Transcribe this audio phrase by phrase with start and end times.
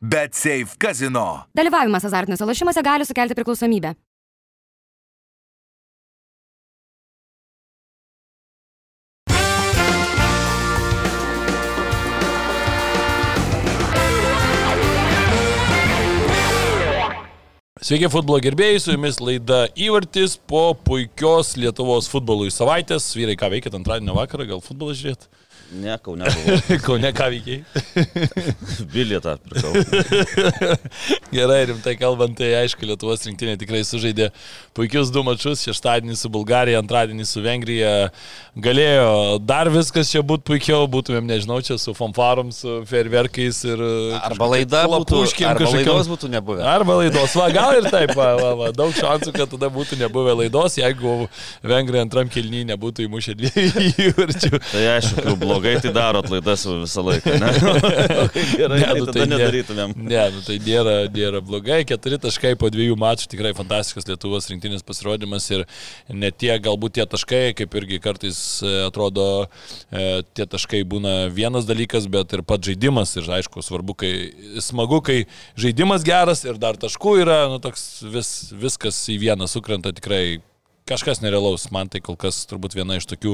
[0.00, 1.46] Bet Safe Casino.
[1.56, 3.94] Dalyvavimas azartiniuose lošimuose gali sukelti priklausomybę.
[17.86, 23.12] Sveiki futbolo gerbėjai, su jumis laida Įvartis po puikios Lietuvos futbolui savaitės.
[23.14, 25.28] Vyrai, ką veikėt antradienio vakarą, gal futbolą žiūrėt?
[25.72, 26.24] Ne, kaune.
[26.86, 27.64] Kaune ką veikiai?
[28.94, 29.72] Bilietą pirkau.
[31.34, 34.30] Gerai, rimtai kalbant, tai aišku, Lietuvos rinktinė tikrai sužaidė
[34.76, 37.94] puikius du mačius, šeštadienį su Bulgarija, antradienį su Vengrija.
[38.56, 43.82] Galėjo dar viskas čia būtų puikiau, būtumėm, nežinau, čia su fanfarom, su ferverkais ir...
[44.20, 46.62] Arba laida būtų, arba laidos būtų nebuvę.
[46.76, 50.38] Arba laidos, va, gal ir taip, va, va, va, daug šansų, kad tada būtų nebuvę
[50.44, 51.18] laidos, jeigu
[51.66, 54.62] Vengrija antram kilny nebūtų įmušę dviejų įvarčių.
[54.70, 57.50] Tai aišku, jau blogai tai darot laidas visą laiką, ne?
[58.60, 59.94] Gerai, ne, nu, tai nėra- nedarytumėm.
[59.96, 61.80] Ne, nu, tai nėra, nėra blogai.
[61.88, 65.64] Keturi taškai po dviejų mačų tikrai fantastiškas Lietuvos rinktinės pasirodymas ir
[66.12, 69.28] ne tie galbūt tie taškai, kaip irgi kartais e, atrodo,
[69.90, 73.16] e, tie taškai būna vienas dalykas, bet ir pats žaidimas.
[73.20, 74.12] Ir aišku, svarbu, kai
[74.64, 75.22] smagu, kai
[75.58, 80.42] žaidimas geras ir dar taškų yra, nu, toks vis, viskas į vieną sukrenta tikrai.
[80.86, 83.32] Kažkas nerealaus, man tai kol kas turbūt viena iš tokių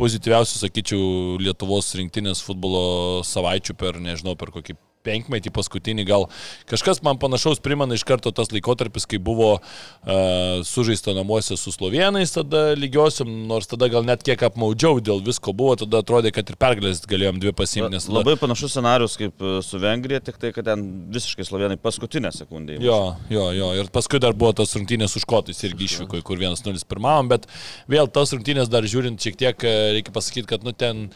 [0.00, 1.02] pozityviausių, sakyčiau,
[1.42, 4.76] Lietuvos rinktinės futbolo savaičių per, nežinau, per kokį
[5.06, 6.28] penkmetį paskutinį, gal
[6.70, 12.32] kažkas man panašaus primena iš karto tas laikotarpis, kai buvo uh, sužaista namuose su slovenais,
[12.34, 16.58] tada lygiosiam, nors tada gal net kiek apmaudžiau dėl visko buvo, tada atrodė, kad ir
[16.60, 20.52] pergalės galėjom dvi pasimti, nes tada- Labai panašus scenarius kaip e, su Vengrija, tik tai,
[20.54, 22.78] kad ten visiškai slovenai paskutinę sekundę.
[22.82, 23.00] Jo,
[23.32, 23.72] jo, jo.
[23.82, 27.48] Ir paskui dar buvo tos rungtynės už kotais irgi išvyko, kur 1-0 pirmavom, bet
[27.90, 31.08] vėl tos rungtynės dar žiūrint šiek tiek, e, reikia pasakyti, kad nu ten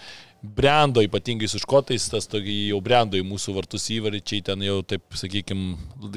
[0.57, 5.05] brendo ypatingai su škotais, tas tokį jau brendo į mūsų vartus įvarčiai, ten jau taip,
[5.19, 5.77] sakykime,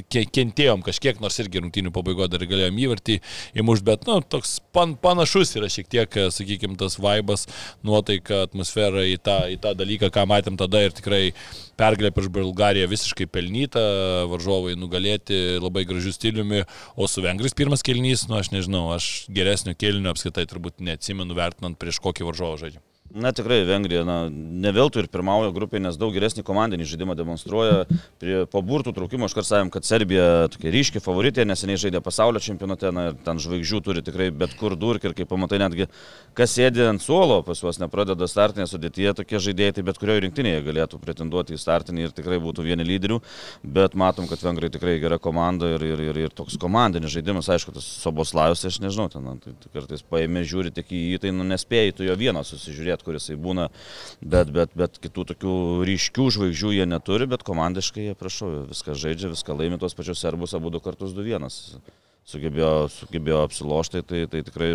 [0.09, 3.19] kentėjom kažkiek, nors irgi rungtynių pabaigoje dar galėjom įvartį
[3.61, 7.47] įmušti, bet, nu, toks pan, panašus yra šiek tiek, sakykime, tas vaibas,
[7.85, 11.23] nuotaika, atmosfera į tą, į tą dalyką, ką matėm tada ir tikrai
[11.79, 13.83] pergalė prieš Bulgariją visiškai pelnyta,
[14.31, 16.65] varžovai nugalėti labai gražių stiliumi,
[16.99, 21.79] o su Vengrais pirmas kelnys, nu aš nežinau, aš geresnio kelnio apskaitai turbūt neatsimenu vertinant
[21.79, 22.88] prieš kokį varžovą žaidžiu.
[23.09, 27.87] Na tikrai, Vengrija, na, ne veltui ir pirmauja grupėje, nes daug geresnį komandinį žaidimą demonstruoja.
[28.21, 32.91] Prie, po burtų traukimo aš karsavim, kad Serbija tokia ryški favoritė, neseniai žaidė pasaulio čempionate,
[32.93, 35.87] na ten žvaigždžių turi tikrai bet kur durk ir kaip pamatai netgi,
[36.37, 40.61] kas sėdi ant suolo, pas juos nepradeda startinė sudėtyje, tokie žaidėjai, tai bet kurioje rinktinėje
[40.69, 43.17] galėtų pretenduoti į startinį ir tikrai būtų vieni lyderių,
[43.65, 47.73] bet matom, kad Vengrai tikrai gera komanda ir, ir, ir, ir toks komandinis žaidimas, aišku,
[47.73, 51.47] tas Soboslavas, aš nežinau, ten tai, tai kartais paėmė žiūri tik į jį, tai nu,
[51.49, 53.69] nespėjai tu jo vieną susižiūrėti, kuris jisai būna,
[54.21, 55.55] bet, bet, bet kitų tokių
[55.89, 60.55] ryškių žvaigždžių jie neturi, bet komandiškai jie, prašau, viską žaidžia, viską laimi tos pačios serbus,
[60.57, 61.49] abu du kartus 2-1
[62.29, 64.73] sugebėjo, sugebėjo apsilošti, tai, tai tikrai,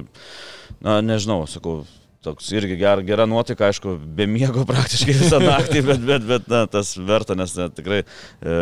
[0.82, 1.82] na, nežinau, sakau,
[2.24, 6.64] toks irgi ger, gera nuotaika, aišku, be miego praktiškai visą naktį, bet, bet, bet na,
[6.70, 8.56] tas verta, nes na, tikrai e,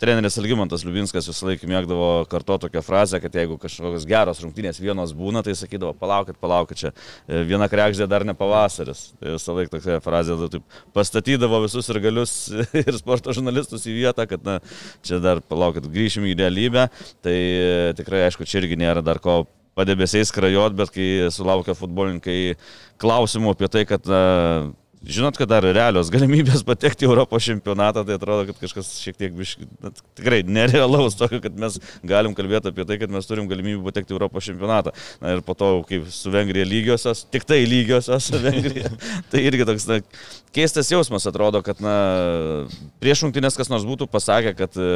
[0.00, 5.14] treneris Algymantas Liubinskas visą laiką mėgdavo karto tokią frazę, kad jeigu kažkokios geros rungtynės vienos
[5.16, 9.08] būna, tai sakydavo, palaukit, palaukit, čia e, viena krekždė dar ne pavasaris.
[9.20, 12.36] Tai visą laiką tokia frazė nu, taip, pastatydavo visus ir galius
[12.84, 14.58] ir sporto žurnalistus į vietą, kad na,
[15.06, 16.88] čia dar palaukit, grįšim į realybę.
[17.24, 19.44] Tai e, tikrai, aišku, čia irgi nėra dar ko
[19.76, 22.56] padebesiais krajot, bet kai sulaukia futbolininkai
[23.02, 24.22] klausimų apie tai, kad na,
[25.06, 29.36] žinot, kad dar realios galimybės patekti į Europos čempionatą, tai atrodo, kad kažkas šiek tiek
[29.82, 34.14] na, tikrai nerealaus tokio, kad mes galim kalbėti apie tai, kad mes turim galimybę patekti
[34.14, 34.94] į Europos čempionatą.
[35.22, 38.90] Na ir po to, kaip su Vengrija lygiosios, tik tai lygiosios su Vengrija,
[39.32, 40.00] tai irgi toks na,
[40.56, 41.96] keistas jausmas atrodo, kad na,
[43.02, 44.88] prieš rungtynės kas nors būtų pasakę, kad e,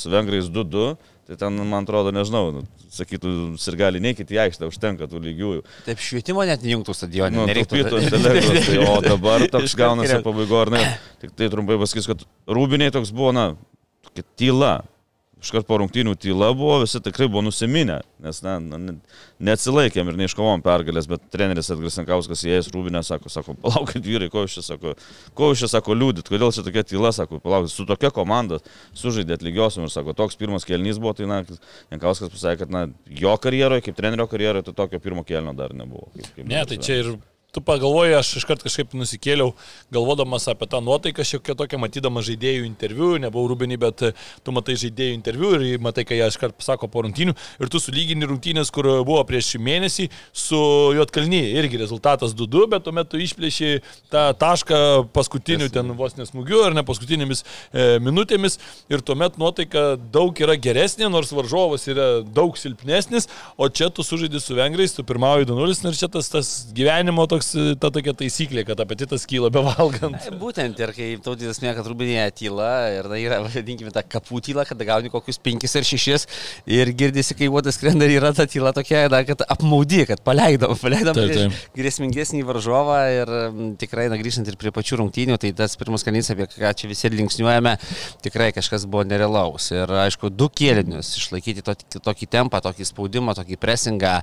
[0.00, 0.96] su Vengrais 2-2.
[1.26, 2.60] Tai ten, man atrodo, nežinau, nu,
[2.94, 5.64] sakytų, ir gali neikit į aikštę, užtenka tų lygiųjų.
[5.88, 7.40] Taip švietimo net nejungtų stadionė.
[7.40, 10.84] Nu, nereiktų- ant elektros, tai, o dabar toks gaunasi pabaigo, ar ne?
[11.24, 13.48] Tik tai trumpai pasakysiu, kad rūbiniai toks buvo, na,
[14.06, 14.70] tokia tyla.
[15.36, 18.94] Iškart po rungtynių tyla buvo, visi tikrai buvo nusiminę, nes na, na, ne-
[19.44, 24.46] neatsilaikėm ir neiškovom pergalės, bet treneris Edgaras Sankauskas įėjęs rūbinę sako, sako, palaukit vyrai, ko
[24.46, 24.94] jūs čia sako,
[25.36, 28.62] ko jūs čia sako liūdit, kodėl čia tokia tyla, sako, palaukit, su tokia komanda
[28.96, 31.42] sužaidėt lygiosiam ir sako, toks pirmas kelnys buvo, tai na,
[31.92, 32.86] Jankauskas pasakė, kad na,
[33.20, 36.08] jo karjeroje, kaip trenerio karjeroje, tai tokio pirmo kelnio dar nebuvo.
[36.16, 37.12] Kaip, kaip Ne, tai čia ir
[37.54, 39.54] tu pagalvoji, aš iškart kažkaip nusikėliau,
[39.94, 44.04] galvodamas apie tą nuotaiką, šiek tiek tokia, matydamas žaidėjų interviu, nebuvau rūbinį, bet
[44.44, 48.28] tu matai žaidėjų interviu ir matai, ką jie iškart pasako po rungtynių ir tu sulygini
[48.28, 50.60] rungtynės, kur buvo prieš mėnesį su
[50.96, 53.72] Juotkalny, irgi rezultatas 2-2, bet tuomet tu išplėši
[54.12, 54.80] tą tašką
[55.16, 58.58] paskutiniu ten vos nesmūgiu ar ne paskutinėmis e, minutėmis.
[58.92, 64.42] Ir tuomet nuotaika daug yra geresnė, nors varžovas yra daug silpnesnis, o čia tu sužaidži
[64.42, 68.64] su vengrais, tu pirmauji 2-0 ir čia tas, tas gyvenimo toks toks, ta tokia taisyklė,
[68.66, 70.28] kad apetitas kyla be valgant.
[70.40, 74.64] Būtent ir kai tautytas mėga, kad rūbinėje tyla ir na, yra, vadinkime, ta kapų tyla,
[74.66, 76.26] kad gauni kokius penkis ar šešis
[76.66, 80.76] ir girdisi, kai uodas skrenda ir yra ta tyla tokia, na, kad apmaudi, kad paleidom,
[80.80, 81.60] paleidom taip, taip.
[81.76, 83.34] grėsmingesnį varžovą ir
[83.80, 87.12] tikrai, na, grįžtant ir prie pačių rungtynių, tai tas pirmas kalnys, apie ką čia visi
[87.12, 87.76] linksniuojame,
[88.24, 89.70] tikrai kažkas buvo nerealaus.
[89.74, 94.16] Ir aišku, du kėlinius išlaikyti tokį, tokį tempą, tokį spaudimą, tokį presingą,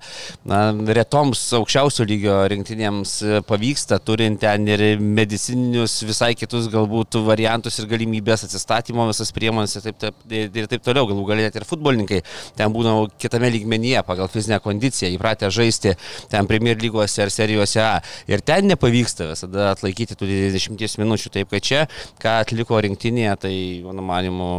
[0.49, 0.63] na,
[0.97, 7.87] retoms aukščiausio lygio rinktinėms E, pavyksta, turint ten ir medicininius visai kitus galbūt variantus ir
[7.91, 12.21] galimybės atsistatymo visas priemonės ir taip, taip, ir taip toliau, galų galėt net ir futbolininkai
[12.57, 15.95] ten būna kitame lygmenyje pagal fizinę kondiciją, įpratę žaisti
[16.31, 17.95] ten Premier lygose ar serijose A.
[18.29, 21.85] Ir ten nepavyksta visada atlaikyti tų 20 minučių, taip kad čia,
[22.21, 23.55] ką atliko rinktinėje, tai
[23.85, 24.51] mano manimu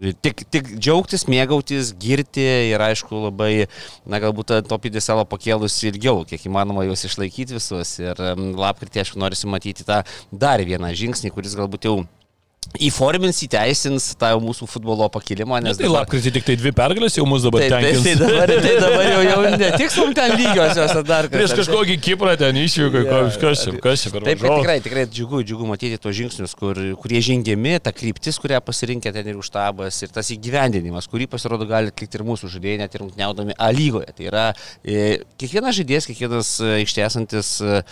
[0.00, 3.66] Tik, tik džiaugtis, mėgautis, girti ir aišku labai,
[4.08, 7.98] na galbūt topyti savo pakėlus ilgiau, kiek įmanoma juos išlaikyti visus.
[8.00, 8.22] Ir
[8.56, 10.00] lapkritį, aišku, norisi matyti tą
[10.32, 11.98] dar vieną žingsnį, kuris galbūt jau
[12.78, 15.58] įformins, įteisins tą mūsų futbolo pakilimą.
[15.64, 16.04] Nes tai dabar...
[16.04, 18.04] lapkritį tik tai dvi pergalės jau mus dabar tenkins.
[18.04, 21.34] Tai, tai, dabar, tai dabar jau, jau ne tik mums ten lygiosios, ar dar kažkas.
[21.34, 23.38] Prieš kažkokį Kiprą ten išvyko, yeah.
[23.42, 26.78] kas čia, kas čia per Taip, tai tikrai, tikrai džiugu, džiugu matyti tos žingsnius, kur,
[27.02, 31.90] kurie žengiami, ta kryptis, kurią pasirinkė ten ir užtabas, ir tas įgyvendinimas, kurį pasirodo gali
[31.90, 34.14] atlikti ir mūsų žaidėjai, net ir rungtniaudami A lygoje.
[34.14, 34.46] Tai yra,
[34.84, 36.54] e, kiekvienas žaidėjas, kiekvienas
[36.86, 37.82] ištiesantis e,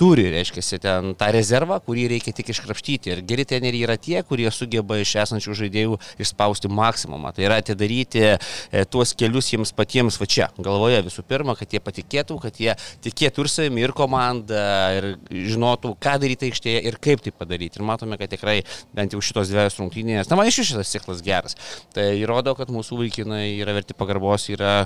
[0.00, 3.12] turi, reiškia, ten tą rezervą, kurį reikia tik iškrapštyti.
[3.16, 7.32] Ir geri teneriai yra tie, kurie sugeba iš esančių žaidėjų išspausti maksimumą.
[7.36, 11.82] Tai yra atidaryti e, tuos kelius jiems patiems va čia, galvoje visų pirma, kad jie
[11.84, 14.64] patikėtų, kad jie tikėtų ir savimi, ir komanda,
[14.98, 17.80] ir žinotų, ką daryti aikštėje ir kaip tai padaryti.
[17.80, 18.60] Ir matome, kad tikrai
[18.96, 21.58] bent jau šitos dviejos rungtynės, na man iš šitas ciklas geras.
[21.94, 24.82] Tai įrodo, kad mūsų vaikinai yra verti pagarbos, yra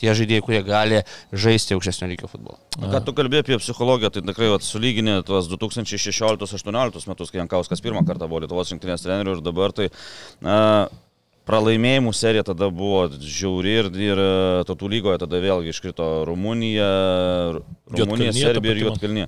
[0.00, 1.02] tie žaidėjai, kurie gali
[1.32, 2.58] žaisti aukštesnio lygio futbolą.
[2.80, 8.30] Ką tu kalbėjai apie psichologiją, tai tikrai sulyginė tuos 2016-2018 metus, kai Jankauskas pirmą kartą
[8.30, 9.90] buvo Lietuvos rinktinės trenerių ir dabar tai
[10.44, 10.58] na,
[11.50, 14.20] pralaimėjimų serija tada buvo žiauri ir, ir
[14.68, 16.90] tautų lygoje tada vėlgi iškrito Rumunija,
[17.96, 19.26] Rumunija, Serbija ir Juotkalnė.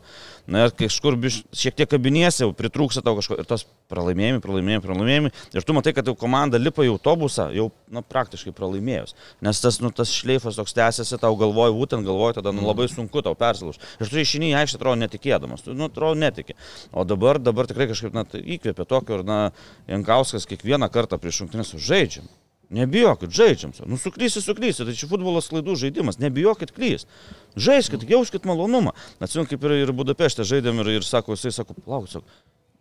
[0.50, 3.62] Na ir kažkur biš, šiek tiek kabinėsi, pritrūksa tau kažko ir tos
[3.92, 5.30] pralaimėjimai, pralaimėjimai, pralaimėjimai.
[5.54, 9.14] Ir tu matai, kad jau komanda lipa į autobusą, jau na, praktiškai pralaimėjus.
[9.44, 13.22] Nes tas, nu, tas šleifas toks tęsiasi, tau galvoji, būtent galvoji, tada nu, labai sunku
[13.22, 13.78] tau persilauž.
[14.02, 16.58] Ir tu išini į aikštę, atrodo netikėdamas, tu, nu, atrodo netiki.
[16.90, 19.42] O dabar, dabar tikrai kažkaip, na, tai įkvėpė tokio ir, na,
[19.90, 22.26] Jankauskas kiekvieną kartą prieš šimtinės žaidžiam.
[22.72, 23.74] Nebijokit, žaidžiam.
[23.84, 27.04] Nu, suklysi, suklysi, tai čia futbolas klaidų žaidimas, nebijokit klys.
[27.60, 28.94] Žaiskit, jauskit malonumą.
[29.20, 32.24] Atsimenu, kaip ir, ir Budapešte žaidėm ir, ir sako, jisai sako, plauk, sako,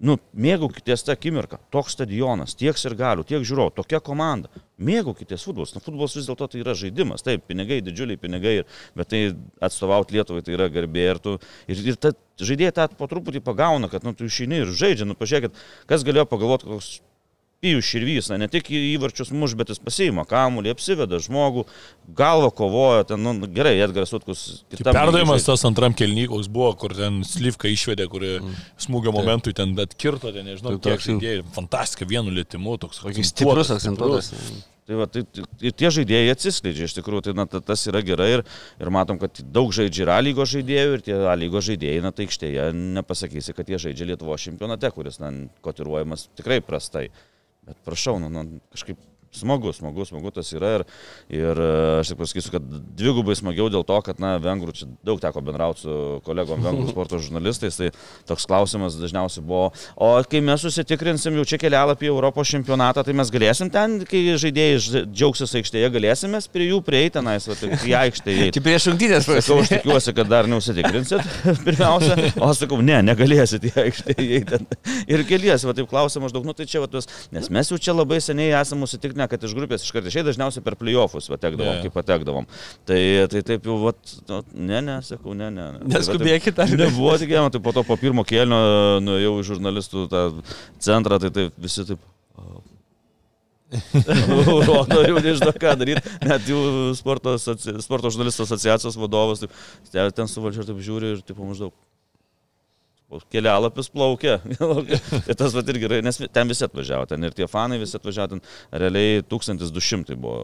[0.01, 1.59] nu, mėgaukitės tą akimirką.
[1.73, 4.49] Toks stadionas, tiek ir galių, tiek žiūrovų, tokia komanda.
[4.81, 5.75] Mėgaukitės futbolas.
[5.75, 7.25] Na, futbolas vis dėlto tai yra žaidimas.
[7.25, 8.55] Taip, pinigai, didžiuliai pinigai,
[8.97, 9.21] bet tai
[9.61, 11.05] atstovauti Lietuvai tai yra garbė.
[11.13, 11.37] Ir, tu,
[11.69, 15.05] ir, ir ta, žaidėjai tą po truputį pagauna, kad nu, tu išeini ir žaidži.
[15.05, 15.61] Nu, pažiūrėkit,
[15.91, 16.93] kas galėjo pagalvoti, koks
[17.61, 21.67] Pijus Širvys, ne tik įvarčius muš, bet jis pasiima kamuolį, apsiveda žmogų,
[22.17, 24.41] galva kovoja, ten, nu, gerai, Edgaras Utkus.
[24.79, 28.57] Perdavimas tas antram kelnykoks buvo, kur ten Slivka išvedė, kur mm.
[28.81, 34.33] smūgio momentui ten atkirto, ten nežinau, tai kiek žaidėjai, fantastika vienu lėtimu, toks stiprus akcentuotas.
[34.89, 38.41] Tai, va, tai, tai tie žaidėjai atsiskleidžia, iš tikrųjų, tai na, tas yra gerai ir,
[38.81, 42.09] ir matom, kad daug žaidžia ir A lygos žaidėjų ir tie A lygos žaidėjai, na
[42.09, 42.65] tai aikštėje
[42.97, 45.29] nepasakysi, kad jie žaidžia Lietuvo čempionate, kuris, na,
[45.61, 47.11] kotiruojamas tikrai prastai.
[47.61, 48.99] Bet prašau, nu, nu, kažkaip
[49.35, 50.85] smagu, smagu, smagu tas yra ir,
[51.31, 51.69] ir e,
[52.01, 52.65] aš tik pasakysiu, kad
[52.99, 57.19] dvigubai smagiau dėl to, kad, na, vengrų čia daug teko bendrauti su kolegom vengrų sporto
[57.21, 57.91] žurnalistais, tai
[58.29, 63.31] toks klausimas dažniausiai buvo, o kai mes susitikrinsim jau čia kelialapį Europos čempionatą, tai mes
[63.33, 67.95] galėsim ten, kai žaidėjai džiaugsis aikštėje, galėsim mes prie jų prieiti, tenais, va, tai į
[68.01, 68.49] aikštėje.
[68.55, 71.31] Tik prieš šimtinės pasakau, aš tikiuosi, kad dar neusitikrinsit
[71.67, 74.67] pirmiausia, o aš sakau, ne, negalėsit į aikštėje ten.
[75.11, 77.95] Ir keliesi, va taip klausia maždaug, nu tai čia, va, tuos, nes mes jau čia
[77.95, 81.85] labai seniai esame užsitikrinę ne, kad iš grupės iškart išėjai dažniausiai per playoffus patekdavom, yeah.
[81.85, 82.49] kaip patekdavom.
[82.89, 83.01] Tai,
[83.31, 85.67] tai taip jau, vat, nu, ne, ne, sakau, ne, ne.
[85.77, 85.91] ne.
[85.93, 86.87] Neskubėkite, ar ne?
[86.87, 88.61] Nebuvo tikėjama, tai po to po pirmo kėlinio
[89.05, 90.25] nuėjau į žurnalistų tą
[90.81, 92.09] centrą, tai taip visi taip.
[94.67, 96.03] Rodo jau nežinau, ką daryti.
[96.27, 99.55] Net jų sporto, sporto žurnalistų asociacijos vadovas, taip,
[100.17, 101.75] ten su valdžia, taip žiūri ir taip maždaug.
[103.31, 104.39] Kelialapis plaukia.
[105.29, 108.37] ir tas va irgi gerai, nes ten visi atvažiavo, ten ir tie fanai visi atvažiavo,
[108.37, 108.43] ten
[108.83, 110.37] realiai 1200 buvo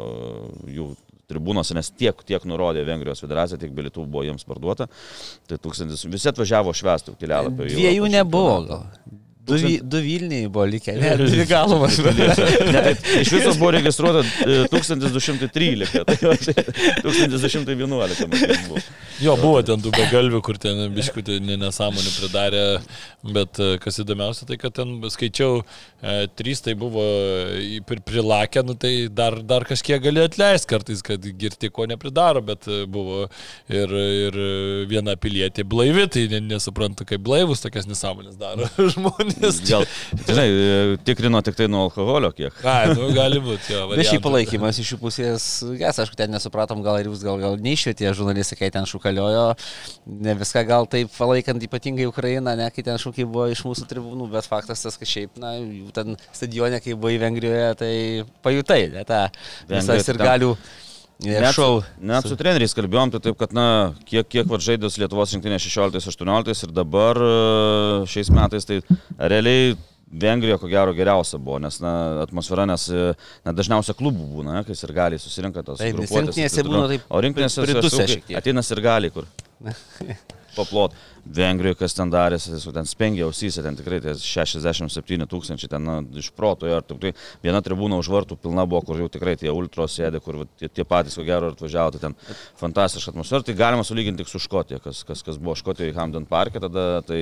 [0.71, 0.89] jų
[1.27, 4.87] tribūnose, nes tiek, tiek nurodė Vengrijos federacija, tiek bilietų buvo jiems parduota.
[5.47, 7.71] Tai tūkstantis, visi atvažiavo švestų kelialapį.
[7.73, 8.85] Dviejų nebuvo gal.
[9.47, 9.55] Du,
[9.95, 11.97] du Vilniai buvo likę, ne, dvi galvas.
[12.67, 16.55] Ne, tai iš viso buvo registruota e, 1213, tai va, tai
[17.03, 18.81] 1211 matyt buvo.
[19.17, 22.63] Jo, buvo ten tų begalvių, kur ten biškutį nesąmonį pridarė,
[23.33, 25.63] bet e, kas įdomiausia, tai kad ten skaičiau,
[26.03, 27.01] e, trys tai buvo
[27.89, 32.67] pri- prilakę, nu tai dar, dar kažkiek gali atleisti kartais, kad girti ko nepridaro, bet
[32.69, 33.23] e, buvo
[33.73, 33.95] ir,
[34.27, 34.37] ir
[34.91, 39.36] viena pilietė blaivi, tai ne, nesuprantu, kaip blaivus tokias nesąmonės daro žmonės.
[39.69, 39.83] Gal,
[40.27, 42.55] žinai, e, tikrino tik tai nuo alkoholio kiek.
[42.67, 43.83] Ai, nu, gali būti, jo.
[43.91, 45.45] Bet šiaip palaikymas iš jų pusės,
[45.79, 49.45] ges, aišku, ten nesupratom, gal ir jūs gal, gal neišvietė žurnalistai, kai ten šūkaliojo,
[50.25, 54.29] ne viską gal taip palaikant ypatingai Ukrainą, ne, kai ten šūkiai buvo iš mūsų tribūnų,
[54.33, 57.93] bet faktas tas, kad šiaip, na, jų ten stadione, kai buvai Vengrijoje, tai
[58.45, 59.25] pajutai, ne, tą
[59.69, 60.55] visas ir ten- galių
[61.25, 61.79] Net šau.
[61.97, 66.67] net su treneriais kalbėjom, tai taip, kad, na, kiek, kiek va žaidės Lietuvos rinktinė 16-18
[66.67, 67.31] ir dabar e,
[68.11, 68.81] šiais metais, tai
[69.17, 69.73] realiai
[70.07, 73.09] Vengrija ko gero geriausia buvo, nes, na, atmosfera, nes, e,
[73.43, 77.65] na, dažniausia klubų būna, kai ir gali susirinka tos Taip, rinktinėse būna taip O rinktinėse
[77.65, 78.37] pri- pridusę aš sakau, šiek tiek.
[78.39, 79.25] ateina ir gali kur.
[80.57, 80.95] Paplot.
[81.27, 85.97] Vengrijoje, kas ten darė, su ten spengia ausyse, ten tikrai tai 67 tūkstančiai, ten na,
[86.15, 87.11] iš proto ir tik tai
[87.43, 90.85] viena tribūna už vartų pilna buvo, kur jau tikrai tie ultros sėdė, kur tie, tie
[90.87, 92.15] patys, ko gero, atvažiavo, tai ten
[92.61, 96.63] fantastiška atmosfera, tai galima sulyginti tik su Škotija, kas, kas, kas buvo Škotijoje Hamden parke
[96.63, 97.19] tada, tai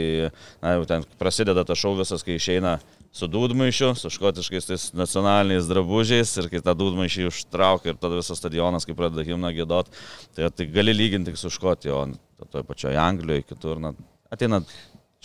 [0.61, 2.77] na, jau ten prasideda tas šau visas, kai išeina
[3.15, 8.41] su dūdmaišiu, su škotiškais tais nacionaliniais drabužiais ir kai tą dūdmaišį užtraukia ir tada visas
[8.41, 9.91] stadionas, kai pradeda himną gėdot,
[10.35, 12.03] tai, tai gali lyginti tik su Škotija, o
[12.51, 13.93] toje pačioje Anglijoje, kitur, na,
[14.33, 14.61] ateina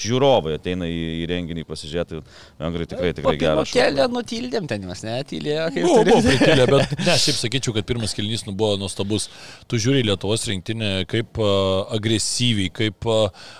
[0.00, 2.20] žiūrovai, ateina į, į renginį pasižiūrėti,
[2.60, 3.76] vengrai tikrai, tikrai gerą šou.
[3.76, 6.38] Kelią nutildėm ten juos, ne, tylėjo, kaip Buvo, buvo turi.
[6.40, 9.28] prikilę, bet ne, šiaip sakyčiau, kad pirmas kelnys nu, buvo nuostabus.
[9.68, 13.50] Tu žiūri Lietuvos rinktinę, kaip uh, agresyviai, kaip uh,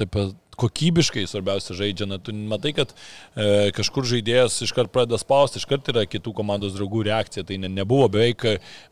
[0.00, 2.08] taip, uh, kokybiškai svarbiausia žaidžia.
[2.10, 7.04] Na, tu matai, kad e, kažkur žaidėjas iškart pradeda spausti, iškart yra kitų komandos draugų
[7.08, 7.46] reakcija.
[7.48, 8.44] Tai ne, nebuvo beveik,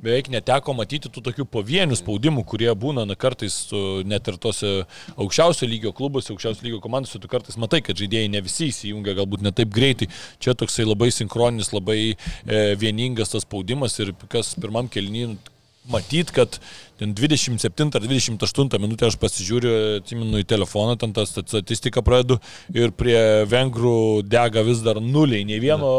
[0.02, 3.62] beveik neteko matyti tų tokių pavienių spaudimų, kurie būna na, kartais
[4.09, 4.73] net ir tose
[5.17, 9.45] aukščiausio lygio klubuose, aukščiausio lygio komandose, tu kartais matai, kad žaidėjai ne visi įsijungia galbūt
[9.47, 10.11] ne taip greitai.
[10.43, 12.17] Čia toksai labai sinchroninis, labai e,
[12.81, 15.38] vieningas tas spaudimas ir kas pirmam kelnyn
[15.92, 16.59] matyt, kad
[17.00, 22.40] ten 27 ar 28 minutę aš pasižiūriu, atsimenu į telefoną, ten tą statistiką pradedu
[22.76, 25.92] ir prie vengrų dega vis dar nuliai, nei vieno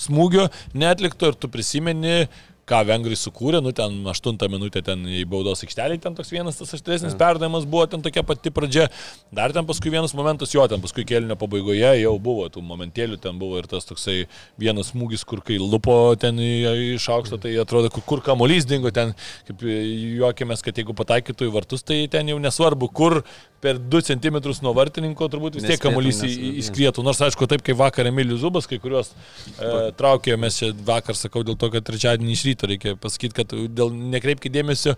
[0.00, 2.26] smūgio netlikto ir tu prisimeni,
[2.66, 6.74] ką vengrai sukūrė, nu ten 8 minutę ten į baudos aikštelį, ten toks vienas tas
[6.74, 8.88] aštresnis perdavimas buvo, ten tokia pati pradžia,
[9.34, 13.38] dar ten paskui vienas momentas, jo, ten paskui kelnio pabaigoje jau buvo tų momentėlių, ten
[13.38, 14.24] buvo ir tas toksai
[14.58, 19.14] vienas smūgis, kur kai lupo ten iš aukšto, tai atrodo, kur, kur kamolys dingo, ten
[19.46, 23.22] kaip juokėmės, kad jeigu pataikytų į vartus, tai ten jau nesvarbu, kur
[23.60, 27.02] per 2 cm nuo vartininko turbūt vis tiek kamuolys įskrietų.
[27.06, 31.42] Nors aišku, taip kaip vakar Emilijus Zubas, kai kuriuos e, traukė, mes čia vakar sakau
[31.46, 34.94] dėl to, kad trečiadienį iš ryto reikia pasakyti, kad dėl nekreipkite dėmesio,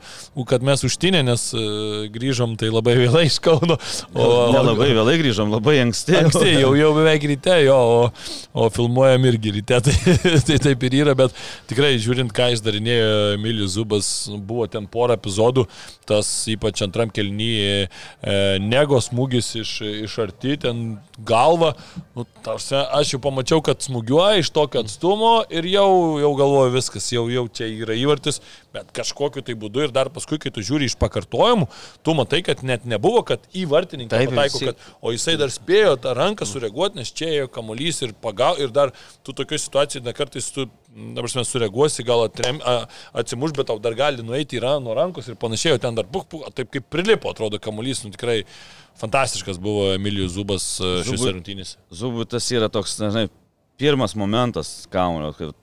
[0.49, 1.65] kad mes užtinė, nes e,
[2.15, 3.79] grįžom tai labai vėlai iš Kauno.
[4.15, 6.17] O, Nelabai vėlai grįžom, labai anksti.
[6.21, 8.01] Anksti, jau, jau beveik ryte, jo, o,
[8.55, 10.17] o filmuojam irgi ryte, tai,
[10.49, 11.35] tai taip ir yra, bet
[11.71, 15.67] tikrai žiūrint, ką išdarinėjo Emilijus Zubas, buvo ten porą epizodų,
[16.09, 17.89] tas ypač antram kelnyje e,
[18.63, 19.75] negos smūgis iš,
[20.07, 21.75] iš arti, ten galva,
[22.17, 25.91] nu, tarsi, aš jau pamačiau, kad smūgiuoja iš tokio atstumo ir jau,
[26.23, 28.41] jau galvoju viskas, jau, jau čia yra įvartis,
[28.75, 31.69] bet kažkokiu tai būdu ir dar paskui, kai tu žiūri iš pakartojimų,
[32.07, 35.95] tu matai, kad net nebuvo, kad į vartininką Taip, pataiko, kad O jisai dar spėjo
[36.03, 38.93] tą ranką sureaguoti, nes čia ėjo kamuolys ir pagau, ir dar
[39.27, 40.67] tu tokioje situacijoje, na kartais tu,
[41.15, 42.59] dabar mes sureaguosi, gal atrem,
[43.17, 46.29] atsimuš, bet tau dar gali nueiti į nuo rankos ir panašiai, o ten dar puk,
[46.33, 48.41] puk, taip kaip prilipo, atrodo, kamuolys, nu tikrai
[48.99, 51.79] fantastiškas buvo Emilijus Zubas a, šiuose rungtynėse.
[51.95, 53.31] Zubui tas yra toks, na, žinai,
[53.79, 55.55] pirmas momentas kaunio, kad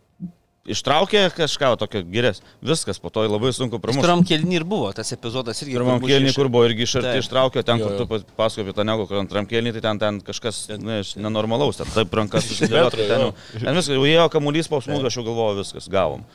[0.66, 2.42] ištraukė kažką tokio geres.
[2.66, 4.04] Viskas, po to jį labai sunku pramušti.
[4.06, 5.76] Pirmam kelnį ir buvo tas epizodas irgi.
[5.78, 8.06] Pirmam kur mušė kur buvo irgi iš arti ištraukė, ten, Jo, kur jo.
[8.06, 11.92] tu pasakoji apie tą negu, kur antram kėlinį, tai ten, ten kažkas ne, nenormalaus, ten
[11.94, 13.28] taip rankas susidėliojo, tai ten,
[13.60, 16.26] ten viskas, jau ėjo kamuolys po smūgio, aš jau galvoju, viskas, gavom.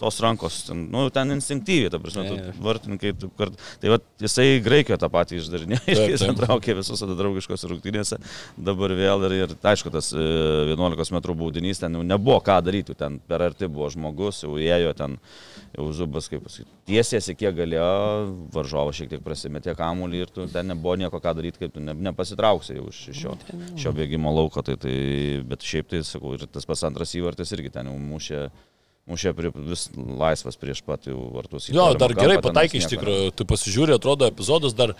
[0.00, 4.60] Tos rankos, ten, nu, ten instinktyviai, ta prasme, tu vartininkai, tu kart, tai va, jisai
[4.64, 8.20] Graikijoje tą patį išdarinėjo, jis traukė visus tada draugiškos rungtynėse,
[8.70, 10.24] dabar vėl ir, ir aišku, tas e,
[10.72, 14.94] 11 m baudinys ten jau nebuvo ką daryti, ten per arti buvo žmogus, jau ėjo
[14.96, 15.18] ten,
[15.76, 17.90] jau zubas, kaip pasakyti, tiesiasi kiek galėjo,
[18.54, 21.94] varžovas šiek tiek prasimetė kamuolį ir tu ten nebuvo nieko ką daryti, kaip tu ne,
[22.08, 23.36] nepasitrauksi jau iš šio,
[23.78, 24.96] šio bėgimo lauko, tai, tai,
[25.46, 28.48] bet šiaip tai, sakau, ir tas pas antras įvartis irgi ten jau mušė.
[29.10, 31.68] Mušė prie, vis laisvas prieš pat jau vartus.
[31.74, 33.30] Jo, dar gerai pataikė iš tikrųjų.
[33.34, 34.94] Tu pasižiūrė, atrodo, epizodas dar,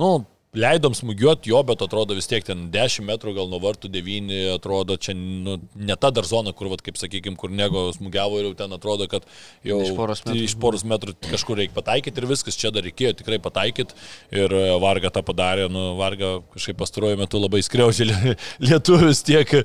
[0.00, 0.12] nu,
[0.56, 4.96] leidom smūgiuoti jo, bet atrodo vis tiek ten 10 metrų, gal nuo vartų 9, atrodo,
[4.98, 8.56] čia nu, ne ta dar zona, kur, vat, kaip sakykime, kur nego smūgiavo ir jau
[8.58, 9.22] ten atrodo, kad
[9.62, 10.40] jau Iš poros metrų.
[10.48, 13.94] iš poros metrų kažkur reikia pataikyti ir viskas, čia dar reikėjo tikrai pataikyti
[14.42, 18.34] ir e, Varga tą padarė, nu, Varga kažkaip pastaruoju metu labai skriaužė lie-
[18.72, 19.62] lietuvius tiek e,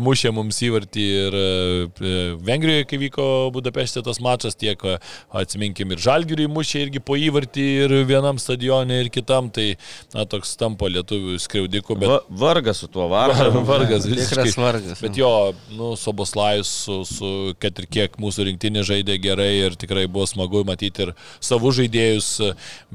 [0.00, 4.96] mušė mums įvartį ir e, Vengrijoje, kai vyko Budapeštė tas mačas, tiek e,
[5.44, 9.74] atsiminkim ir Žalgiriui mušė irgi po įvartį ir vienam stadione ir kitam, tai
[10.14, 13.62] na, toks tampa lietuvių skriaudikų, bet Va, vargas su tuo vargu.
[13.70, 15.02] vargas Tikras vargas.
[15.04, 15.30] Bet jo,
[15.74, 20.64] nu, Soboslajus, su, su, kad ir kiek mūsų rinktinė žaidė gerai ir tikrai buvo smagu
[20.68, 21.14] matyti ir
[21.44, 22.30] savų žaidėjus,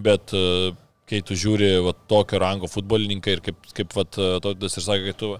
[0.07, 0.73] bet e,
[1.09, 5.21] kai tu žiūri va, tokio rango futbolininką ir kaip, kaip va, Tautas ir sakė, kad
[5.21, 5.35] tu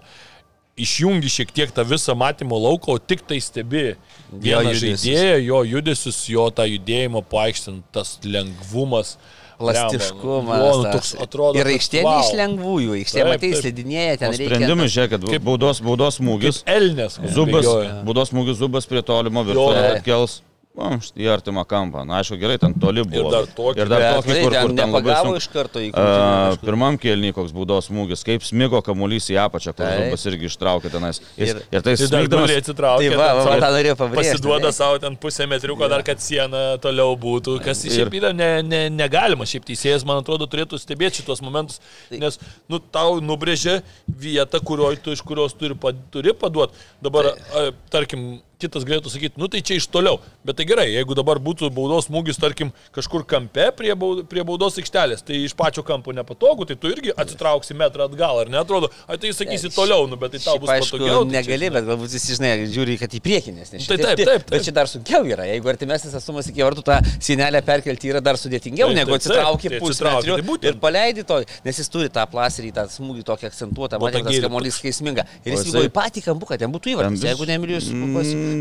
[0.80, 3.94] išjungi šiek tiek tą visą matymo lauką, o tik tai stebi
[4.32, 9.16] vieną žaidėją, jo judesius, jo tą judėjimą paaiškint, tas lengvumas.
[9.58, 10.62] Plastiškumas.
[10.62, 12.22] Jo, nu, toks atrodo, Ir aikštė wow.
[12.22, 16.62] iš lengvųjų, aikštė, matai, slidinėja, ten sprendimai, žiūrėk, kad baudos, baudos smūgis.
[16.64, 17.20] Kaip Elnės.
[17.36, 17.70] Zubas,
[18.06, 20.40] baudos smūgis Zubas prie tolimo viršūnės atkels.
[20.74, 22.00] O, į artimą kampą.
[22.02, 23.28] Na, aišku, gerai, ten toli buvo.
[23.30, 23.78] dar tokį.
[23.78, 25.34] ir dar tokį, tai kur, kur ten labai sunku.
[25.38, 26.56] iš karto į krūtinę.
[26.64, 29.86] pirmam kelniui koks būdos smūgis, kaip smigo kamuolys į apačią, kur.
[30.00, 31.20] Zubas irgi ištraukė tenais.
[31.38, 33.10] Ir, Ir- ir tai Tai smigdamas, gali atsitraukti.
[33.12, 34.32] Tai va, va, va, tą norėjau pabrėžti.
[34.34, 34.72] Pasiduoda ne?
[34.72, 37.54] savo ten pusę metriuko, dar kad siena toliau būtų.
[37.62, 39.46] Kas Ir- šiaip yra ne, ne, negalima.
[39.46, 41.78] Šiaip teisėjas, man atrodo, turėtų stebėti šitos momentus.
[42.10, 43.78] Nes, nu, tau nubrėžė
[44.10, 45.78] vietą, kurioje tu iš kurios turi,
[46.10, 46.74] turi paduoti.
[46.98, 50.18] Dabar, a, tarkim, kitas galėtų sakyti, nu tai čia iš toliau.
[50.44, 54.76] Bet tai gerai, jeigu dabar būtų baudos smūgis, tarkim, kažkur kampe prie, baud, prie baudos
[54.80, 58.60] aikštelės, tai iš pačio kampo nepatogu, tai tu irgi atsitrauksi metrą atgal, ar ne?
[58.60, 61.22] Atrodo, ai tai sakysi toliau, nu, bet tai tau bus aišku, patogiau.
[61.24, 63.98] tai čia, negali, bet galbūt visi, žinai, žiūri, kad į priekį, nes ne Tai šitie
[64.00, 64.50] taip, taip, taip.
[64.54, 65.46] Bet čia dar sunkiau yra.
[65.48, 69.80] Jeigu artimesnis atstumas iki vartų, tą sienelę perkelti yra dar sudėtingiau, Taip, negu atsitraukti Tai
[69.80, 70.68] atsitrauki, tai būtent.
[70.70, 74.78] ir paleidi to, nes jis turi tą plaserį, tą smūgį tokį akcentuotą, matė, tas kamuolys
[74.80, 75.26] skaisminga.
[75.44, 77.24] Ir jis vyko į patį kampuką, ten būtų įvartis.
[77.28, 77.90] Jeigu nemilijus,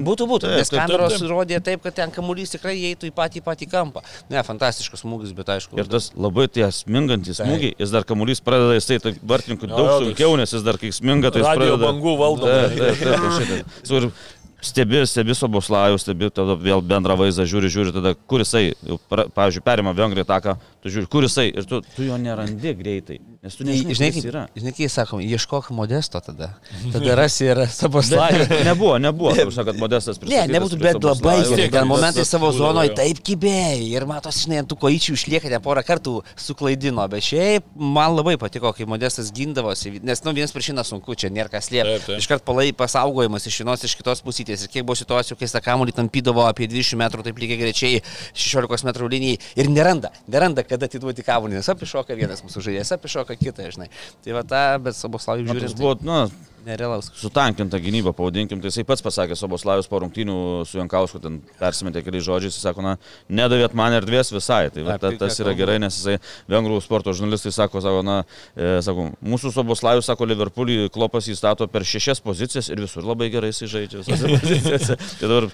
[0.06, 0.50] būtų, būtų.
[0.50, 1.30] taip, Nes taip, taip, kameros taip.
[1.32, 4.04] rodė taip, kad ten kamuolys tikrai įeitų į patį, patį kampą.
[4.34, 5.78] Ne, fantastiškas smūgis, bet aišku.
[5.80, 7.48] Ir tas labai tie smingantis Taip.
[7.48, 11.34] smūgiai, jis dar kamuolys pradeda, jisai tai vartininkui daug sunkiau, nes jis dar kai sminga,
[11.34, 11.92] tai jis Radio pradeda...
[11.92, 14.14] bangų valdoma.
[14.64, 18.70] Stebi, stebi Soboslajų, stebi tada vėl bendrą vaizdą, žiūri, žiūri, tada kur jisai,
[19.36, 23.58] pavyzdžiui, perima Vengriją taką, tu žiūri, kur jisai ir tu, tu jo nerandi greitai, nes
[23.60, 24.44] tu nežinai, Žinai, kaip, yra.
[24.56, 26.54] žinai, kai sakom, ieškok modesto tada.
[26.94, 28.48] Tada rasi ir savo slajų.
[28.70, 31.58] Nebuvo, nebuvo, kaip sakant, modestas Ne, pristatytas nebūtų, bet labai Soboslajų.
[31.58, 31.68] gerai.
[31.76, 35.84] Ten momentai savo zonoje taip kibėjai ir matos, žinai, ant tų kojyčių išlieka, ten porą
[35.88, 40.88] kartų suklaidino, bet šiaip man labai patiko, kai modestas gindavosi, nes, nu, vienas prieš vieną
[40.88, 42.08] sunku, čia nėra kas taip.
[42.16, 45.96] Iškart palai pasaugojimas iš vienos iš kitos pusytės ir kiek buvo situacijų, kai tą kamuolį
[45.98, 48.02] tampydavo apie 20 metrų, taip lygiai grečiai
[48.34, 53.38] 16 metrų linijai ir neranda, neranda, kada atiduoti kamuolį, nes apišoka vienas mūsų žaidėjas, apišoka
[53.40, 53.90] kitą, žinai.
[54.24, 57.10] Tai va tą, bet Saboslavijų žiūrint, buvo, na, tai nerealaus.
[57.20, 60.38] sutankinta gynyba, pavadinkim, tai jisai pats pasakė Soboslajus po rungtynių
[60.70, 62.96] su Jankausku, ten persimetė keliais žodžiais, jis sako, na,
[63.30, 66.18] nedavėt man erdvės visai, tai va, ta, tas yra gerai, nes jisai
[66.52, 68.18] vengrų sporto žurnalistai sako, sako, na,
[68.56, 73.54] e, sako, mūsų Soboslajus, sako, Liverpoolį klopas įstato per šešias pozicijas ir visur labai gerai
[73.54, 75.00] jisai žaidžia visose pozicijose.
[75.20, 75.50] Tai dabar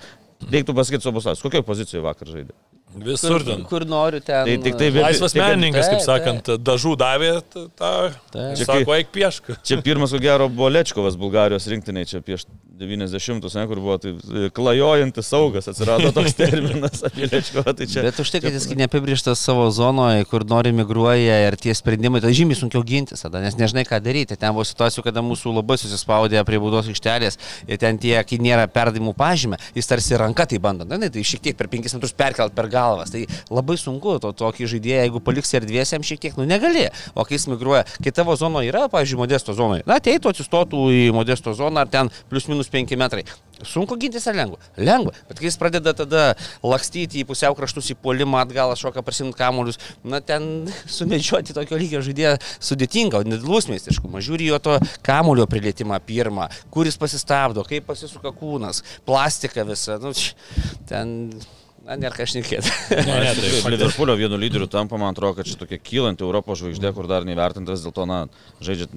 [0.50, 2.56] reiktų pasakyti Soboslajus, kokioje pozicijoje vakar žaidė.
[2.95, 3.62] Visur ten.
[3.69, 4.45] Kur noriu ten.
[4.47, 7.36] Tai tik tai vėl- Laisvas menininkas, kaip sakant, dažų davė
[7.78, 7.91] tą.
[8.34, 9.52] Ir Sako, eik piešk.
[9.67, 12.47] Čia pirmas, ko gero, buvo Lečkovas Bulgarijos rinktiniai, čia prieš
[12.80, 17.73] 90-us, ne, kur buvo tai, e, klajojantis saugas, atsirado toks terminas apie Lečkovą.
[17.78, 21.75] Tai čia, Bet už tai, kad jis neapibrieštas savo zonoje, kur nori migruoja ir tie
[21.78, 24.38] sprendimai, tai žymiai sunkiau gintis tada, nes nežinai, ką daryti.
[24.39, 28.65] Ten buvo situacijų, kada mūsų labai susispaudė prie baudos aikštelės ir ten tie, kai nėra
[28.71, 30.88] perdimų pažymė, jis tarsi ranka tai bando.
[30.89, 33.13] Na, ne, tai šiek tiek per 5 metrus perkelt per galvas.
[33.13, 36.87] Tai labai sunku to tokį žaidėją, jeigu paliksi erdvės jam šiek tiek, nu negali.
[37.13, 41.05] O kai jis migruoja, kai tavo zono yra, pavyzdžiui, modesto zonoje, na, ateitų, atsistotų į
[41.15, 43.25] modesto zoną ar ten plius minus 5 metrai.
[43.65, 44.59] Sunku gintis ar lengva?
[44.79, 45.11] Lengva.
[45.27, 46.23] Bet kai jis pradeda tada
[46.63, 52.03] lakstyti į pusiau kraštus, į polimą atgal, šoką prasimti kamuolius, na ten sumedžioti tokio lygio
[52.05, 54.23] žaidėją sudėtinga, o nedėlus meistriškumas.
[54.29, 59.99] Žiūri jo to kamulio prilietimą pirmą, kuris pasistabdo, kaip pasisuka kūnas, plastika visa.
[59.99, 60.15] Nu,
[60.87, 61.17] ten
[61.89, 62.69] Na, nėra ką šnekėti.
[62.93, 66.91] Ne, ne, tai Liverpoolio vienu lyderiu tampa, man atrodo, kad čia tokia kylanti Europos žvaigždė,
[66.93, 68.19] kur dar neįvertintas, dėl to, na,
[68.62, 68.91] žaidžia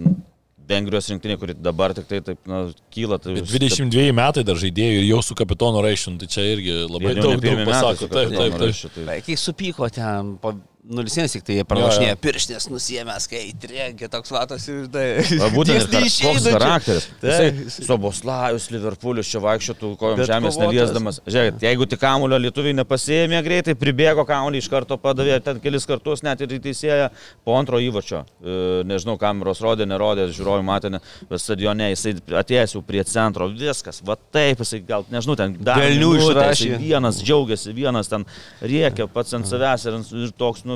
[0.68, 3.18] Vengrijos rinktinė, kuri dabar tik tai taip, na, kyla.
[3.22, 7.40] Tai 22 metai dar žaidėjų ir jau su kapitonu Raišin, tai čia irgi labai daug,
[7.42, 8.08] daug pasako.
[8.12, 8.94] Taip, taip, taip.
[8.94, 9.10] taip.
[9.26, 14.88] Kai supyko ten po 0-1 tik tai pralašinėjo, pirštinės nusiemęs, kai trenkė toks latas ir
[14.90, 15.04] tai.
[15.38, 16.32] Va, būtent Jis čia.
[16.42, 17.04] charakteris.
[17.22, 17.60] Taip.
[17.68, 20.72] Jisai Soboslavijus, Liverpoolis čia vaikščiotų kojom Bet žemės kovotojas.
[20.74, 21.20] neliesdamas.
[21.22, 26.24] Žiūrėk, jeigu tik kamulio lietuviai nepasėmė greitai, pribėgo kamulį iš karto padavė ten kelis kartus,
[26.26, 27.06] net ir į teisėją
[27.46, 28.24] po antro įvačio.
[28.42, 28.58] E,
[28.90, 30.90] Nežinau, kameros rodė, nerodė, žiūrovai matė,
[31.38, 36.10] stadione jisai atėjęs jau prie centro, viskas, va taip, jisai gal, nežinau, ten dar Velnių
[36.18, 36.74] išrašė.
[36.82, 38.26] Vienas džiaugiasi, vienas ten
[38.66, 40.71] riekia pats ant savęs ir, ir toks, nu,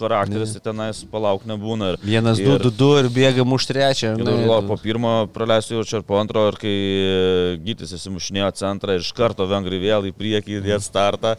[0.00, 1.92] charakteris tai tenais palauk nebūna.
[1.94, 4.14] Ir, Vienas, du, ir- du, du ir bėga muš trečią.
[4.16, 8.50] Ir galvoju, po pirmo praleisto jau čia ir po antro, ir kai e, Gytis įsimušinėjo
[8.60, 11.36] centrą ir iš karto vengrai vėl į priekį įdėt startą.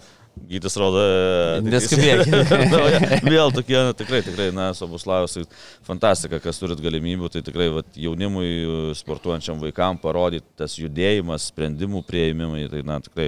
[0.47, 1.01] Gytis rodo.
[1.03, 2.53] e, Neskubėkit.
[3.33, 5.35] vėl tokie, na, tikrai, tikrai, na, Sobuslavas,
[5.87, 12.05] fantastika, kas turit galimybių, tai tikrai vat, jaunimui, e, sportuojančiam vaikam parodyti tas judėjimas, sprendimų
[12.07, 13.27] prieimimai, tai, na, tikrai,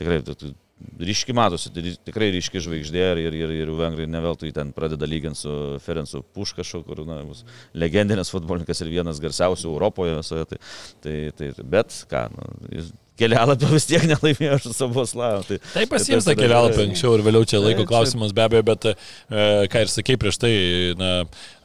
[0.00, 0.54] tikrai, tai, tai,
[0.98, 5.42] ryški matosi, tai tikrai ryški žvaigždė ir, ir, ir, ir vengrai neveltui ten pradeda lyginti
[5.42, 7.44] su Ferencu Puškašu, kur na, bus
[7.78, 10.48] legendinės futbolininkas ir vienas garsiausių Europoje visoje.
[10.52, 10.60] Tai,
[11.04, 15.46] tai, tai, bet ką, nu, jis kelialapio vis tiek nelaimėjo su savo slavu.
[15.48, 16.90] Tai, Tai pasiims tą kelialapį gerai.
[16.90, 18.94] anksčiau ir vėliau čia laiko Taip, klausimas be abejo, bet e,
[19.72, 20.52] ką ir sakei prieš tai,
[20.98, 21.12] na,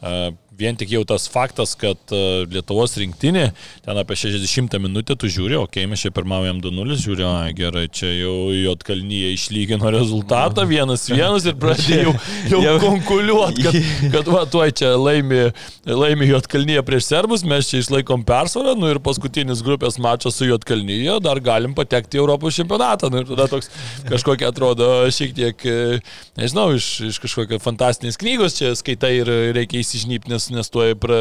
[0.02, 0.18] e,
[0.58, 3.48] vien tik jau tas faktas, kad e, Lietuvos rinktinė,
[3.86, 7.86] ten apie 60 minutę tu žiūri, okei, okay, mes čia pirmaujam 2-0, žiūri, ai gerai,
[7.90, 12.14] čia jau Jotkalnyje išlygino rezultatą, vienas vienas ir pradėjo
[12.52, 13.80] jau, jau konkuliuoti, kad,
[14.18, 15.48] kad va, tuoj čia laimi,
[15.90, 21.18] laimi Jotkalnyje prieš serbus, mes čia išlaikom persvarą, nu ir paskutinis grupės mačas su Jotkalnyje,
[21.24, 23.10] dar galim patekti į Europos čempionatą.
[23.14, 23.70] Nu, ir tada toks
[24.10, 26.00] kažkokia atrodo šiek tiek, e,
[26.40, 31.20] nežinau, iš, iš kažkokio fantastinės knygos čia skaitai ir reikia įsižnypti, nes, nes tuoj pra,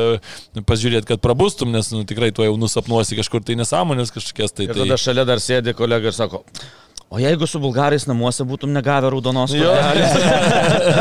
[0.68, 4.54] pažiūrėti, kad prabustum, nes nu, tikrai tuoj jau nusapnuosi kažkur tai nesąmonės kažkokias.
[4.56, 6.44] Tai, Ir tai, tada šalia dar sėdi kolega ir sako,
[7.12, 10.14] o jeigu su bulgarais namuose būtum negavę raudonos kortelės?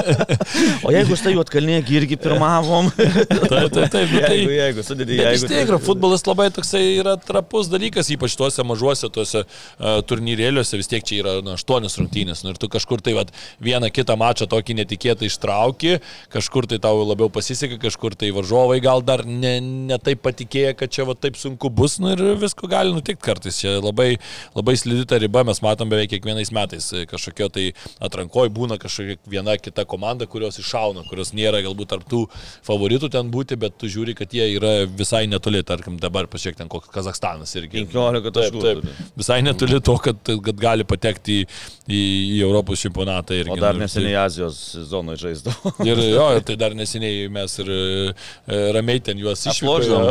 [0.86, 2.90] o jeigu štai juotkalnėje irgi pirmavom?
[3.52, 4.12] Taip, taip, taip.
[4.12, 5.52] nu, tai- jeigu, jeigu, sudėdė, Bet iš jeigu.
[5.52, 11.06] tikrųjų, futbolas labai toksai yra trapus dalykas, ypač tuose mažuose tuose uh, turnyrėliuose, vis tiek
[11.08, 12.44] čia yra nu, aštuonios rungtynės.
[12.46, 13.32] Nu, ir tu kažkur tai vat,
[13.64, 15.98] vieną kitą mačą tokį netikėtai ištrauki,
[16.34, 20.92] kažkur tai tau labiau pasisekė, kažkur tai varžovai gal dar ne, ne taip patikėjo, kad
[20.94, 23.60] čia va, taip sunku bus, nu, ir visko gali nutikti kartais.
[23.62, 24.16] Čia labai,
[24.58, 27.66] labai slidi ta riba, mes matom beveik kiekvienais metais kažkokio tai
[28.04, 32.24] atrankoje būna kažkokia viena kita komanda, kurios iššauna, kurios nėra galbūt tarptų
[32.68, 36.72] favoritų ten būti, bet tu žiūri, kad jie yra visai netoli, tarkim dabar pasiek ten
[36.72, 37.86] koks Kazakstanas irgi.
[37.92, 38.82] 15 Taip, taškų taip.
[38.82, 39.10] turi.
[39.20, 41.46] Visai netoli to, kad, kad gali patekti į,
[41.88, 42.02] į,
[42.38, 43.38] į Europos čempionatą.
[43.42, 44.60] Irgi, O dar Nu, neseniai Azijos
[44.90, 45.74] zonoje žaisdavo.
[45.90, 50.08] Ir jo, tai dar neseniai mes ir e, ramiai ten juos išvykom,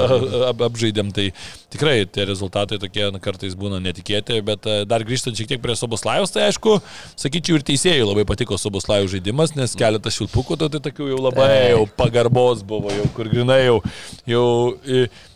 [0.48, 1.12] ap, apžaidėm.
[1.14, 1.29] Tai
[1.72, 6.34] tikrai tie rezultatai tokie kartais būna netikėti, bet e, dar grįžtant šiek tiek prie Soboslajos,
[6.34, 6.76] tai aišku,
[7.20, 11.50] sakyčiau, ir teisėjai labai patiko Soboslajų žaidimas, nes keletas šilpukų, tai, tai tokių jau labai
[11.72, 13.80] jau pagarbos buvo, jau kur grinai jau,
[14.28, 14.46] jau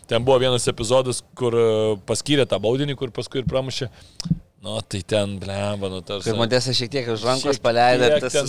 [0.07, 1.67] ten buvo vienas epizodas, kur e,
[2.07, 3.89] paskyrė tą baudinį, kur paskui ir pramušė.
[4.65, 6.25] Nu, tai ten, blemba, nu tarsi.
[6.25, 7.61] Kai Modesas šiek tiek už rankos tiek
[8.33, 8.47] tas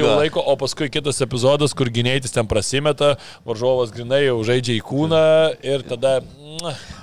[0.00, 4.82] jau laiko, o paskui kitas epizodas, kur gynėjas ten prasimeta, varžovas grinai jau žaidžia į
[4.88, 5.22] kūną
[5.68, 6.20] ir tada...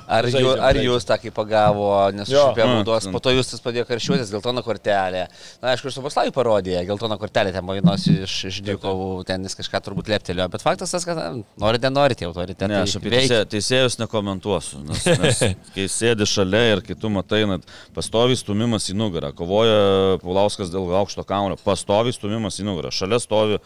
[0.09, 0.87] Ar, jų, žaidžiam, ar žaidžiam.
[0.87, 3.13] jūs tą kaip pagavo, nes Mm, baudos, mm.
[3.13, 5.25] po to jūs tas padėjo karščiuotis, geltona kortelė.
[5.61, 9.57] Na, aišku, ir su Baslavui parodė, geltona kortelė ten vienos iš, iš dvikovų, ten jis
[9.59, 11.19] kažką turbūt leptelėjo, bet faktas tas, kad
[11.61, 12.69] norite, nenorite, jau turite.
[12.69, 15.43] Ne, aš apie teisė, teisėjus nekomentuosiu, nes, nes
[15.75, 20.89] kai sėdi šalia ir kai tu matai, net pastovis stumimas į nugarą, kovoja Paulauskas dėl
[21.01, 23.59] aukšto kaulio, pastovis stumimas į nugarą, šalia stovi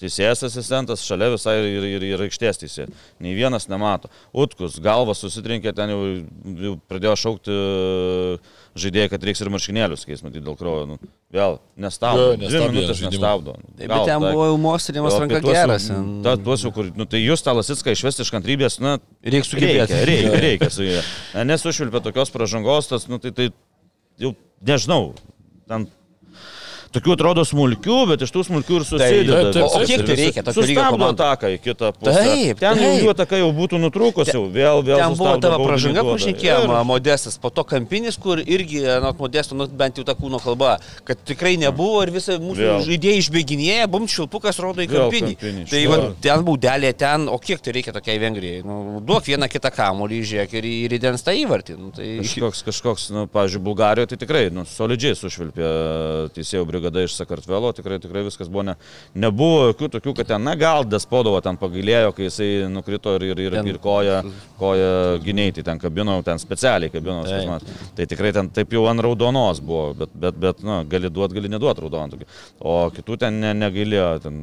[0.00, 2.86] teisėjas asistentas, šalia visai ir, ir, ir aikštės teisė.
[3.22, 4.10] Nei vienas nemato.
[4.32, 6.00] Utkus, galvas susitrinkė, ten jau,
[6.64, 8.38] jau pradėjo šaukti e,
[8.78, 10.86] žaidėjai, kad reiks ir marškinėlius keisti, matyt, dėl kraujo.
[10.92, 12.30] Nu, vėl, nestabdo.
[12.30, 13.12] Jo, Dvi nestabdė minutės žaidimo.
[13.16, 13.56] nestabdo.
[13.74, 14.26] Taip, bet ten tak.
[14.30, 15.88] buvo jau apie ranka geras.
[16.24, 19.98] Ta, tuos jau, kur, nu, tai jūs tą lasitską išvesti iš kantrybės, na, Reiks sugebėti.
[19.98, 21.02] Reikia, reikia, reikia su juo.
[21.48, 23.50] Nesušvilpė tokios pražangos, tas, nu, tai, tai
[24.20, 24.34] jau
[24.64, 25.12] nežinau.
[25.68, 25.88] Ten
[26.94, 29.38] tokių atrodo smulkių, bet iš tų smulkių ir susideda.
[29.42, 32.14] taip, taip, O kiek tai reikia Sustabdo ataką į kitą pusę.
[32.24, 33.02] Taip, ten taip.
[33.04, 34.98] jų ataka jau būtų nutrūkusi, jau vėl, vėl.
[35.02, 39.66] Ten buvo tavo pražanga, šnekėjom, Ir- modestas, po to kampinis, kur irgi, nu, modesto, nu,
[39.68, 42.82] bent jau ta kūno kalba, kad tikrai nebuvo ir visą mūsų Vėl.
[42.88, 45.34] žaidėjai išbėginėja, bum šilpukas rodo į kampinį.
[45.36, 48.62] kampinį, Tai va, ten baudelė, ten, o kiek tai reikia tokiai Vengrijai?
[48.64, 50.64] Nu, duok vieną kitą kamolį, žiūrėk ir,
[50.98, 51.76] įdens tą įvartį.
[51.78, 52.08] Nu, tai...
[52.22, 55.68] Kažkoks, kažkoks, nu, pavyzdžiui, Bulgarijoje tai tikrai, nu, solidžiai sušvilpė
[56.36, 58.74] teisėjų brigada iš Sakartvelo, tikrai, tikrai viskas buvo, ne,
[59.14, 63.42] nebuvo jokių tokių, kad ten, na, gal Despodovo ten pagailėjo, kai jisai nukrito ir, ir,
[63.48, 64.22] ir, ir koja,
[64.60, 67.58] koja gynėjai, tai ten kabino, ten specialiai kabino,
[67.98, 71.52] tai tikrai ten taip jau ant raudonos buvo, bet, bet, bet nu, gali duoti, gali
[71.52, 72.14] neduoti raudoną.
[72.14, 72.28] tokį.
[72.60, 74.42] O kitų ten ne, negailėjo, ten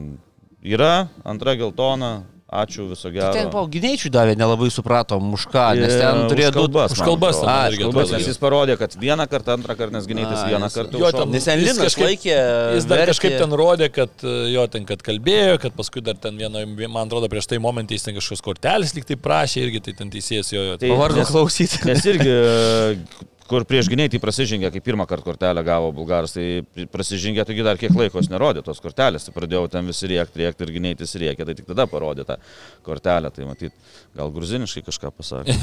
[0.65, 3.31] yra antra geltona, ačiū viso gero.
[3.33, 6.59] Ten buvo gynėjčių davė, nelabai suprato mušką, nes ten turėjo du...
[6.61, 9.75] kalbas, už man kalbas ten A, irgi Kalbas, nes jis parodė, kad vieną kartą, antrą
[9.75, 11.01] kartą, nes gynėtis A, vieną kartą.
[11.01, 12.37] jo, ten- Nes ten Jis Linas kažkaip- laikė.
[12.77, 13.11] Jis dar verkė.
[13.15, 17.07] kažkaip ten rodė, kad e, jo ten, kad kalbėjo, kad paskui dar ten vieno, man
[17.09, 20.53] atrodo, prieš tai momentą jis ten kažkokios kortelės lyg tai prašė irgi, tai ten teisėjas
[20.53, 20.61] jo.
[20.69, 21.81] jo Tai- Pavargo klausyti.
[21.89, 22.29] Nes irgi,
[23.49, 27.79] kur prieš gynėjai tai prasižengė, kai pirmą kartą kortelę gavo bulgaras, tai prasižengė, taigi dar
[27.81, 31.47] kiek laiko jis nerodė tos kortelės, tai pradėjau ten visi riekti, riekti ir gynėjai rėkė,
[31.47, 32.39] tai tik tada parodė tą
[32.85, 33.75] kortelę, tai matyt,
[34.17, 35.57] gal gruziniškai kažką pasakė.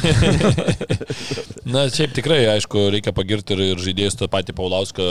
[1.74, 5.06] Na, šiaip tikrai, aišku, reikia pagirti ir, ir žaidėjus tą patį Paulauską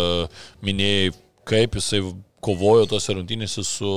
[0.65, 1.11] minėjai,
[1.51, 2.05] kaip jisai
[2.43, 3.93] kovojo tose rungtynėse su,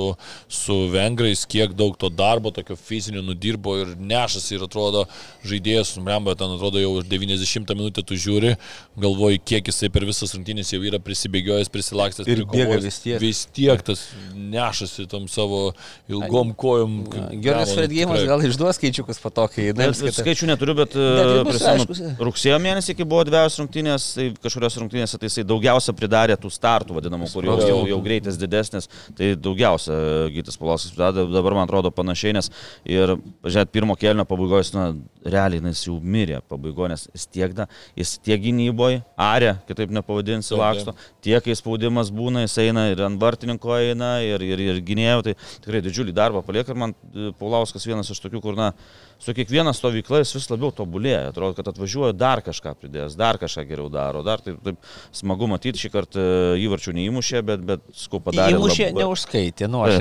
[0.51, 5.05] su vengrais, kiek daug to darbo, tokio fizinio nudirbo ir nešasi ir atrodo
[5.45, 8.55] žaidėjas, Mremba, ten atrodo jau už 90 minutę tu žiūri,
[9.01, 13.19] galvoji, kiek jisai per visas rungtynės jau yra prisibėgiojęs, prisilakstęs Ir bėga vis tiek.
[13.21, 14.05] Vis tiek tas
[14.35, 15.71] nešasi tam savo
[16.11, 16.97] ilgom kojom.
[17.43, 19.73] Geras Fredgėjimas gal išduos skaičiukus patokiai.
[19.75, 20.21] Bet neapskaita.
[20.21, 22.01] skaičių neturiu, bet, Bet tai bet bus prisimenu, aiškus.
[22.29, 26.97] rugsėjo mėnesį, kai buvo dviejos rungtynės, tai kažkurios rungtynėse tai jisai daugiausia pridarė tų startų,
[26.99, 29.95] vadinamų, kur jau, jau, jau greitis didesnis, tai daugiausia
[30.33, 32.51] Gytis Palauskas pridarė, dabar man atrodo panašiai, nes
[32.83, 34.87] ir, žiūrėt, pirmo kelnio pabaigoje, na,
[35.25, 37.67] realiai jis jau mirė pabaigoje, nes jis tiek, da,
[37.97, 40.95] jis tiek gynyboje, arė, kitaip nepavadinsi, laksto,
[41.25, 45.35] tiek, kai spaudimas būna, jis eina ir ant vartininko eina, ir, ir, ir gynėjo, tai
[45.63, 48.71] tikrai didžiulį darbą palieka ir man e, Paulauskas vienas iš tokių, kur, na,
[49.19, 51.29] su kiekviena stovykla jis vis labiau tobulėja.
[51.31, 55.81] Atrodo, kad atvažiuoja dar kažką pridėjęs, dar kažką geriau daro, dar taip, taip smagu matyti,
[55.81, 56.25] šį kartą
[56.61, 58.57] įvarčių neįmušė, bet, bet sku padarė.
[58.57, 59.99] Įmušė, labai- neužskaitė, nu aš.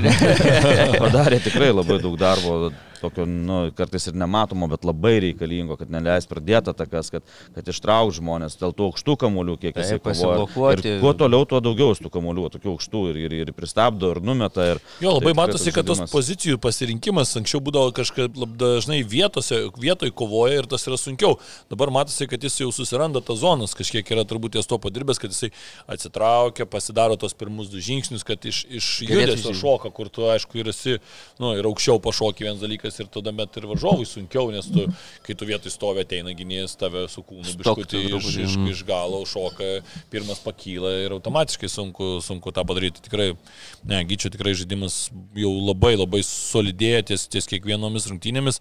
[1.05, 2.73] padarė tikrai labai daug darbo,
[3.05, 8.15] tokio, nu, kartais ir nematomo, bet labai reikalingo, kad neleis pradėti atakas, kad, kad ištrauk
[8.17, 10.47] žmonės dėl tų aukštų kamuolių, kiek jisai kovoja.
[10.75, 14.67] Ir kuo toliau, tuo daugiau tų kamuolių, tokių aukštų ir, ir, ir pristabdo, ir numeta.
[14.75, 20.13] Ir, Jo, labai tai matosi, kad tos pozicijų pasirinkimas anksčiau būdavo kažkaip dažnai vietose, vietoj
[20.17, 21.39] kovoja ir tas yra sunkiau.
[21.73, 25.35] Dabar matosi, kad jis jau susiranda tą zonas, kažkiek yra turbūt ties to padirbęs, kad
[25.35, 25.51] jisai
[25.91, 30.71] atsitraukia, pasidaro tos pirmus du žingsnius, kad iš, iš judesio šoka, kur tu, aišku, ir
[30.73, 30.99] esi,
[31.43, 34.87] nu, ir aukščiau pašoki vienas dalykas ir tada met ir varžovui sunkiau, nes tu,
[35.27, 38.71] kai tu vietoj stovi ateina gynėjas, tave su kūnu biškutį iš, iš, mm.
[38.75, 39.71] iš galo šoka,
[40.13, 43.05] pirmas pakyla ir automatiškai sunku, sunku tą padaryti.
[43.05, 43.31] Tikrai,
[43.91, 48.61] ne, gyčio tikrai žaidimas jau labai labai solidėja ties, ties kiekvienomis rungtynėmis.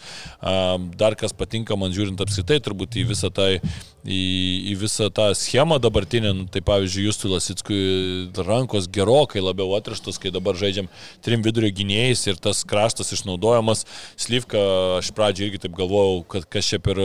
[0.99, 3.49] Dar kas patinka man žiūrint apskritai, turbūt į visą tą,
[4.03, 4.23] į,
[4.71, 7.81] į visą tą schemą dabartinę, nu, tai pavyzdžiui, Justui Lasickui
[8.43, 10.89] rankos gerokai labiau atrištos, kai dabar žaidžiam
[11.23, 13.85] trim vidurio gynėjais ir tas kraštas išnaudojamas.
[14.19, 14.59] Slivka,
[14.99, 16.99] aš pradžioje irgi taip galvojau, kad kas čia per,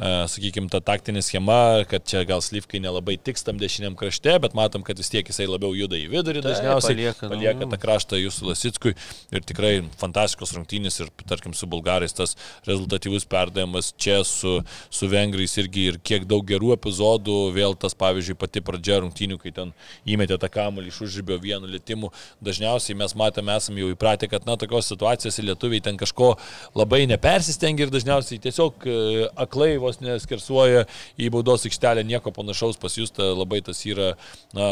[0.00, 4.84] sakykime, ta taktinė schema, kad čia gal Slivkai nelabai tiks tam dešiniam krašte, bet matom,
[4.86, 6.94] kad vis tiek jisai labiau juda į vidurį Taip, dažniausiai.
[6.94, 7.34] palieka, nu.
[7.36, 8.94] palieka tą kraštą jūsų Lasickui
[9.34, 12.36] ir tikrai fantastiškos rungtynės ir, tarkim, su bulgarais tas
[12.68, 14.58] rezultatyvus perdavimas čia su,
[14.90, 19.52] su vengrais irgi ir kiek daug gerų epizodų, vėl tas, pavyzdžiui, pati pradžia rungtynių, kai
[19.54, 19.72] ten
[20.08, 22.10] įmetė tą kamuolį iš užžibio vienu lėtimu.
[22.44, 26.34] Dažniausiai mes matome, esame jau įpratę, kad, na, tokios situacijos lietuviai ten kažko
[26.78, 28.98] labai nepersistengia ir dažniausiai tiesiog e,
[29.38, 30.86] aklai vos neskersuoja
[31.18, 34.12] į baudos aikštelę, nieko panašaus pas jūs, ta labai tas yra,
[34.56, 34.68] na,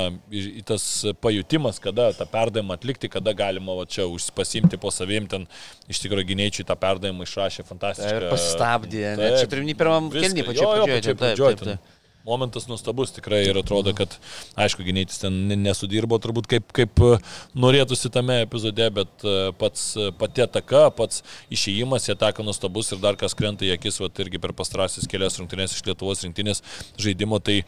[0.68, 0.86] tas
[1.22, 5.46] pajutimas, kada tą perdavimą atlikti, kada galima va, čia užpasimti po savim, ten
[5.90, 8.14] iš tikrųjų gynėjčiai tą perdavimą išrašė fantastiškai.
[8.16, 9.38] Ir pasistabdė, Taip.
[9.40, 11.55] čia turim į pirmam kelnį jo, pradžioje.
[11.60, 11.92] Taip, taip.
[12.26, 14.16] Momentas nuostabus tikrai ir atrodo, kad,
[14.58, 17.10] aišku, gynėtis ten ne- nesudirbo turbūt kaip, kaip e,
[17.54, 21.22] norėtųsi tame epizode, bet e, pats e, pati ataka, pats
[21.54, 25.38] išėjimas į ataką nuostabus ir dar kas krenta į akis, va, irgi per pastrasis kelias
[25.38, 26.64] rungtynės iš Lietuvos rinktinės
[26.98, 27.60] žaidimo, tai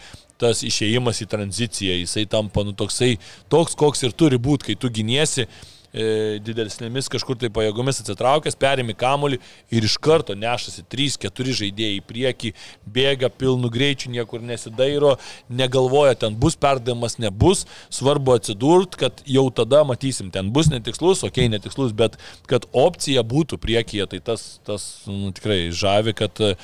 [0.42, 3.14] tas išėjimas į tranziciją, jisai tampa nu, toksai,
[3.55, 5.46] toks, koks ir turi būti, kai tu giniesi
[5.92, 9.38] didesnėmis kažkur tai pajėgomis atsitraukęs, perimi kamuolį
[9.72, 12.53] ir iš karto nešasi 3-4 žaidėjai į priekį,
[12.85, 15.16] bėga pilnu greičiu, niekur nesidairo,
[15.48, 21.46] negalvoja, ten bus perdavimas, nebus, svarbu atsidurt, kad jau tada matysim, ten bus netikslus, okei,
[21.46, 22.18] okay, netikslus, bet
[22.51, 26.55] kad opcija būtų priekyje, tai tas, tas nu, tikrai žavi, kad uh,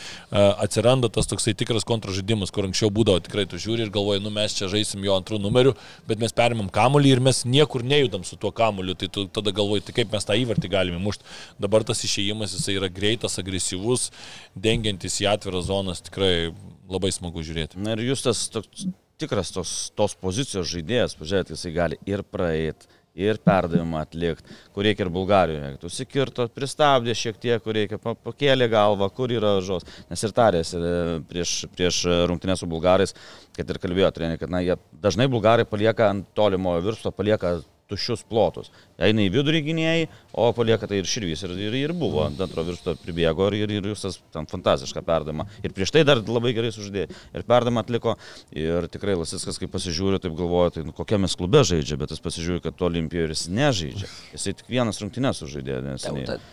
[0.60, 4.56] atsiranda tas toksai tikras kontražaidimas, kur anksčiau būdavo tikrai tu žiūri ir galvoji, nu mes
[4.56, 5.74] čia žaisim jo antrų numerių,
[6.08, 9.86] bet mes perimam kamuolį ir mes niekur nejudam su tuo kamuoliu, tai tu tada galvoji,
[9.86, 11.26] tai kaip mes tą įvartį galime mušti.
[11.62, 14.10] Dabar tas išėjimas jisai yra greitas, agresyvus,
[14.54, 16.50] dengiantis į atviras zonas, tikrai
[16.90, 17.80] labai smagu žiūrėti.
[17.82, 18.88] Na ir jūs tas toks,
[19.22, 25.04] tikras tos, tos pozicijos žaidėjas, pažiūrėkite, jisai gali ir praeiti ir perdavimą atlikti, kur reikia
[25.06, 25.76] ir Bulgarijoje.
[25.86, 29.86] Užsikirto, pristabdė šiek tiek, kur reikia, pakėlė galvą, kur yra žos.
[30.10, 30.94] Nes ir tarėsi e,
[31.30, 32.00] prieš, prieš
[32.30, 33.14] rungtynę su bulgarais,
[33.54, 38.24] kad ir kalbėjo treneriai, kad na, jie dažnai bulgarai palieka ant tolimojo virsto, palieka tuščius
[38.28, 40.06] plotus eina į vidurį gynėjai,
[40.38, 41.44] o palieka tai ir širvys.
[41.46, 45.46] Ir, ir, ir buvo ant antro virsto pribėgo ir, ir, ir jūs ten fantastišką perdavimą.
[45.66, 47.10] Ir prieš tai dar labai gerai suždėjo.
[47.34, 48.16] Ir perdavimą atliko.
[48.54, 52.62] Ir tikrai Lasiskas, kai pasižiūri, taip galvoja, tai nu, kokiame klube žaidžia, bet jis pasižiūri,
[52.64, 54.10] kad to olimpijoje jis nežaidžia.
[54.34, 55.80] Jisai tik vienas rungtynės sužaidė.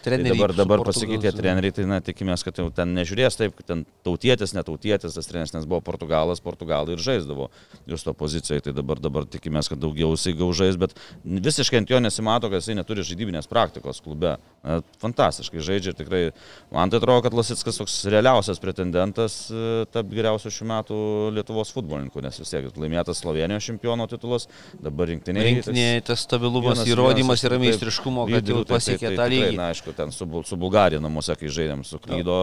[0.05, 3.83] Tai dabar, dabar pasikeitė treneriai, tai na, tikimės, kad jau ten nežiūrės taip, kad ten
[4.05, 7.49] tautietis, netautietis, tas treneris, nes buvo Portugalas, Portugalai ir žaisdavo
[7.89, 8.65] jūs to pozicijoje.
[8.67, 12.61] Tai dabar, dabar tikimės, kad daugiau jisai gaužais, bet visiškai ant jo nesimato mato, kad
[12.61, 14.35] jisai neturi žaidybinės praktikos klube.
[15.01, 16.21] Fantastiškai žaidžia ir tikrai
[16.73, 20.97] man tai atrodo, kad Lasitskas toks realiausias pretendentas e, tapti geriausiu šių metų
[21.33, 24.45] Lietuvos futbolininku, nes vis tiek laimėtas Slovenijos čempiono titulas,
[24.77, 25.47] dabar rinktinėje.
[25.47, 29.47] Rinktinėje tas stabilumas, vienas, įrodymas yra meistriškumo, kad jau pasiekė tai, tai, tą lygį.
[29.47, 32.37] Tai, na, aišku, ten su, su Bulgarija namuose, kai žaidėm, suklydo,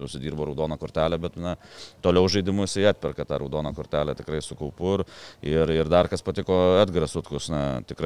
[0.00, 1.58] susidirbo raudoną kortelę, bet na,
[2.04, 5.04] toliau žaidimus jie atperka tą raudoną kortelę tikrai su kaupu.
[5.44, 8.01] Ir, ir dar kas patiko Edgaras Utkus, na, tikrai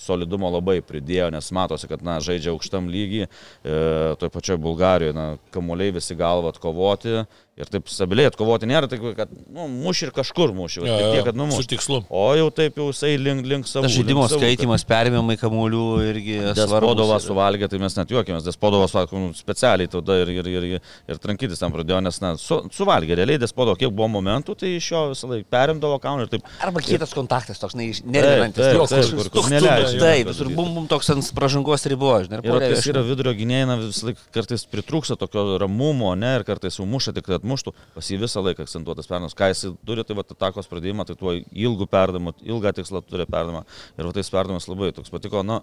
[0.00, 3.78] solidumo labai pridėjo, nes matosi, kad na, žaidžia aukštam lygiai, e,
[4.20, 7.24] toje pačioje Bulgarijoje, na, kamuoliai visi galva atkovoti,
[7.58, 11.36] Ir taip stabiliai atkovoti nėra, tai kad nu, muši ir kažkur muši, ja, tiek, kad
[11.36, 11.64] numuši.
[11.66, 11.98] Su tikslu.
[12.08, 13.84] O jau taip jau jisai link, link savo.
[13.84, 14.92] Tas žaidimo savų, skaitimas, kad...
[14.94, 16.38] perėmimai kamuolių irgi.
[16.56, 21.20] Despodovas suvalgė, tai mes net juokėmės, Despodovas nu, specialiai tada ir, ir, ir, ir, ir
[21.20, 25.02] trankytis tam pradėjo, nes na, su, suvalgė realiai Despodovo, kiek buvo momentų, tai iš jo
[25.10, 26.48] visą laiką perimdavo kamuolį ir taip.
[26.64, 28.62] Arba kitas kontaktas, toks nervinantis.
[28.62, 30.00] Taip, taip, kur, kur neleidžia.
[30.00, 32.30] Taip, visur bum bum toks ant pražangos ribos.
[32.30, 37.16] Ir kas yra vidurio gynėjai, vis laik kartais pritrūksta tokio ramumo, ne, ir kartais sumuša
[37.18, 39.36] tik, kad muštų, pasyvi visą laiką akcentuotas perdavimas.
[39.36, 43.64] Ką jis turi, tai va atakos pradėjimą, tai tuo ilgų perdavimų, ilgą tikslą turi perdavimą.
[43.98, 45.42] Ir va tais perdavimas labai toks patiko.
[45.46, 45.60] Nu,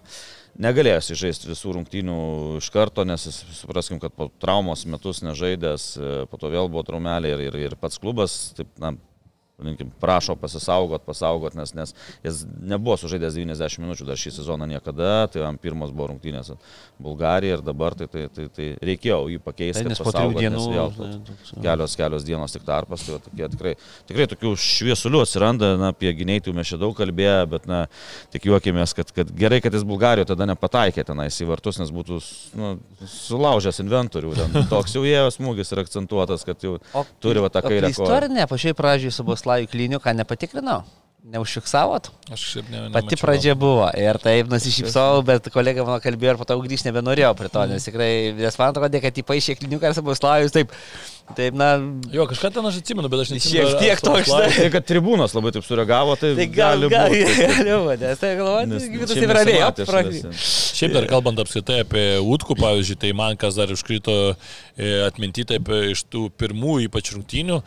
[0.63, 2.17] negalėjęs žaisti visų rungtynių
[2.61, 3.27] iš karto, nes
[3.61, 5.89] supraskim, kad po traumos metus nežaidęs,
[6.31, 8.95] po to vėl buvo traumelė ir, ir, ir pats klubas, taip, na,
[9.57, 11.93] vadinkim, prašo pasisaugot, pasaugot, nes, nes
[12.23, 16.51] jis nebuvo sužaidęs 90 minučių dar šį sezoną niekada, tai jam pirmas buvo rungtynės
[17.01, 19.81] Bulgarija ir dabar tai, tai, tai, tai reikėjo jį pakeisti.
[19.81, 21.09] Tai nes po trijų dienų vėl tai,
[21.63, 23.71] kelios, kelios dienos tik tarpas, tai tokie, tikrai,
[24.11, 27.81] tikrai tokių šviesulių atsiranda, na, apie gynėjų mes čia daug kalbėjome, bet na,
[28.35, 32.19] tik juokėmės, kad, kad gerai, kad jis Bulgarijoje tada nepataikė tenais į vartus, nes būtų
[32.61, 32.75] nu,
[33.09, 37.65] sulaužęs inventorių, ten, toks jau ėjo smūgis ir akcentuotas, kad jau o, turi va tą
[37.65, 37.89] kairę.
[37.93, 40.81] Istorinė, pačiai pradžiai su bus Slavijų kliniką nepatikrinau.
[41.27, 42.07] Neužfiksavot?
[42.31, 42.81] Aš šiaip ne.
[42.93, 47.33] Pati pradžia buvo ir taip nusišypsau, bet kolega mano kalbėjo ir po to grįžti nebenorėjau
[47.36, 50.71] prie to, nes tikrai, nes man atrodo, kad į paaiškė kliniką ir Sabuslavijus taip
[51.35, 51.73] Taip, na.
[52.13, 53.71] Jo, kažką ten aš atsimenu, bet aš neatsimenu.
[53.73, 54.29] Šiek tiek toks.
[54.31, 57.47] Tai, kad tribūnas labai taip sureagavo, tai, tai gal, gali gali būti.
[57.51, 60.31] Gali būti, nes tai galvoju, kad tai ramiai.
[60.77, 65.71] Šiaip dar kalbant apskritai apie Utkų, pavyzdžiui, tai man kas dar užkrito e, atminti taip
[65.91, 67.59] iš tų pirmų ypač rungtynių,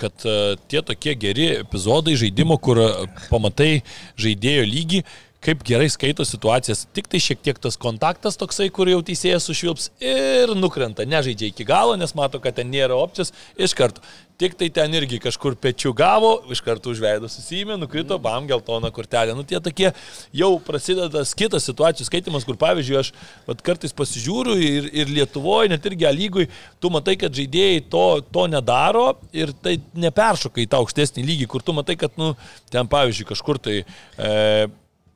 [0.00, 0.28] kad
[0.70, 2.80] tie tokie geri epizodai žaidimo, kur
[3.28, 3.82] pamatai
[4.20, 5.04] žaidėjo lygį,
[5.44, 9.90] kaip gerai skaito situacijas, tik tai šiek tiek tas kontaktas toksai, kur jau teisėjas sušvilps
[10.02, 14.02] ir nukrenta, nežaidžia iki galo, nes mato, kad ten nėra opcijos, iš karto.
[14.38, 19.34] Tik tai ten irgi kažkur pečių gavo, iš karto užveido susijimė, nukrito, bam, geltona kortelė.
[19.34, 19.88] Nu, tie tokie
[20.30, 23.10] jau prasideda kitas situacijų skaitimas, kur pavyzdžiui, aš
[23.48, 26.46] vat, kartais pasižiūriu ir, ir Lietuvoje, net irgi lygui,
[26.78, 31.66] tu matai, kad žaidėjai to, to nedaro ir tai neperšoka į tą aukštesnį lygį, kur
[31.66, 32.36] tu matai, kad, nu,
[32.70, 33.80] ten pavyzdžiui, kažkur tai...
[34.14, 34.68] E,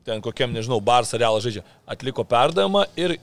[0.05, 3.17] ten kokiam, nežinau, Bars ar Realas žaidžia, atliko perdavimą ir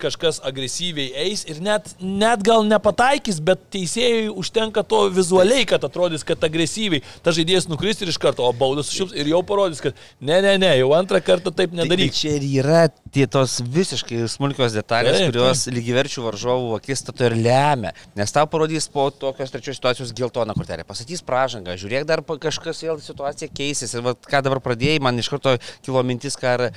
[0.00, 6.24] kažkas agresyviai eis ir net, net gal nepataikys, bet teisėjai užtenka to vizualiai, kad atrodys,
[6.26, 9.98] kad agresyviai ta žaidėjas nukris ir iš karto, o baudas sušiups ir jau parodys, kad
[10.20, 12.10] ne, ne, ne, jau antrą kartą taip nedaryk.
[12.10, 12.82] Tai, tai čia ir yra
[13.14, 17.92] tie tos visiškai smulkios detalės, Taip, kurios lygiverčių varžovų akistato ir lemia.
[18.18, 20.86] Nes tau parodys po tokios trečios situacijos geltoną kortelę.
[20.88, 23.94] Pasakys pražangą, žiūrėk, dar kažkas vėl situacija keisis.
[23.94, 26.70] Ir vat, ką dabar pradėjai, man iš karto kilo mintis, ką e,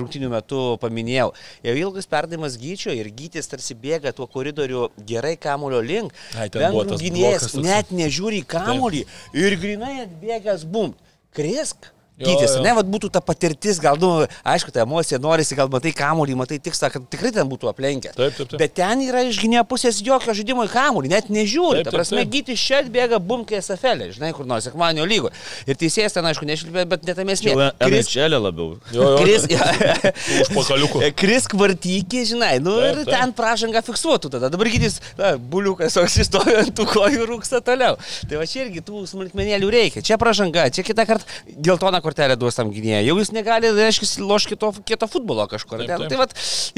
[0.00, 1.30] rungtinių metu paminėjau.
[1.66, 6.14] Jau ilgas perdavimas gyčio ir gytis tarsi bėga tuo koridoriu gerai kamulio link.
[6.54, 9.06] Vengrų gynėjas net nežiūri į kamulį
[9.38, 10.94] ir grinai atbėgęs bum.
[11.34, 11.90] Krisk.
[12.20, 14.10] Gytis, ne, vad būtų ta patirtis, gal, nu,
[14.44, 18.14] aišku, ta emocija norisi, gal matai kamulį, matai tikslą, kad tikrai ten būtų aplenkęs.
[18.18, 18.58] Taip, taip, taip.
[18.60, 21.80] Bet ten yra iš gynėjo pusės jokio žaidimo į kamulį, net nežiūri.
[21.80, 22.32] Taip, Ta taip, prasme, taip.
[22.34, 25.30] Gytis čia atbėga bumkė SFL, žinai, kur nors, sekmanio lygo.
[25.66, 27.54] Ir teisėjas ten, aišku, nešlipė, bet netame esmė.
[27.56, 28.76] Jau Kris- NHL labiau.
[28.92, 29.48] Jo, jo, Kris,
[30.44, 31.02] užpakaliuku.
[31.18, 33.12] Kris kvartykį, žinai, nu Taip, ir taip.
[33.16, 34.50] ten pražanga fiksuotų tada.
[34.52, 37.96] Dabar gytis, na, buliukas toks įstojo ant tų kojų ir rūksta toliau.
[38.28, 40.02] Tai va čia irgi tų smulkmenėlių reikia.
[40.06, 41.26] Čia pražanga, čia kitą kartą
[41.66, 43.04] geltoną kortelę duos tam gynėjai.
[43.06, 45.80] Jau jis negali, reiškia, loš kito, kito futbolo kažkur.
[45.80, 46.10] Taip, Ten, taip.
[46.10, 46.26] tai va,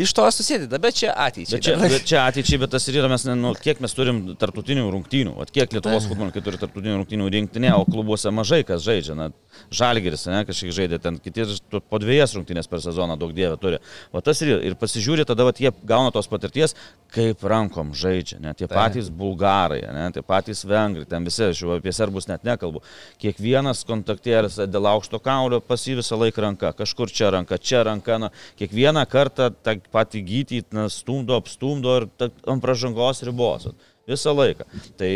[0.05, 1.57] iš to susideda, bet čia ateičiai.
[1.57, 4.89] Bet čia, bet čia ateičiai, bet tas ir yra, mes, nu, kiek mes turim tarptautinių
[4.93, 9.17] rungtynių, o kiek Lietuvos futbolininkai turi tarptautinių rungtynių rinktinė, o klubuose mažai kas žaidžia.
[9.19, 9.31] Na,
[9.73, 13.81] Žalgeris, ne, kažkiek žaidė ten, kiti po dviejas rungtynės per sezoną daug dievė turi.
[14.13, 16.75] O tas ir, ir pasižiūri, tada vat, jie gauna tos patirties,
[17.13, 21.75] kaip rankom žaidžia, ne, tie patys bulgarai, ne, tie patys vengrai, ten visi, aš jau
[21.77, 22.83] apie serbus net nekalbu.
[23.23, 28.19] Kiekvienas kontaktėlis dėl aukšto kaulio pas jį visą laiką ranka, kažkur čia ranka, čia ranka,
[28.23, 33.71] na, kiekvieną kartą tą patį gytį na, stumdo, apstumdo ir ta, ant pražangos ribos.
[34.09, 34.67] Visą laiką.
[34.99, 35.11] Tai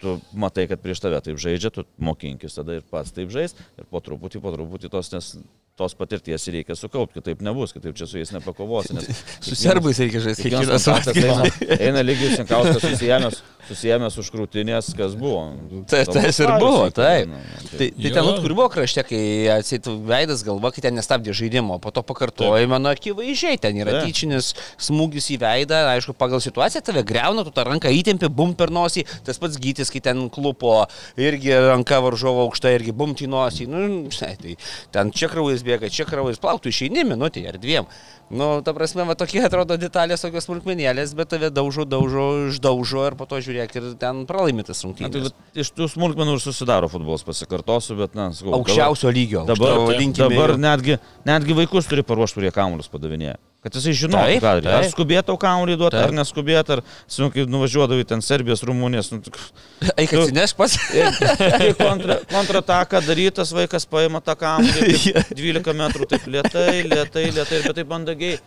[0.00, 3.86] tu matai, kad prieš tave taip žaidžia, tu mokinkis tada ir pats taip žais ir
[3.88, 5.30] po truputį, po truputį tos, nes,
[5.78, 8.96] tos patirties reikia sukaupti, kitaip nebus, kitaip čia su jais nepakovosi.
[9.46, 11.78] Su serbais reikia žaisti Kiekvienas savaitę.
[11.78, 15.42] Eina, lygiai Sinkauskas susijęs, susijęs už krūtinės, kas buvo.
[15.90, 17.30] Tai tas ir buvo, nu, taip.
[17.30, 17.40] nu,
[17.76, 18.12] Tai, tai Jo.
[18.14, 22.02] ten, vat, kur buvo krašte, kai atsitų veidas galva, kai ten nestabdė žaidimo, po to
[22.06, 24.08] pakartojimo, nu akivaizdžiai, ten yra Taip.
[24.08, 24.52] tyčinis
[24.86, 29.04] smūgis į veidą, aišku, pagal situaciją tave greuna, tu tą ranką įtempi, bum per nosį,
[29.26, 30.78] tas pats gytis, kai ten klupo,
[31.20, 34.56] irgi ranka varžovo aukšta, irgi bum į nosį, nu, tai
[34.94, 37.90] ten čia kraujas bėga, čia kraujas plauktų, išeini minutį ar dviem.
[38.26, 43.14] Nu, ta prasme, va tokie atrodo detalės, tokios smulkmenėlės, bet tave daužo, daužo, išdaužo ir
[43.14, 45.34] po to žiūrėk ir ten pralaimėtas Na, tai, rungtynės.
[45.54, 49.44] iš tų smulkmenų ir susidaro futbolas, pasikartosiu, bet, na, sakau, Aukščiausio lygio.
[49.46, 50.98] Dabar, aukšto- dabar, netgi,
[51.28, 53.38] netgi vaikus turi paruošti, kurie kamuolius padavinėja.
[53.66, 54.68] Kad jisai žinotų, ką daryti.
[54.70, 59.08] Ar skubėtų kamuolį duoti, ar neskubėtų, ar, sunkiai nuvažiuodavai ten Serbijos, Rumunijos.
[59.10, 59.18] Nu,
[59.98, 60.76] Eik atsineš pats.
[61.58, 67.62] Kai kontra, kontrataką darytas vaikas paima tą kamuolį, taip 12 metrų, taip lietai, lietai, lietai,
[67.66, 68.38] bet taip mandagiai.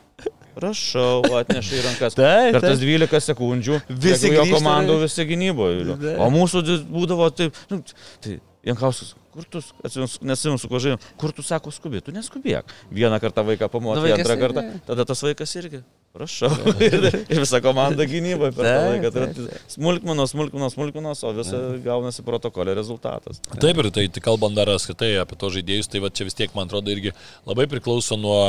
[0.56, 2.16] Prašau, atneša į rankas.
[2.16, 2.88] Taip, Per tas taip.
[2.88, 6.16] 12 sekundžių Visi jo komandų visi gynyboje.
[6.16, 7.60] O mūsų būdavo taip.
[7.68, 7.84] Nu,
[8.24, 8.40] tai
[8.72, 9.62] Jankauskas, kur tu,
[10.26, 12.74] nesimenu su kuo žaidžiu, kur tu sako skubėt, tu neskubėk.
[12.92, 15.84] Vieną kartą vaiką Nu, pamokai, vaikas antrą kartą, tada tas vaikas irgi.
[16.10, 16.50] Prašau.
[16.82, 19.12] ir, ir visa komanda gynyboje per tą laiką.
[19.14, 23.38] Tai yra smulkmenos, smulkmenos, smulkmenos, o visa gaunasi protokolė rezultatas.
[23.62, 26.56] Taip ir tai, tai kalbant dar apskritai apie to žaidėjus, tai va čia vis tiek,
[26.58, 27.14] man atrodo, irgi
[27.46, 28.40] labai priklauso nuo,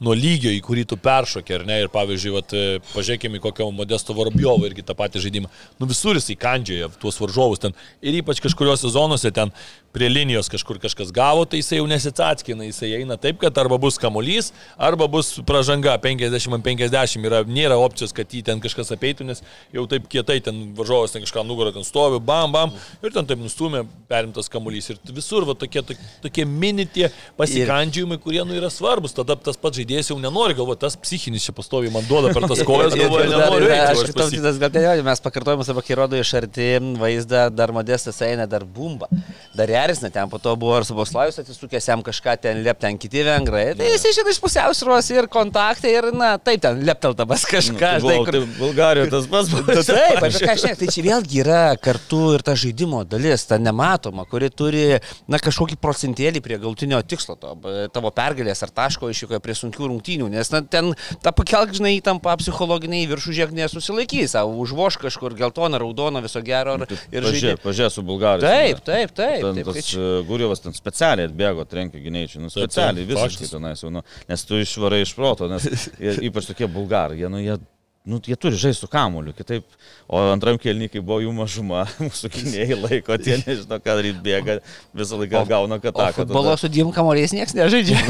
[0.00, 1.82] nuo lygio, į kurį tu peršokė, ar ne?
[1.84, 5.52] Ir pavyzdžiui, vat, e, pažiūrėkime į kokio Modesto Vorobjovo irgi tą patį žaidimą.
[5.82, 7.76] Nu visur jisai kandžioja tuos varžovus ten.
[8.00, 9.52] Ir ypač kažkuriuose zonuose ten
[9.92, 13.98] prie linijos kažkur kažkas gavo, tai jisai jau nesitsatskina, jisai eina taip, kad arba bus
[14.00, 17.26] kamuolys, arba bus pražanga 50 ant 50.
[17.28, 19.42] Yra, nėra opcijos, kad jį ten kažkas apeitų, nes
[19.74, 22.72] jau taip kietai ten varžovas ten kažką nugarą ten stovi, bam, bam,
[23.04, 24.88] ir ten taip nustumė perimtas kamuolys.
[24.94, 29.12] Ir visur va, tokie, tokie, tokie mini tie pasikandžiojimai, kurie nu, yra svarbus.
[29.16, 32.64] Tada tas pats žaidėjas jau nenori galvoti, tas psichinis čia pastovi man duoda per tas
[32.66, 33.60] kojas, galvoja, o
[33.92, 36.68] aš pasi- Tautytas gal ten jau, mes pakartojimus arba kai rodo iš arti
[37.00, 39.08] vaizdą, dar modestas eina, dar bumba.
[39.56, 43.22] Dar erzina ten, po to buvo ir Suboslavijus atsisukęs jam kažką ten liep ten kiti
[43.26, 43.64] vengrai.
[43.78, 47.78] Tai jis išėda iš pusiausvėros ir kontaktai ir, na, taip ten lepteltamas kažką.
[47.78, 49.76] Tai žinai, buvo, kur- tai Bulgarijoje tas pats buvo.
[49.92, 53.58] Taip, apie ką aš ne, tai čia vėlgi yra kartu ir ta žaidimo dalis, ta
[53.62, 54.84] nematoma, kuri turi,
[55.30, 57.54] na, kažkokį procentėlį prie galtinio tikslo, to,
[57.94, 60.92] tavo pergalės ar taško išvykoje prie sunkių rungtynių, nes, na, ten
[61.24, 66.76] ta pakelk, žinai, įtampa psichologiniai viršų žiek nesusilaikys, o užvoš kažkur geltoną, raudoną, viso gero
[66.78, 67.54] ir, ir žaidži.
[67.62, 68.46] Pažiūrė su Bulgarijos.
[68.46, 69.42] Taip, taip, taip.
[69.42, 73.50] Ten taip tas tai čia- e, Guriovas ten specialiai atbėgo, trenkė gynėjčiai, nu specialiai visiškai
[73.56, 75.66] tenais jau, nu, nes tu išvarai iš proto, nes
[75.98, 77.56] jie- ypač tokie bulgarai, jie, nu, jie,
[78.02, 79.62] nu, jie turi žaisti su kamuoliu, kitaip,
[80.10, 84.56] o antram kelnikai buvo jų mažuma, mūsų gynėjai laiko, tie nežino, ką daryti, bėga,
[84.98, 86.24] visą laiką gauna O kataką.
[86.24, 88.00] futbolo su dviem kamoliais niekas nežaidžia.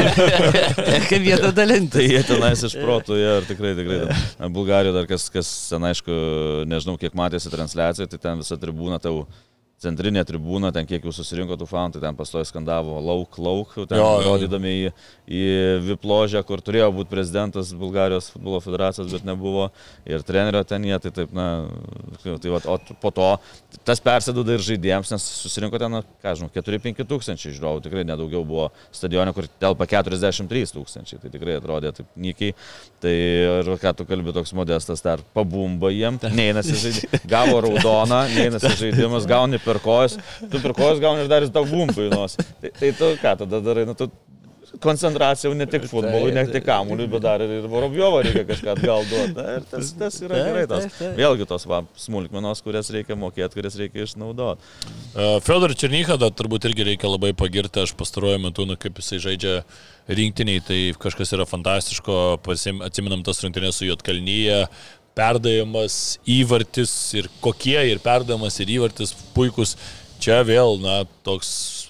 [1.10, 1.92] Kaip vietą dalinti.
[1.98, 4.48] Tai jie tenais iš proto, jie ir tikrai, tikrai.
[4.48, 6.16] Bulgarijoje dar kas, kas ten aišku,
[6.72, 9.26] nežinau, kiek matėsi transliacijoje, tai ten visa tribūna tau
[9.83, 13.99] centrinė tribūna, ten kiek jų susirinko tų fanų, tai ten pastoja skandavo lauk, lauk, ten
[14.01, 14.93] Jo, rodydami į,
[15.26, 15.43] į
[15.89, 19.68] Vipložę, kur turėjo būti prezidentas Bulgarijos futbolo federacijos, bet nebuvo,
[20.09, 21.49] ir trenerio ten jie, tai taip, na,
[22.22, 23.28] tai va, o po to
[23.87, 28.68] tas persėduda ir žaidėjams, nes susirinko ten, ką žinau, 4-5 tūkstančiai, žiūrovų, tikrai nedaugiau buvo
[28.95, 32.55] stadione, kur telpa 43 tūkstančiai, tai tikrai atrodė taip nykiai.
[33.03, 38.74] Tai ir ką tu kalbi toks modestas, dar pabumba jiem, neįnasi žaidimas, gavo raudoną, neįnasi
[38.78, 42.44] žaidimas, gauni per kojas, tu per kojas gauni ir dar jis tau bumba į nosį.
[42.60, 44.10] Tai, tai tu ką tada darai, nu tu
[44.82, 49.04] koncentracija jau ne tik futbolui, ne tik kamuoliui, bet dar ir Vorobjovo reikia kažką atgal
[49.10, 49.34] duoti.
[49.36, 51.18] Na, Ir tas, tas yra Taip, gerai, tos, taip, taip.
[51.18, 54.72] vėlgi tos va, smulkmenos, kurias reikia mokėti, kurias reikia išnaudoti.
[55.12, 59.20] Uh, Fedor Černychą dar turbūt irgi reikia labai pagirti, aš pastaruoju metu, nu, kaip jisai
[59.26, 59.58] žaidžia
[60.08, 64.64] rinktiniai, tai kažkas yra fantastiško, Pasim, atsiminam tas rungtynės su Jotkalnyje,
[65.18, 69.76] perdavimas, įvartis ir kokie, ir perdavimas, ir įvartis puikus.
[70.22, 71.48] Čia vėl, na, toks,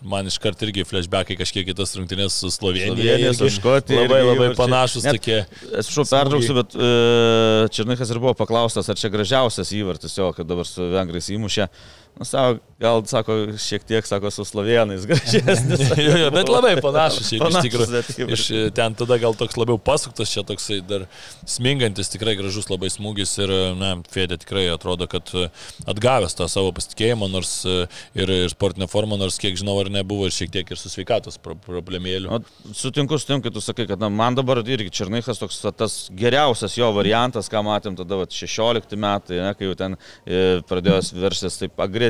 [0.08, 2.94] man iškart irgi flashbackai kažkiek kitas rungtynės su Slovenija.
[2.94, 4.56] Slovenija, su Škotija Labai labai įvarčiai.
[4.56, 5.36] panašus Net- tokie.
[5.68, 10.64] Atsiprašau, pertrauksiu, bet uh, Černikas ir buvo paklaustas, ar čia gražiausias įvartis jo, kad dabar
[10.64, 11.68] su vengrais įmušė.
[12.12, 15.80] Nu, savo, gal, sako, šiek tiek, sako, su slovenais gražesnis.
[16.06, 17.86] jo, jo, bet labai panašus, šiaip iš Panašus, tikrųjų.
[17.94, 18.58] bet įvarčiai.
[18.68, 21.06] Iš ten tada gal toks labiau pasuktas, čia toksai dar
[21.48, 25.46] smingantis, tikrai gražus labai smūgis ir, na, Fedė tikrai atrodo, kad e,
[25.88, 27.78] atgavęs tą savo pasitikėjimą, nors e,
[28.20, 31.40] ir, ir sportinę formą, nors kiek žinau, ar nebuvo ir šiek tiek ir su sveikatos
[31.42, 32.28] pro- problemėlių.
[32.28, 35.96] Nu, sutinku su tim, kai tu sakai, kad na, man dabar irgi Černikas toks tas
[36.12, 39.96] geriausias jo variantas, ką matėm tada va, 16 metai, ne, kai jau ten
[40.28, 42.01] e, pradėjo verštis taip agresyviai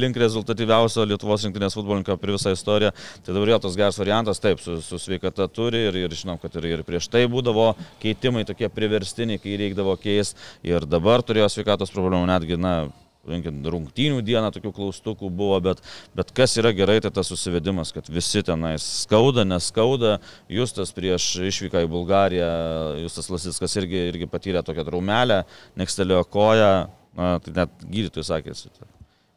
[0.00, 2.92] link rezultatyviausio Lietuvos rinktinės futbolininko per visą istoriją.
[3.24, 6.54] Tai dabar jo tas geras variantas, taip, su, su sveikata turi ir, ir žinom, kad
[6.60, 7.72] ir, ir prieš tai būdavo
[8.02, 12.74] keitimai tokie priverstiniai, kai reikdavo keisti ir dabar turėjo sveikatos problemų netgi, na,
[13.28, 15.82] rungtynių dieną tokių klaustukų buvo, bet,
[16.16, 20.20] bet kas yra gerai, tai tas susivedimas, kad visi tenais skauda, neskauda.
[20.48, 25.44] Justas prieš išvyką į Bulgariją, Justas Lasickas irgi, irgi patyrė tokią traumelę,
[25.76, 26.72] nekstelėjo koją,
[27.16, 28.56] na, tai net gydytojai sakė,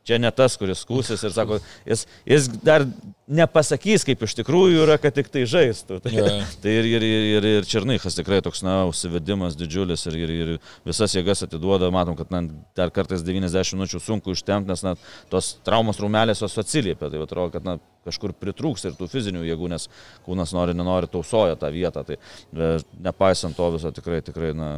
[0.08, 2.86] čia ne tas, kuris skūsis ir sako, jis, jis dar
[3.34, 6.00] nepasakys, kaip iš tikrųjų yra, kad tik tai žaistų.
[6.04, 6.26] Tai, Jo.
[6.64, 10.52] tai ir, ir, ir, ir Černychas tikrai toks, na, užsivedimas didžiulis ir, ir, ir
[10.88, 12.44] visas jėgas atiduoda, matom, kad na,
[12.78, 14.98] dar kartais 90 minučių sunku užtemti, nes na,
[15.32, 19.72] tos traumos raumelės jos atsiliepia, tai atrodo, kad na, kažkur pritrūks ir tų fizinių jėgų,
[19.72, 19.88] nes
[20.28, 22.04] kūnas nori, nenori, tausoja tą vietą.
[22.04, 22.72] Tai e,
[23.08, 24.74] nepaisant to viso tikrai, tikrai, na,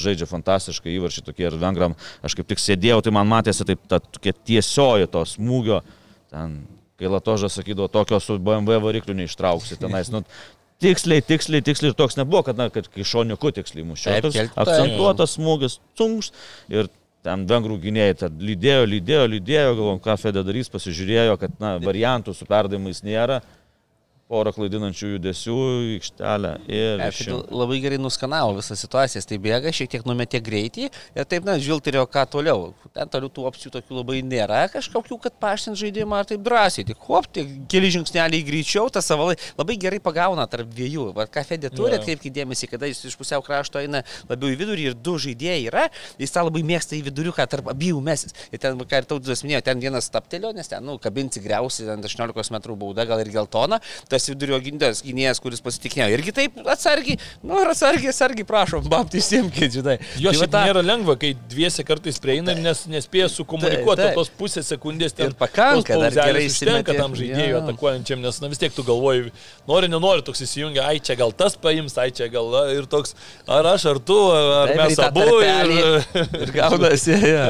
[0.00, 4.00] žaidžia fantastiškai įvarčiai tokie ir vengram, aš kaip tik sėdėjau, tai man matėsi taip, ta
[4.00, 5.80] tokia tiesioji to smūgio,
[6.32, 6.60] ten,
[7.00, 10.22] kai Latožas sakydavo, tokio su BMW varikliu neištrauksi tenais, nu,
[10.82, 14.20] tiksliai, tiksliai, tiksliai ir toks nebuvo, kad, na, kad kai šoniuku tiksliai mušė,
[14.54, 16.32] akcentuotas smūgis, cunks
[16.72, 16.90] ir
[17.26, 22.36] ten vengrų gynėjai ten lydėjo, lydėjo, lydėjo, galvom, ką Fedė darys, pasižiūrėjo, kad, na, variantų
[22.36, 23.40] su perdavimais nėra,
[24.26, 25.56] porą klaidinančių judesių,
[25.96, 26.98] aikštelę ir...
[27.04, 31.44] E, tai labai gerai nuskanavo visą situaciją, tai bėga, šiek tiek numetė greitį ir taip,
[31.46, 32.72] na, žvilgterėjo, ką toliau.
[32.96, 37.04] Ten toliau tų opcijų tokių labai nėra, kažkokių, kad paštint žaidimą ar taip drąsiai, tik
[37.06, 41.06] hop, tik keli žingsneliai greičiau, tas savo lai- labai gerai pagauna tarp dviejų.
[41.14, 42.00] Va, ką Fedė turi, Jo.
[42.02, 45.86] atkreipkite dėmesį, kada jis iš pusiau krašto eina labiau į vidurį ir du žaidėjai yra,
[46.18, 48.34] jis tą labai mėgsta į viduriuką tarp abiejų mesis.
[48.50, 52.02] Ir ten, ką ir tautas minėjo, ten vienas taptelio, nes ten, nu, kabinti griausi, ten
[52.02, 53.78] 18 m bauda, gal ir geltona,
[54.16, 56.08] tas vidurio gynėjas, gynėjas kuris pasitikėjo.
[56.16, 59.98] Irgi taip atsargiai, nu ir atsargiai, atsargiai, prašom, bapti įsimkit, žinai.
[60.22, 64.14] Jo Tai šiaip tą- nėra lengva, kai dviese kartais prieina ir nes, nespėja sukomunikuoti Taip,
[64.14, 64.18] taip.
[64.18, 65.14] tos pusės sekundės.
[65.16, 66.96] ten Ir pakanka, dar gerai įsimetė.
[66.98, 67.60] tam žaidėjui Jo.
[67.62, 69.30] atakuojančiam, nes na, vis tiek tu galvoji,
[69.68, 73.14] nori, nenori, toks įsijungia, ai čia gal tas paims, ai čia gal a, ir toks,
[73.48, 75.20] ar aš, ar tu, ar Taip, mes abu.
[75.20, 75.76] tarpelį.
[75.76, 77.44] Ir, Ir gaunasi, ja.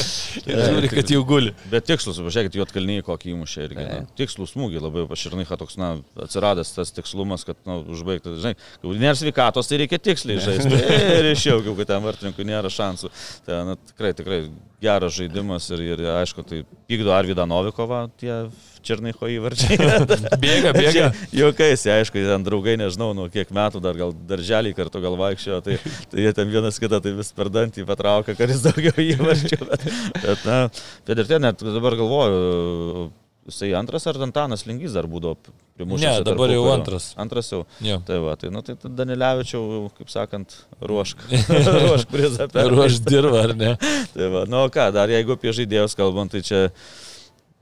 [0.50, 1.54] ir žiūri, kad jau guli.
[1.72, 3.84] Bet tikslus, pažiūrėkit, juot kalniai kokį įmušė irgi.
[3.86, 8.96] Na, tikslus smūgį labai paširnyha toks, na, atsiradęs tas tikslumas, kad, na, užbaigti, žinai, kai
[8.98, 10.80] nėra sveikatos, tai reikia tiksliai žaisti.
[11.20, 13.12] Ir išėjau, kad ten vartininkui nėra šansų.
[13.46, 14.40] Tai, na, tikrai, tikrai
[14.82, 18.42] geras žaidimas ir, ir aišku, tai pykdo Arvidą Novikovą, tie
[18.80, 19.76] Černycho įvarčiai.
[20.42, 21.10] Bėga, bėga.
[21.36, 25.76] Jokais, aišku, ten draugai, nežinau, nuo kiek metų dar gal darželį kartu gal vaikščiojo, tai,
[26.10, 29.60] tai jie ten vienas kitą tai vis per dantį patraukia, kuris daugiau įvarčių.
[29.68, 29.84] Bet,
[30.24, 30.62] bet na,
[31.04, 33.10] ten net dabar galvoju,
[33.50, 35.36] jisai antras ar Antanas Lingys dar būdavo
[35.80, 36.20] primušęs.
[36.20, 37.10] Ne, dabar jau antras.
[37.20, 37.62] Antras jau.
[37.84, 37.98] Jo.
[38.06, 41.22] Tai va, tai, nu, tai Danilevičiau, kaip sakant, ruošk.
[41.84, 42.68] ruošk prizą per.
[42.68, 43.76] Ir aš dirbu, ar ne?
[44.14, 46.64] Tai va, nu ką, dar jeigu apie žaidėjus kalbant, tai čia,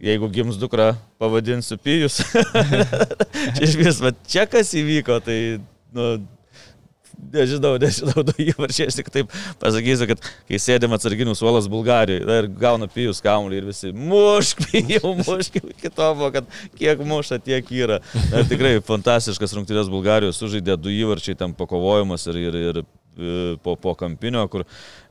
[0.03, 2.21] jeigu gims dukra, pavadinsiu Pijus.
[3.57, 5.39] čia iš vis, va, čia kas įvyko, tai,
[5.95, 6.11] nu,
[7.33, 12.51] nežinau, nežinau, du įvarčiai, aš tik taip pasakysiu, kad kai sėdėm atsarginių suolas Bulgarijoje ir
[12.61, 16.49] gauna pijus kamuolį ir visi mušk, pijau, mušk, iki to buvo, kad
[16.79, 18.01] kiek muša, tiek yra.
[18.33, 22.83] Na, tikrai fantastiškas rungtynės Bulgarijos, sužaidė du įvarčiai, tam pakovojimas ir, ir, ir
[23.63, 24.65] po, po kampinio, kur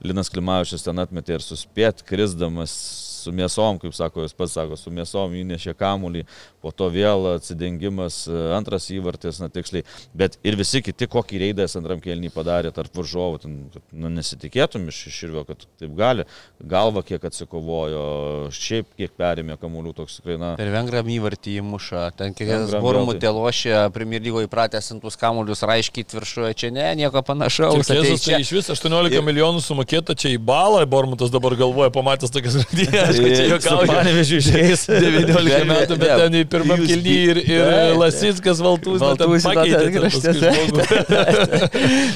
[0.06, 2.74] Linas Klimavičius ten atmetė ir suspėt, krisdamas
[3.18, 6.24] su mėsom, kaip sako, jis pats sako, su mėsom įnešė kamulį,
[6.64, 8.24] po to vėl atsidengimas,
[8.58, 9.86] antras įvartis, na tiksliai,
[10.18, 14.88] bet ir visi kiti, kokį reidą antram kelnį padarė tarp varžovų, ten, kad, nu, nesitikėtum
[14.92, 16.26] iš širvio, kad taip gali,
[16.62, 18.04] galva kiek atsikovojo,
[18.56, 20.54] šiaip kiek perėmė kamuolių, toks tikrai, na.
[20.60, 26.08] Per vengram įvartį įmuša, ten kiekvienas bormų telošė, Premier lygoje įpratęs ant tuos kamuolius raiškiai
[26.14, 27.88] viršuje, čia ne, nieko panašaus.
[27.88, 32.60] Jėzus, tai iš vis 18 milijonų sumokėta čia į balą, Bormutas dabar galvoja, pamatęs tokias
[32.72, 33.17] čia juokauju.
[33.88, 40.08] Panevežiu išėjęs 19 metų, bet ten į pirmą kilnį ir, ir Lasitskas Valtūs, Valtūs pakeitė.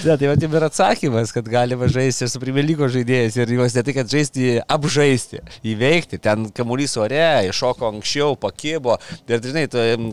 [0.02, 3.76] Ne, tai va, tai ir atsakymas, kad galima žaisti ir su primelygo žaidėjais ir juos
[3.78, 5.42] ne tik, žaisti, apžaisti,
[5.74, 6.20] įveikti.
[6.22, 8.98] Ten kamuolys ore, iššoko anksčiau, pakybo.
[9.30, 9.66] Ir žinai,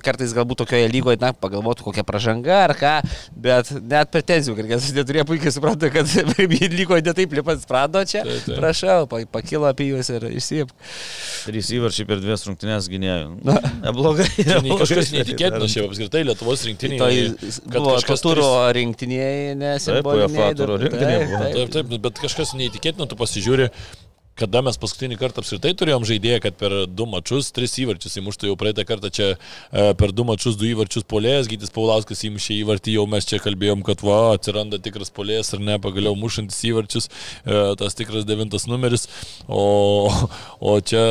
[0.04, 2.94] kartais galbūt tokioje lygoje, na, pagalvotų kokią pražangą ar ką,
[3.36, 6.08] bet net pretenzijų, kad kas neturėjo puikiai supranta, kad
[6.78, 8.24] lygoje netaip lipas prado čia.
[8.26, 8.58] Taip, taip.
[8.60, 9.00] Prašau,
[9.32, 10.28] pakilo apie juos ir
[10.68, 11.46] išsiep.
[11.48, 13.28] Trys įvarčiai per dvies rungtynės gynėjų.
[13.84, 14.26] Neblogai.
[14.44, 17.30] Ne, kažkas neįtikėtina šiaip apskritai Lietuvos rinktinėje.
[17.38, 19.88] Tai buvo kažkas turo rinktinėje, nes...
[19.88, 21.30] Taip, UEFA turo rinktinėje.
[21.30, 23.70] Taip, taip, taip, bet kažkas neįtikėtina, tu pasižiūri,
[24.38, 28.56] kada mes paskutinį kartą apskritai turėjom žaidėją, kad per du mačius tris įvarčius įmuštų jau
[28.60, 29.38] praeitą kartą čia e,
[29.98, 34.04] per du mačius du įvarčius polėjas, Gytis Paulauskas įmušė įvartį, jau mes čia kalbėjom, kad
[34.06, 39.08] va, atsiranda tikras polėjas ar ne, pagaliau mušantis įvarčius, e, tas tikras devintas numeris,
[39.48, 39.66] o,
[40.60, 41.02] o čia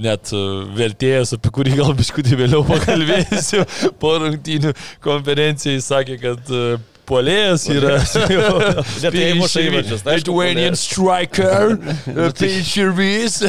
[0.00, 0.32] net
[0.78, 3.64] vertėjas, apie kurį gal biškutį vėliau pakalbėsiu,
[4.02, 7.96] po rungtynių konferencijai sakė, kad e, polėjas yra.
[9.38, 10.04] Muša įvarčius.
[10.06, 11.76] Lithuanian striker,
[12.38, 13.40] Pinchervis.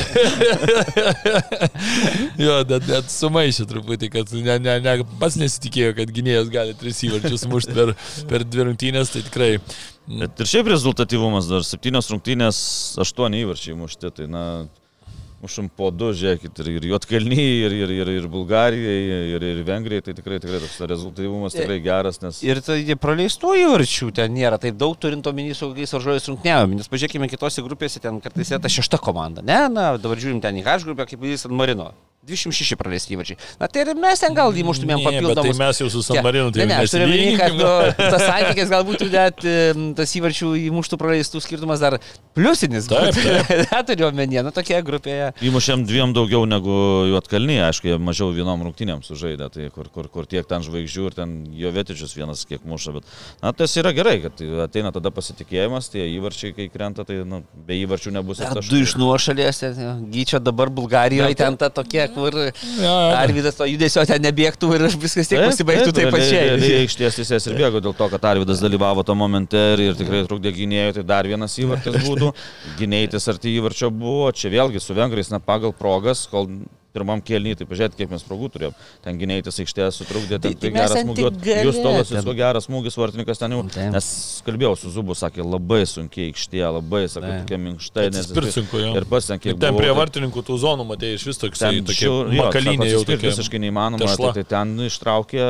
[2.45, 7.03] jo, net, net sumaišė truputį, kad ne, ne, ne, pats nesitikėjo, kad gynėjas gali tris
[7.07, 7.93] įvarčius mušti per,
[8.31, 9.53] per dvi rungtynės, tai tikrai.
[10.09, 12.59] Bet ir šiaip rezultatyvumas dar septynios rungtynės,
[13.03, 14.45] aštuoni įvarčiai mušti, tai na,
[15.43, 18.97] mušam po du, žiūrėkit, ir, ir Jotkalny, ir, ir, ir, ir Bulgarijai,
[19.35, 22.19] ir, ir Vengrijai, tai tikrai, tikrai toks rezultatyvumas tikrai geras.
[22.23, 22.41] Nes...
[22.45, 26.91] Ir tai praleistų įvarčių ten nėra taip daug turint omeny su kokiais varžovais rungtynėmis, nes
[26.91, 30.67] pažiūrėkime kitose grupėse, ten kartais yra ta šešta komanda, ne, na, dabar žiūrim ten į
[30.67, 31.93] H grupę, kaip jis San Marino.
[32.29, 33.39] 26 praleisti įvarčiai.
[33.59, 35.57] Na tai ir mes ten gal įmuštumėm papildomus.
[35.57, 38.25] Tai mes jau su San Marinu tai ne, ne, aš turiu minėti, kad nu, tas
[38.25, 39.45] santykis galbūt net
[39.97, 41.97] tas įvarčių įmuštų praleistų skirtumas dar
[42.37, 42.89] pliusinis.
[42.89, 43.73] Taip, taip.
[43.89, 45.31] turiu omenyje, nu tokia grupėje.
[45.45, 46.75] Įmušėm dviem daugiau negu
[47.09, 51.35] Juotkalnyje, aišku, mažiau vienom rungtynėm sužaidė, tai kur, kur, kur tiek ten žvaigždžių ir ten
[51.57, 53.09] jo vietičius vienas kiek muša, bet
[53.43, 57.79] na, tas yra gerai, kad ateina tada pasitikėjimas, tie įvarčiai, kai krenta, tai nu, be
[57.83, 58.43] įvarčių nebus.
[58.69, 59.63] Du iš nuošalės,
[60.13, 62.18] gyčia dabar Bulgarijoje, ten ta tokia kur
[62.79, 66.57] ja, Arvidas to judesio ten nebėgtų ir viskas tiek pasibaigtų taip pačiai.
[66.81, 70.53] Aikštės teisės ir bėgo dėl to, kad Arvidas dalyvavo to momente ir, ir tikrai trukdė
[70.55, 72.33] gynėjų, tai dar vienas įvartis būtų.
[72.81, 76.49] Gynėjtis arti įvarčio buvo, čia vėlgi su vengrais, na pagal progas, kol
[76.95, 78.77] pirmam kelnį, tai pažiūrėt, kiek mes progų turėjom.
[79.05, 81.49] Ten gynėjtis aikštėje sutrukdė, ten tai, tai geras smūgis.
[81.67, 83.61] Jūs tolas, jis ko geras smūgis, vartininkas ten jau.
[83.69, 83.91] Taip.
[83.93, 84.09] Nes
[84.47, 88.07] kalbėjau su Zubu, sakė, labai sunkiai aikštėje, labai, sakė, tokia minkšta.
[88.15, 88.95] Nes ir sunku jau.
[88.99, 93.29] Ir pas ten prie vartininkų tų zonų matėjai iš vis toks, tokie makalinė jau tokia.
[93.29, 95.45] Visiškai neįmanoma, tai, tai ten ištraukė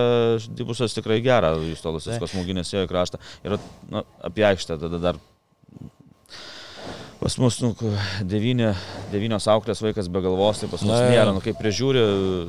[0.59, 3.21] Dibusas tikrai gerą, jūs tolas, jis kosmūginės ėjo į kraštą.
[3.47, 3.59] Ir
[3.93, 5.19] nu, apie aikštę tada dar
[7.19, 7.73] Pas mus, nu,
[8.23, 8.69] devyni,
[9.11, 12.03] devynios auklės vaikas be galvos, tai pas mus Na, nėra, nu, kaip prižiūri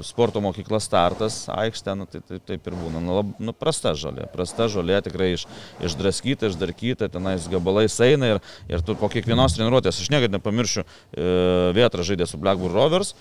[0.07, 3.03] sporto mokykla startas, aikštė, nu, tai taip, taip ir būna.
[3.03, 5.49] Nu, lab, nu, prasta žolė, prasta žolė, tikrai iš,
[5.83, 8.41] išdraskyta, išdarkyta, tenais gabalais eina ir,
[8.71, 11.29] ir tu po kiekvienos treniruotės, aš niekada nepamiršiu, e,
[11.75, 13.17] Vietra žaidė su Blackburn Rovers,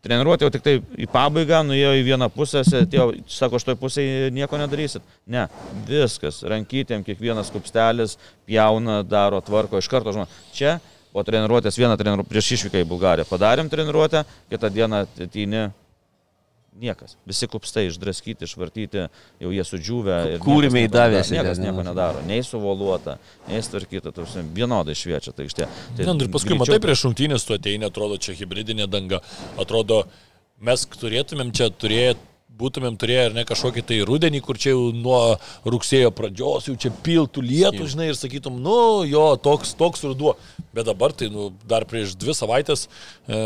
[0.00, 4.30] Treniruotė jau tik tai į pabaigą, nuėjo į vieną pusę, atėjo, sako, aš toj pusėje
[4.32, 5.04] nieko nedarysit.
[5.28, 5.42] Ne,
[5.84, 8.16] viskas, rankytėm, kiekvienas kupstelis,
[8.48, 10.38] pjauna, daro, tvarko, iš karto žmonės.
[10.56, 10.78] Čia
[11.12, 15.68] po treniruotės vieną treniruotę prieš išvyką į Bulgariją padarėm treniruotę, kitą dieną ateini
[16.80, 17.16] Niekas.
[17.26, 19.08] Visi kupstai išdraskyti, išvartyti,
[19.42, 20.18] jau jie sudžiūvę.
[20.40, 21.34] Kūrimiai davėsi.
[21.34, 22.22] Niekas nieko nedaro.
[22.28, 23.16] Nei suvoluota,
[23.50, 24.14] nei stvarkyta.
[24.54, 25.34] Vienodai šviečia.
[25.34, 25.66] Tai, tai,
[25.98, 26.62] tai Na, ir paskui, greičiau...
[26.62, 29.18] matai, prieš šimtinės tu ateini, atrodo, čia hybridinė danga.
[29.60, 30.04] Atrodo,
[30.62, 32.29] mes turėtumėm čia turėti
[32.60, 35.20] būtumėm turėję ar ne kažkokį tai rudenį, kur čia jau nuo
[35.68, 40.36] rugsėjo pradžios jau čia piltų lietų, žinai, ir sakytum, nu jo, toks, toks ruduo.
[40.76, 43.40] Bet dabar tai nu, dar prieš dvi savaitės e,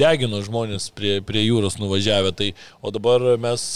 [0.00, 2.32] degino žmonės prie, prie jūros nuvažiavę.
[2.38, 3.66] Tai, o dabar mes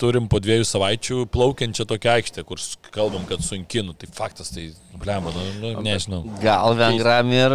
[0.00, 2.60] turim po dviejų savaičių plaukiančią tokią aikštę, kur
[2.94, 3.94] kalbam, kad sunkinu.
[3.98, 6.22] Tai faktas, tai, blemba, nu, nu, nežinau.
[6.42, 7.54] Gal vengram ir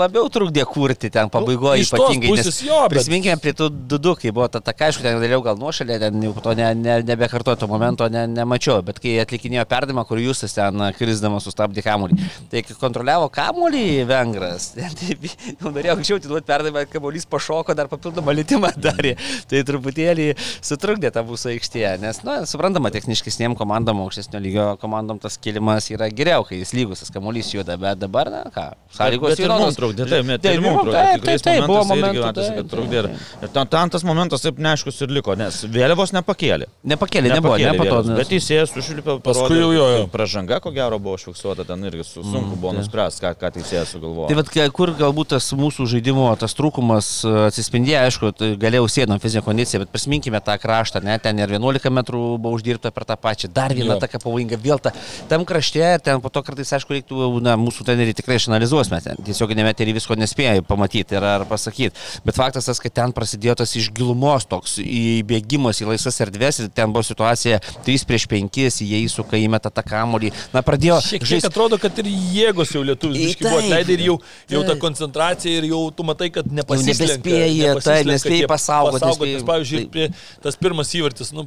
[0.00, 2.32] labiau trukdė kurti ten pabaigoje Nu, ypatingai.
[2.34, 5.56] pusės jo, bet- Prisiminkime prie tų dudu, kai buvo ta taka, aišku, ten vėliau gal
[5.60, 10.04] nuošalė, ten jau to ne, ne, nebekartojo to momento, ne, nemačiau, bet kai atlikinėjo perdimą,
[10.08, 12.18] kur jūs ten krisdamas sustabdė kamuolį,
[12.52, 15.24] tai kai kontroliavo kamuolį vengras, taip,
[15.60, 19.16] jau norėjau anksčiau atiduoti perdimą, kamuolys pašoko, dar papildomą litimą darė,
[19.48, 25.38] tai truputėlį sutrukdė tą mūsų aikštėje, nes, na, suprantama, techniškesniem komandom, aukštesnio lygio komandom tas
[25.40, 28.66] kilimas yra geriau, kai jis lygus, tas kamuolys juda, bet dabar, na ką,
[28.96, 30.96] sąlygos Bet ir mums trukdė, taip, net ir mums trukdė.
[31.00, 33.02] Taip, kuriais taip, taip, buvo matėsi, kad taip, trukdė.
[33.02, 33.10] Ir,
[33.42, 33.54] taip.
[33.56, 36.70] ten, ten tas momentas taip neaiškus ir liko, nes vėliavos nepakėlė.
[36.94, 38.00] Nepakėlė, nebuvo, ne po to.
[38.00, 39.88] vėliavos, Bet teisėjas užlipė, Paskui jau jo.
[40.12, 44.28] Pražanga, ko gero, buvo užfiksuota, ten irgi su, sunku buvo nuspręsti, ką, ką teisėjas sugalvojo.
[44.30, 49.22] Tai vad, kur galbūt tas mūsų žaidimo, tas trūkumas e, atsispindėjo, aišku, tai galėjau sėdom
[49.22, 53.16] fizinę kondiciją, bet prisiminkime tą kraštą, ne, ten ir 11 metrų buvo uždirbta per tą
[53.20, 54.00] pačią, dar viena Jo.
[54.04, 54.92] tokia pavojinga vėl ta,
[55.28, 59.16] tam krašte, ten po to kartais, aišku, reiktų, na, mūsų treneriai tikrai išanalizuos, mes ten
[59.26, 61.94] tiesiog nemeterį visko nespėjai pamatyti ir ar pasakyti,
[62.24, 66.68] bet faktas tas, kad ten prasidėjo tas iš gilumos toks įbėgimas į laisvas erdvės ir
[66.74, 71.28] ten buvo situacija 3 prieš 5, jie įsuka įmeta tą kamolį, na, pradėjo Šiek tiek
[71.34, 71.50] žaisti.
[71.50, 74.16] atrodo, kad ir jėgos jau lietuvis biškai buvo atleidę ir jau,
[74.54, 77.00] jau ta koncentracija ir jau tu matai, kad nepasislenka.
[77.00, 80.14] nebespėja, nepasislenka taip, nespėji tie pasaugot, pasaugot, nespėji- Nes, pavyzdžiui, taip.
[80.42, 81.46] tas pirmas įvartis, nu,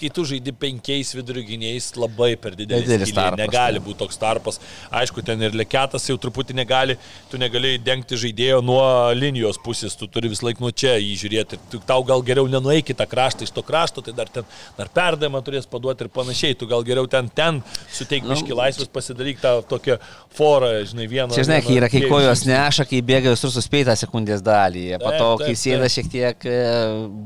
[0.00, 2.86] kai tu žaidi penkiais viduriginiais, labai per didelis.
[2.88, 4.60] Didelis tarpas, Negali būti toks tarpas.
[5.00, 6.96] Aišku, ten ir leketas jau truputį negali,
[7.30, 8.82] tu negali dengti žaidėjo nuo
[9.16, 11.58] linijos pusės, tu turi vis laik nuo čia jį žiūrėti.
[11.58, 14.90] Ir tu, tau gal geriau nenueiki tą kraštą iš to krašto, tai dar ten dar
[14.94, 16.56] perdavimą turės paduoti ir panašiai.
[16.58, 17.60] Tu gal geriau ten, ten
[17.92, 19.96] suteik Nu, biški laisvės pasidaryk tą tokią
[20.36, 21.34] forą, žinai, vieną.
[21.34, 25.30] Čia žinai, kai yra, kai kojos neša, kai bėga visur suspėta sekundės dalį, po to,
[25.42, 26.58] kai sėda šiek tiek e,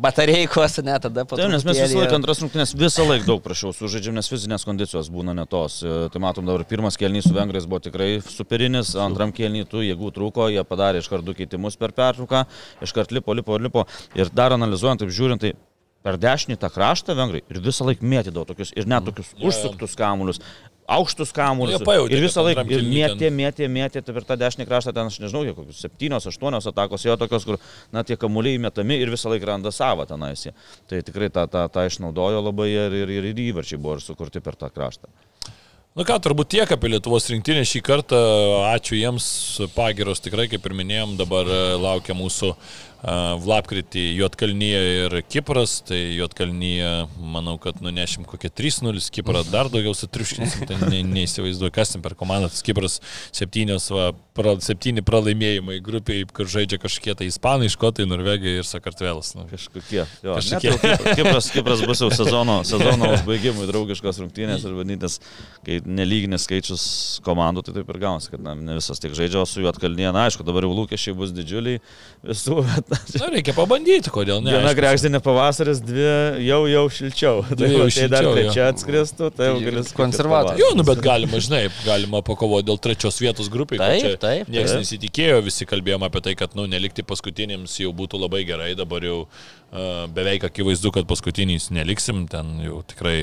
[0.05, 1.49] batareikos, ne, tada po to.
[1.53, 5.35] Nes mes visą laiką antras rungtynės visą laiką daug prašiau sužaidžiam, nes fizinės kondicijos būna
[5.37, 5.81] ne tos.
[5.83, 10.13] E, Tai matom dabar pirmas kelnys su vengrais buvo tikrai superinis, antram kelnį tų jėgų
[10.15, 12.45] trūko, jie padarė iš karto du keitimus per pertrauką,
[12.85, 13.87] iš karto lipo, lipo, lipo.
[14.15, 15.55] Ir dar analizuojant, taip žiūrint, tai
[16.05, 19.51] per dešinį tą kraštą vengrai ir visą laiką mėtydavo tokius ir net tokius Jo, jo.
[19.51, 20.43] užsuktus kamuolius.
[20.85, 21.81] Aukštus kamuolius.
[21.85, 25.17] Pajautė, ir visą laiką ir mėtė, mėtė, mėtė, tai per tą dešinį kraštą ten, aš
[25.23, 27.61] nežinau, kiek kokius septynios, aštuonios atakos, jo tokios, kur,
[27.95, 30.45] na, tie kamuoliai metami ir visą laiką randa savo tenais.
[30.91, 34.45] Tai tikrai tą, tą, tą išnaudojo labai ir, ir, ir, ir įvarčiai buvo ir sukurti
[34.45, 35.09] per tą kraštą.
[35.95, 38.19] Nu ką, turbūt tiek apie Lietuvos rinktinę šį kartą.
[38.73, 39.27] Ačiū jiems,
[39.77, 42.51] pagiros tikrai, kaip ir minėjom, dabar e, laukia mūsų
[43.05, 45.79] uh, Vlapkritį Jotkalnyje ir Kipras.
[45.89, 46.91] Tai Jotkalnyje,
[47.21, 52.17] manau, kad nunešim kokie 3-0, Kiprą dar daugiau sutriuškinsim, tai ne, neįsivaizduoju, kas ten per
[52.19, 52.51] komandą.
[52.65, 53.01] Kipras
[53.35, 59.35] septynios, va, pra, septyni pralaimėjimai grupiai, kur žaidžia kažkiek tai Ispanai, Škotai, Norvegai ir Sakartvelas.
[59.39, 60.05] Nu, Kažkokie.
[60.25, 60.73] Jo, Kažkokie.
[60.83, 65.21] net Kipras, Kipras bus jau sezono, sezono užbaigimui draugiškos rungtynės ir vadintis,
[65.67, 66.87] kai nelyginis skaičius
[67.27, 70.09] komandų, tai taip ir gaunasi, kad na, ne visas tiek žaidžia, o su juo atkalnie,
[70.15, 71.83] na aišku, dabar jau lūkesčiai bus didžiuliai
[72.25, 74.53] visų, bet Na, reikia pabandyti, kodėl ne.
[74.55, 76.05] viena grekždinė pavasaris, dvi
[76.47, 77.43] jau jau šilčiau.
[77.55, 78.35] Tai jau va, tai dar šilčiau, jo.
[78.39, 80.61] trečia atskristų, tai jau Tai gali konservatoriai.
[80.63, 83.81] Jo, nu bet galima, žinai, galima pakovoti dėl trečios vietos grupiai.
[83.83, 84.81] Taip, taip, Niekas taip.
[84.85, 89.19] nesitikėjo, visi kalbėjome apie tai, kad, nu, nelikti paskutinėms jau būtų labai gerai, dabar jau
[89.25, 93.17] uh, beveik akivaizdu, kad paskutiniais neliksim, ten jau tikrai,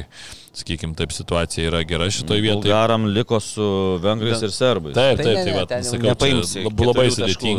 [0.57, 2.61] sakykime, taip situacija yra gera šitoje vietoje.
[2.67, 3.67] Bulgaram liko su
[4.03, 4.95] vengrais ir serbais.
[4.97, 7.51] Taip, Tai taip, tai va, ten jau sakau, nepaimsi labai keturių taškų.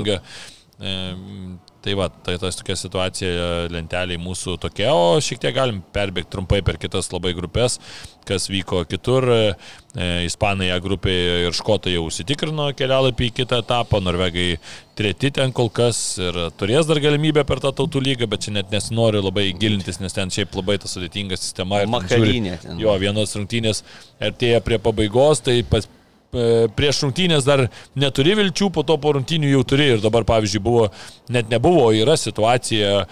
[1.83, 6.61] Tai va, tai tas tokia situacija lenteliai mūsų tokia, o šiek tiek galim perbėgti trumpai
[6.63, 7.81] per kitas labai grupės,
[8.29, 9.27] kas vyko kitur.
[9.27, 9.41] E,
[10.25, 14.55] Ispanai A grupėje ir Škotai jau užsitikrino kelialapį į kitą etapą, Norvegai
[14.97, 18.71] treti ten kol kas ir turės dar galimybę per tą tautų lygą, bet čia net
[18.73, 21.83] nesinori labai gilintis, nes ten šiaip labai ta sudėtinga sistema.
[22.63, 22.79] ten.
[22.81, 23.83] Jo, vienos rungtynės
[24.23, 25.91] artėja prie pabaigos, tai pas,
[26.33, 27.67] prieš rungtynės dar
[27.99, 30.89] neturi vilčių, po to po rungtynių jau turi ir dabar, pavyzdžiui, buvo,
[31.33, 33.07] net nebuvo, yra situacija e,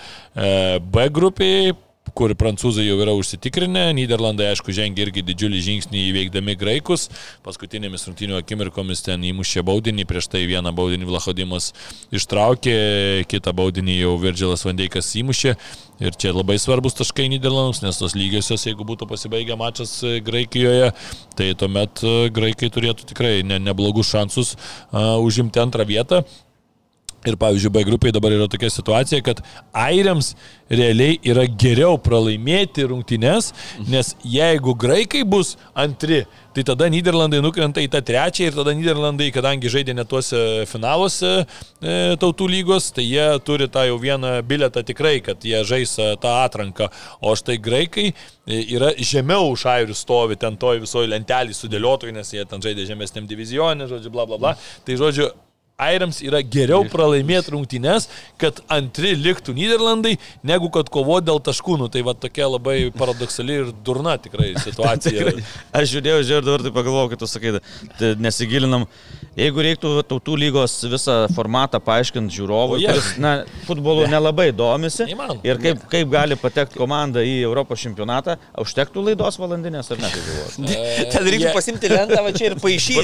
[0.80, 1.74] B grupiai,
[2.16, 7.08] kur prancūzai jau yra užsitikrinę, Niderlandai, aišku, žengia irgi didžiulį žingsnį įveikdami graikus,
[7.46, 11.70] paskutinėmis rungtynių akimirkomis ten įmušė baudinį, prieš tai vieną baudinį Vlachodimas
[12.14, 12.76] ištraukė,
[13.30, 15.56] kitą baudinį jau Virgilas Vandeikas įmušė.
[16.00, 20.94] Ir čia labai svarbus taškai Niderlandams, nes tos lygiosios, jeigu būtų pasibaigę mačas e, Graikijoje,
[21.36, 26.22] tai tuomet e, graikai turėtų tikrai ne, neblogus šansus uh, užimti antrą vietą.
[27.28, 29.42] Ir pavyzdžiui, B grupiai dabar yra tokia situacija, kad
[29.76, 30.32] airiams
[30.72, 33.50] realiai yra geriau pralaimėti rungtynes,
[33.90, 36.22] nes jeigu graikai bus antri,
[36.56, 40.40] tai tada Niderlandai nukrenta į tą trečią ir tada Niderlandai, kadangi žaidė netuose
[40.70, 41.44] finaluose e,
[42.22, 46.38] tautų lygos, tai jie turi tą jau vieną biletą tikrai, kad jie žais e, tą
[46.46, 46.88] atranką.
[47.20, 52.32] O štai graikai e, yra žemiau už airių stovi ten toj visoji lentelį sudėliotojai, nes
[52.32, 54.56] jie ten žaidė žemesniam divizionė, žodžiu, bla bla bla.
[54.86, 55.30] Tai žodžiu,
[55.86, 58.08] airiams yra geriau pralaimėti rungtynes,
[58.40, 60.16] kad antri liktų Niderlandai,
[60.46, 61.78] negu kad kovoti dėl taškų.
[61.80, 65.16] Nu, tai va tokia labai paradoksali ir durna tikrai situacija.
[65.24, 65.44] Tikrai.
[65.80, 67.54] Aš žiūrėjau, žiūrėjau, dabar tai pagalvojau, kad tu sakai,
[67.98, 68.84] tai nesigilinam.
[69.38, 73.30] Jeigu reiktų tautų lygos visą formatą paaiškinti žiūrovui, jie- kuris, na,
[73.68, 75.40] futbolu nelabai domisi Neįmanoma.
[75.46, 80.66] ir kaip, kaip gali patekti komanda į Europos čempionatą, užtektų laidos valandinės ar ne, galvoju.
[81.14, 82.98] Ten reiktų jie- pasimti lentą, va čia ir paaišyti.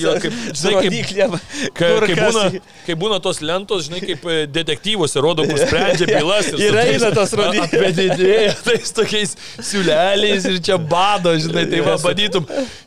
[0.00, 0.94] Jo, kaip- žinai, kaip-
[1.76, 6.08] Kai, Kur kai, būna, kai būna tos lentos, žinai, kaip e, detektyvuose rodo, kur sprendžia
[6.10, 7.66] bylas ir, Ir eina tos rodikliai.
[7.66, 9.36] Apvedinėja tais tokiais
[9.70, 12.46] siūleliais ir čia bado, žinai, tai va, badytum,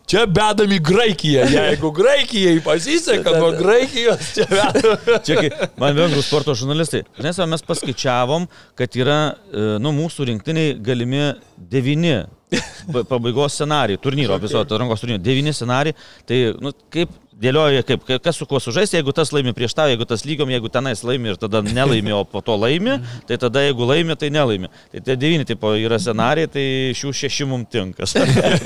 [0.10, 1.46] čia bedam į Graikiją.
[1.54, 4.98] Jeigu Graikijai pasiseka, nuo Graikijos čia bedam.
[5.28, 8.48] Čia, kai man vengrų sporto žurnalistai, savo, mes paskaičiavom,
[8.80, 9.20] kad yra,
[9.52, 11.24] e, nu, mūsų rinktiniai galimi
[11.70, 12.16] devyni
[12.50, 15.98] pa- pabaigos scenarijai, turnyro, viso atrankos turnyro, devyni scenarijai,
[16.30, 19.88] tai, nu, kaip dėlioja, kaip, ka- kas su kuo sužais, jeigu tas laimi prieš tau,
[19.92, 22.98] jeigu tas lygiom, jeigu tenais laimi ir tada nelaimi, o po to laimi,
[23.30, 24.70] tai tada jeigu laimi, tai nelaimi.
[24.92, 26.66] Tai tie devyni tipo yra scenarijai, tai
[27.00, 28.08] šių šeši mums tinka.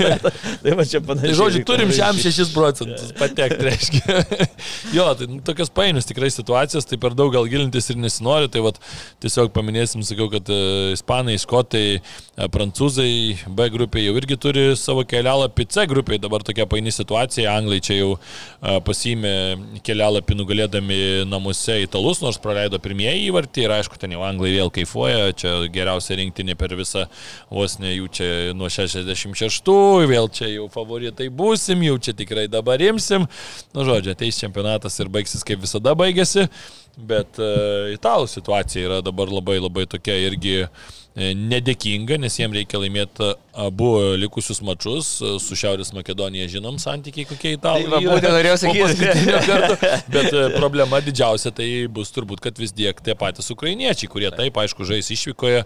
[0.64, 1.30] tai va čia panašiai.
[1.30, 2.50] Tai žodžiu, turim šiam varžybos.
[2.50, 4.18] 6 procentus patekti, reiškia.
[4.96, 8.64] jo, tai nu, tokias painius tikrai situacijas, tai per daug gal gilintis ir nesinori, tai
[8.64, 8.80] vat,
[9.22, 13.10] tiesiog paminėsim, sakiau, kad uh, ispanai, škotai, uh, prancūzai
[13.46, 18.00] B grupėje jau irgi turi savo kelialapį, C grupėje dabar tokia paini situacija, anglai čia
[18.00, 19.32] jau uh, pasiėmė
[19.84, 20.98] kelialapį nugalėdami
[21.28, 26.16] namuose italus, nors praleido pirmieji įvartį ir aišku, ten jau anglai vėl kaifuoja, čia geriausia
[26.20, 27.04] rinktinė per visą
[27.52, 29.68] vos ne jų čia nuo 66,
[30.08, 33.28] vėl čia jau favoritai būsim, jau čia tikrai dabar imsim.
[33.76, 36.48] Nu, žodžiu, ateis čempionatas ir baigsis kaip visada baigėsi,
[36.98, 42.78] bet uh, italų situacija yra dabar labai labai tokia irgi e, nedėkinga, nes jiems reikia
[42.82, 43.30] laimėti
[43.64, 45.10] abu likusius mačus.
[45.42, 47.84] Su Šiaurės Makedonija žinom santykiai, kokie italai.
[47.86, 49.10] Tai yra būtent norėjau sakyti.
[50.14, 54.58] Bet e, problema didžiausia tai bus turbūt, kad vis tiek tie patys ukrainiečiai, kurie taip,
[54.64, 55.62] aišku, žais išvykoje,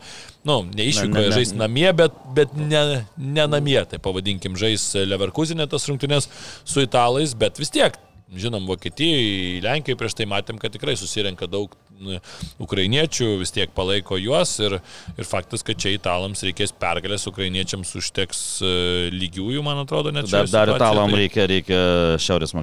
[0.49, 2.85] nu, ne išvykoje, žais namie, bet, bet ne,
[3.17, 6.29] ne namie, tai pavadinkim, žais Leverkusinė tas rungtynės
[6.65, 7.97] su italais, bet vis tiek.
[8.29, 12.19] Žinom, Vokietijoje, Lenkijoje prieš tai matėm, kad tikrai susirenka daug n,
[12.61, 14.77] ukrainiečių, vis tiek palaiko juos ir,
[15.17, 18.73] ir faktas, kad čia italams reikės pergalės, ukrainiečiams užteks e,
[19.17, 20.77] lygiųjų, man atrodo, net Dar, šioje dar situacijoje.
[20.77, 21.81] italam Tai- reikia, reikia
[22.21, 22.55] Šiaurės.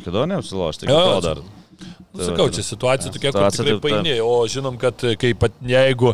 [0.86, 1.41] Jo, Jo, jo, dar.
[2.16, 3.82] Nu, Sakau, čia situacija tokia, kur tikrai taip, taip.
[3.84, 6.14] paini, o žinom, kad kai, pat- jeigu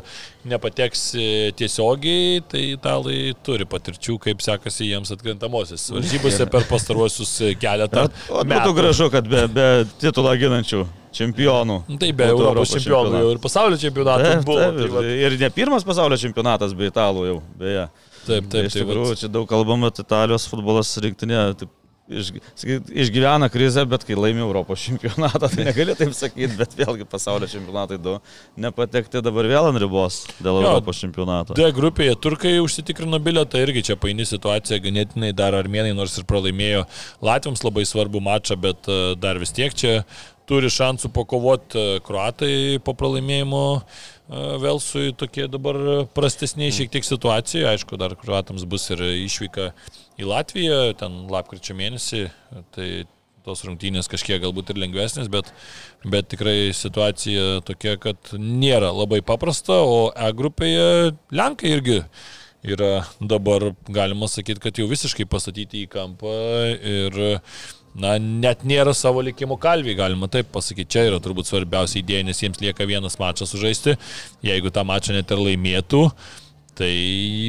[0.49, 1.25] nepateks e,
[1.57, 8.41] tiesiogiai, tai italai turi patirčių, kaip sekasi jiems atkrintamosios varžybose per pastaruosius e, keletą O
[8.41, 8.73] būtų metų.
[8.79, 9.67] gražu, kad be, be
[10.01, 10.81] titulą ginančių
[11.13, 11.77] čempionų.
[11.91, 14.69] Nu, Tai be būtų Europos čempionų jau ir pasaulio čempionatų Taip, buvo.
[14.79, 17.85] taip, Tai ir, ne pirmas pasaulio čempionatas be italų jau, beje.
[18.25, 18.65] taip, taip.
[18.71, 21.69] Iš Tai, tikrųjų, va, čia daug kalbama, kad Italijos futbolas rinktinė taip,
[22.11, 22.31] iš,
[23.03, 27.99] išgyvena krizę, bet kai laimi Europos čempionatą, tai negali taip sakyti, bet vėlgi pasaulio čempionatai
[28.01, 28.17] du
[28.61, 31.57] nepatekti dabar vėl ant ribos dėl Jo, Europos čempionato.
[31.57, 36.85] D grupėje turkai užsitikrino bilietą, irgi čia paini situacija, ganėtinai dar armėnai nors ir pralaimėjo
[37.25, 40.01] Latviams labai svarbu mačą, bet e, dar vis tiek čia
[40.49, 45.77] turi šansų pakovoti kruatai po pralaimėjimo e, Velsui tokie dabar
[46.15, 49.71] prastesniai šiek tiek situacija, aišku, dar kruatams bus ir išvyka
[50.21, 52.27] į Latviją, ten lapkričio mėnesį,
[52.75, 52.87] tai
[53.45, 55.49] tos rungtynės kažkiek galbūt ir lengvesnės, bet,
[56.05, 61.99] bet tikrai situacija tokia, kad nėra labai paprasta, o E grupėje Lenkai irgi
[62.61, 66.35] yra dabar, galima sakyti, kad jau visiškai pastatyti į kampą
[66.77, 67.17] ir
[67.95, 70.89] na, net nėra savo likimo kalviai, galima taip pasakyti.
[70.95, 73.97] Čia yra turbūt svarbiausia idėja, nes jiems lieka vienas mačas sužaisti.
[74.47, 76.03] Jeigu tą mačą net ir laimėtų,
[76.79, 76.91] tai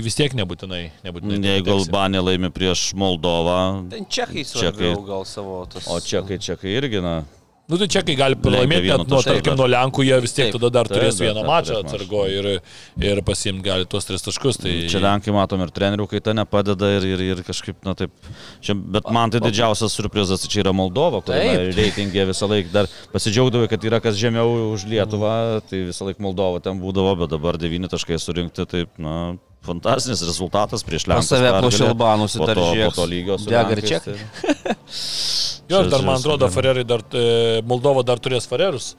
[0.04, 0.82] vis tiek nebūtinai.
[1.06, 1.76] nebūtinai Jeigu.
[1.78, 3.60] Albanija laimi prieš Moldovą,
[3.92, 4.90] Ten čekai Čekai.
[5.06, 5.86] gal savo tos.
[5.86, 7.22] o čekai, čekai irgi, na,
[7.70, 10.56] Nu, tai čekai gali pralaimėti, net nuo, tarkim, nuo Lenkų jie vis tiek Taip.
[10.58, 12.46] tada dar Taip, turės dar- vieną mačą atsargoje ir,
[13.06, 14.56] ir pasiimti gali tuos tris taškus.
[14.64, 14.72] Tai...
[14.90, 18.10] Čia Lenkai matom ir trenerių kaita nepadeda ir, ir, ir kažkaip, na taip.
[18.66, 21.70] Čia, bet man tai didžiausias surprizas čia yra Moldova, kur Taip.
[21.78, 25.32] reitingė visą laiką dar pasidžiaugdavo, kad yra kas žemiau už Lietuvą,
[25.70, 30.82] tai visą laiką Moldova ten būdavo, bet dabar devyni taškai surinkti, taip, na, fantastinis rezultatas
[30.82, 31.30] prieš Po Lenkus.
[31.30, 31.62] save pergalė.
[31.62, 33.46] plošė Albanus po to, po to lygio su
[35.70, 36.48] Jo, dar man atrodo.
[36.52, 38.94] Farerai dar, e, Moldova dar turės Farerus.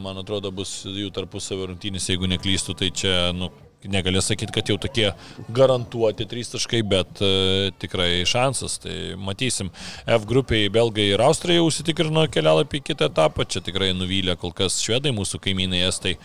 [0.00, 3.50] man atrodo, bus jų tarpusavio rungtynės, jeigu neklystu, tai čia, nu,
[3.90, 5.10] negalės sakyti, kad jau tokie
[5.54, 8.78] garantuoti trys taškai, bet uh, tikrai šansas.
[8.84, 9.70] Tai matysim.
[10.06, 13.46] F grupiai belgai ir austrai jau užsitikrino kelialapį į kitą etapą.
[13.48, 16.16] Čia tikrai nuvylė kol kas švedai, mūsų kaimynai estai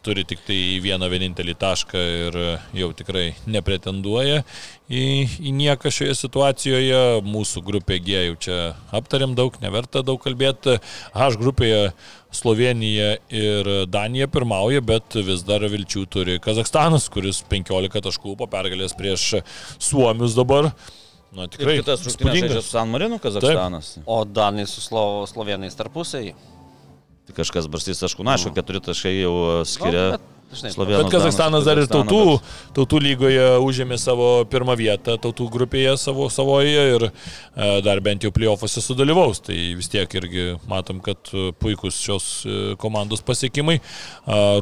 [0.00, 2.38] turi tik tai vieną vienintelį tašką ir
[2.78, 4.40] jau tikrai nepretenduoja
[4.88, 5.04] į,
[5.42, 7.02] į nieką šioje situacijoje.
[7.26, 8.58] Mūsų grupė G jau čia
[8.94, 10.78] aptarėm daug, neverta daug kalbėti.
[11.12, 11.92] H grupėje
[12.32, 18.96] Slovenija ir Danija pirmauja, bet vis dar vilčių turi Kazakstanas, kuris 15 taškų po pergalės
[18.96, 19.42] prieš
[19.76, 20.72] Suomius dabar.
[21.32, 21.78] Na, tikrai.
[21.78, 23.94] Ir kitas rungtynės su San Marinu, Kazakstanas.
[23.96, 24.08] Taip.
[24.08, 26.34] O Danai su Slo Slovenais tarpusiai.
[27.28, 29.34] Tai kažkas barstys taškų, na, aišku, keturi taškai jau
[29.68, 30.06] skiria.
[30.12, 31.02] No, bet Slovenijos.
[31.02, 32.38] Bet Kazakstanas dar ir tautų,
[32.76, 37.12] tautų lygoje užėmė savo pirmą vietą, tautų grupėje savo savoje ir e,
[37.84, 39.40] dar bent jau playoffuose sudalyvaus.
[39.46, 43.78] Tai vis tiek irgi matom, kad e, puikus šios e, komandos pasiekimai.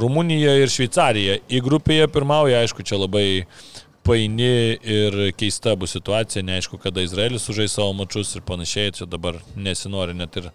[0.00, 3.42] Rumunija ir Šveicarija į grupėje pirmauja, aišku, čia labai
[4.10, 9.38] paini ir keista bus situacija, neaišku, kada Izraelis sužais savo mačius ir panašiai, čia dabar
[9.54, 10.48] nesinori net ir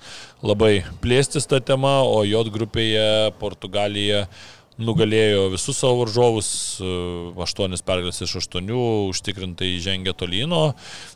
[0.43, 3.07] labai plėstis tą temą, o J grupėje
[3.39, 4.25] Portugalija
[4.75, 6.49] nugalėjo visus savo varžovus,
[6.83, 6.93] e,
[7.45, 8.81] aštuonis pergalės iš aštuonių,
[9.13, 10.65] užtikrintai žengė tolino.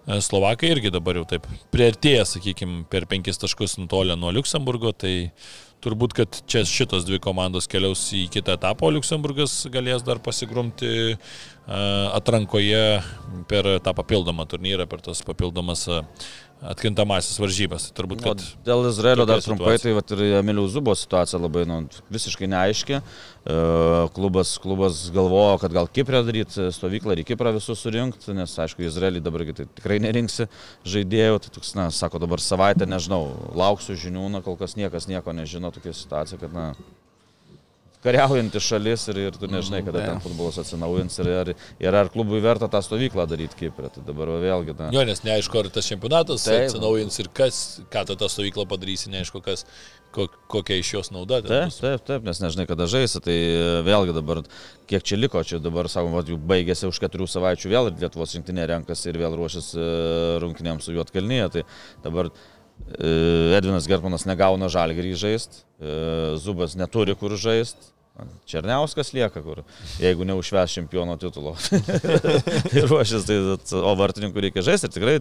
[0.08, 5.34] E, Slovakai irgi dabar jau taip prieartėja, sakykime, per penkis taškus nutolę nuo Luksemburgo, tai
[5.84, 10.92] turbūt, kad čia šitos dvi komandos keliaus į kitą etapą, o Luksemburgas galės dar pasigrumti
[11.14, 11.18] e,
[12.16, 12.84] atrankoje
[13.52, 15.88] per tą papildomą turnyrą, per tas papildomas
[16.60, 17.88] atkrintamasis varžybas.
[17.88, 18.42] Tai turbūt, kad...
[18.44, 19.86] O dėl Izraelio dar trumpai, situacija.
[19.86, 21.80] tai vat, ir Emilio Zubo situacija labai nu,
[22.12, 23.00] visiškai neaiški.
[23.00, 23.56] E,
[24.16, 28.84] klubas, klubas galvojo, kad gal Kiprė daryti stovyklą ir į Kiprą visus surinkti, nes aišku,
[28.88, 30.50] Izraelį dabar tai tikrai nerinksi
[30.84, 31.44] žaidėjų.
[31.46, 33.24] Tai toks, na, sako dabar savaitę, nežinau,
[33.58, 36.74] lauksiu žinių, na, kol kas niekas nieko nežino, tokia situacija, kad, na,
[38.04, 41.52] kariaujanti šalis ir, ir tu nežinai, kada ten futbolas atsinaujins ir, ir,
[41.84, 43.92] ir ar klubui verta tą stovyklą daryti Kiprė.
[43.96, 44.76] Tai dabar vėlgi.
[44.80, 44.90] Na.
[44.96, 46.70] Jo, nes neaišku, ar tas čempionatas Taip.
[46.70, 49.66] atsinaujins ir kas, ką tą stovyklą padarysi, neaišku, kas,
[50.12, 51.42] kokia iš jos nauda.
[51.46, 53.38] Taip, taip, taip, nes nežinai, kada žaisi, tai
[53.88, 54.44] vėlgi dabar,
[54.90, 58.38] kiek čia liko, čia dabar, sakom, va, jau baigėsi už keturių savaičių vėl ir Lietuvos
[58.38, 59.90] rinktinė renkasi ir vėl ruošiasi e,
[60.46, 61.66] rungtynėms su Juotkalnyje, tai
[62.06, 62.59] dabar E,
[62.98, 65.64] Edvinas Germanas negauna žalgerį žaisti,
[66.42, 67.94] Zubas neturi kur žaisti.
[68.50, 69.62] Černiauskas lieka kur,
[70.02, 71.54] jeigu neužves čempiono titulo.
[72.76, 73.38] ir ruošis, tai,
[73.80, 75.14] o vartininkų reikia žaisti ir tikrai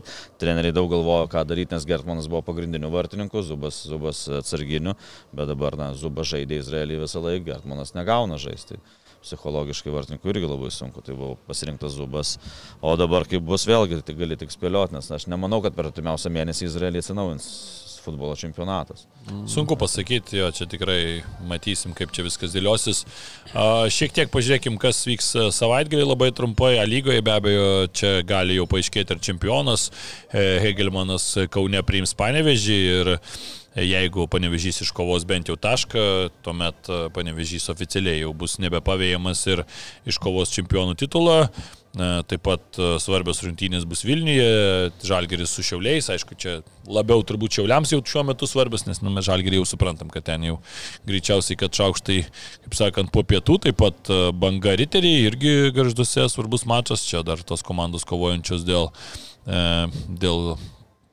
[0.42, 4.96] treneriai daug galvojo, ką daryti, nes Gertmanas buvo pagrindiniu vartininku, Zubas, Zubas atsarginiu,
[5.30, 8.80] bet dabar, na, Zubas žaidė Izraelį visą laiką, Gertmanas negauna žaisti
[9.24, 12.36] psichologiškai vartininkui irgi labai sunku, tai buvo pasirinktas Zubas.
[12.80, 16.32] O dabar kaip bus vėlgi, tai gali tik spėlioti, nes aš nemanau, kad per artimiausią
[16.34, 17.50] mėnesį Izraelį atsinaujins
[18.08, 19.04] futbolo čempionatas.
[19.50, 23.02] Sunku pasakyti, jo, čia tikrai matysim, kaip čia viskas dėliosis.
[23.92, 26.78] Šiek tiek pažiūrėkim, kas vyks savaitgalį labai trumpai.
[26.80, 29.90] A lygoje be abejo, čia gali jau paaiškėti ir čempionas.
[30.32, 33.12] Hegelmanas Kaune priims panevežį ir
[33.76, 36.04] Jeigu panevežys iškovos bent jau tašką,
[36.42, 39.60] tuomet e, panevežys oficialiai jau bus nebepavėjamas ir
[40.08, 41.36] iškovos čempionų titulą.
[41.44, 46.54] E, taip pat e, svarbios rungtynės bus Vilniuje, Žalgeris su Šiauliais, aišku, čia
[46.88, 50.48] labiau turbūt Šiauliams jau šiuo metu svarbios, nes nu, mes Žalgerį jau suprantam, kad ten
[50.48, 50.56] jau
[51.10, 52.18] greičiausiai, kad šaukštai,
[52.64, 54.10] kaip sakant, po pietų, taip pat
[54.40, 58.88] banga riteriai irgi garžduose svarbus mačas, čia dar tos komandos kovojančios dėl,
[60.08, 60.56] dėl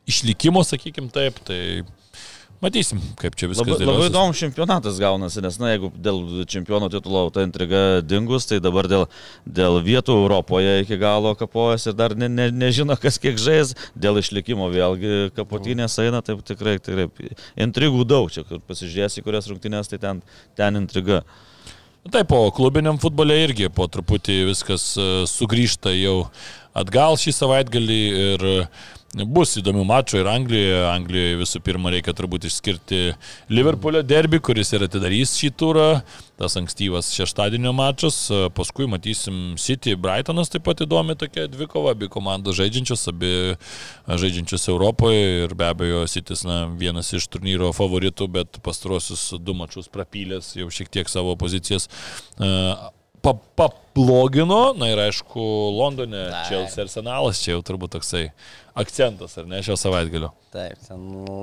[0.09, 1.83] išlikimo, sakykim taip, tai
[2.63, 7.25] Matysim, kaip čia viskas labai, labai įdomus čempionatas gaunasi, nes, na, jeigu dėl čempionų titulo
[7.35, 9.03] ta intriga dingus, tai dabar dėl,
[9.43, 14.21] dėl vietų Europoje iki galo kapojas ir dar ne, ne, nežino, kas kiek žais, dėl
[14.21, 17.09] išlikimo vėlgi kapotinės eina, tai tikrai, tikrai
[17.67, 20.23] intrigų daug, čia kur pasižiūrėsi, kurias rungtynės, tai ten,
[20.55, 21.25] ten intriga.
[22.05, 26.27] Taip, po klubiniam futbole irgi po truputį viskas e, sugrįžta jau
[26.77, 28.43] atgal šį savaitgalį ir
[29.15, 30.79] Bus įdomių mačų ir Anglijoje.
[30.89, 33.13] Anglijoje visų pirma reikia turbūt išskirti
[33.47, 35.85] Liverpoolio derby, kuris ir atidarys šį turą.
[36.35, 38.17] Tas ankstyvas šeštadienio mačas.
[38.57, 41.93] Paskui matysim City, Brightonas taip pat įdomi tokia dvikova.
[41.95, 43.31] Abi komandos žaidžiančios, abi
[44.09, 45.45] žaidžiančios Europoje.
[45.45, 50.67] Ir be abejo, City na, vienas iš turnyro favoritų, bet pastarosius du mačius prapylės jau
[50.67, 51.87] šiek tiek savo pozicijas
[53.25, 55.41] pablogino, na ir aišku,
[55.75, 58.27] Londone, Chelsea arsenalas, čia jau turbūt toksai
[58.75, 60.29] akcentas, ar ne, šio savaitgalio.
[60.53, 61.01] Taip, ten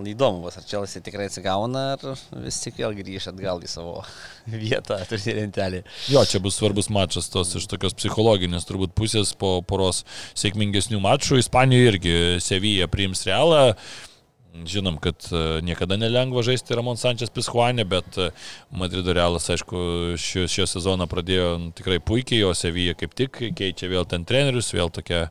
[0.09, 3.99] įdomu bus, ar Chelsea tikrai atsigauna, ar vis tik vėl grįž atgal į savo
[4.65, 5.83] vietą, turi lentelį.
[6.13, 10.05] Jo, čia bus svarbus mačas, tos iš tokios psichologinės turbūt pusės po poros
[10.39, 11.41] sėkmingesnių mačų.
[11.43, 13.73] Ispanijoje irgi Sevija priims realą.
[14.53, 18.27] Žinom, kad e, niekada nelengva žaisti Ramon Sančias Pishuanė, bet e,
[18.77, 19.79] Madrido Realas, aišku,
[20.21, 21.47] šio, šio sezoną pradėjo
[21.79, 25.25] tikrai puikiai, o Sevija kaip tik keičia vėl ten trenerius, vėl tokia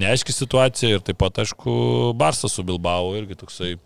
[0.00, 1.76] neaiški situacija ir taip pat, aišku,
[2.18, 3.76] Barsas su Bilbao irgi toksai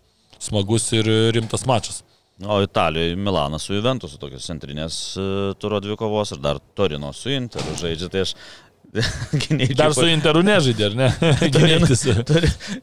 [0.41, 2.01] smagus ir rimtas mačas.
[2.41, 5.23] O Italijoje Milanas su Juventusu tokios centrinės e,
[5.59, 8.07] turo dvikovos ir dar Torino su Interu žaidžia.
[8.09, 8.33] Tai aš
[9.43, 9.75] Gynėjai.
[9.77, 11.09] Dar su Interu nežaidė, ar ne?
[11.53, 12.03] Gynėtis.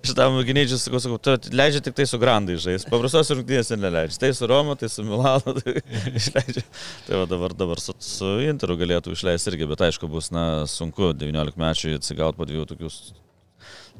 [0.06, 2.86] Šitam gynėjai sakau, sakau, tu leidžia tik tai su Grandai žais.
[2.90, 4.20] Paprastos rungtynės neleidžia.
[4.22, 5.78] Tai su Roma, tai su Milano, tai
[6.14, 6.64] išleidžia.
[7.08, 11.10] Tai va dabar, dabar su, su Interu galėtų išleisti irgi, bet aišku bus, na, sunku
[11.16, 13.00] 19 mečių atsigauti po dviejų tokius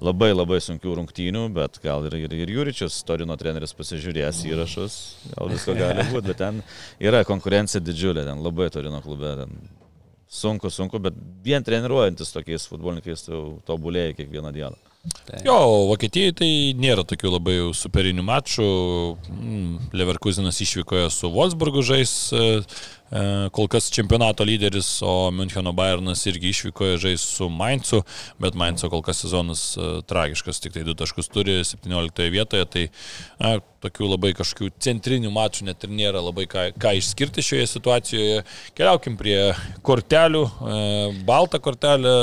[0.03, 4.99] labai labai sunkių rungtynių, bet gal ir, ir, ir Jūričius, Torino treneris pasižiūrės įrašus,
[5.33, 6.61] gal visko gali būti, bet ten
[7.01, 9.57] yra konkurencija didžiulė, ten labai Torino klube, ten
[10.29, 11.15] sunku, sunku, bet
[11.45, 13.29] vien treniruojantis tokiais futbolininkais
[13.69, 14.96] tobulėjai kiekvieną dieną.
[15.27, 15.41] Tai.
[15.45, 15.57] Jo,
[15.91, 18.67] Vokietijai tai nėra tokių labai superinių mačų.
[19.31, 23.23] Mm, Leverkusenas išvykoje su Wolfsburgu žais e, e,
[23.55, 28.03] kol kas čempionato lyderis, o Müncheno Bayernas irgi išvykoje žais su Mainzu,
[28.43, 32.87] bet Mainzo kol kas sezonas e, tragiškas, tik tai du taškus turi 17 vietoje, tai
[33.43, 38.41] na, tokių labai kažkokių centrinių mačų net ir nėra labai ką, ką išskirti šioje situacijoje.
[38.79, 39.39] Keliaukim prie
[39.87, 40.47] kortelių,
[41.29, 42.17] baltą kortelę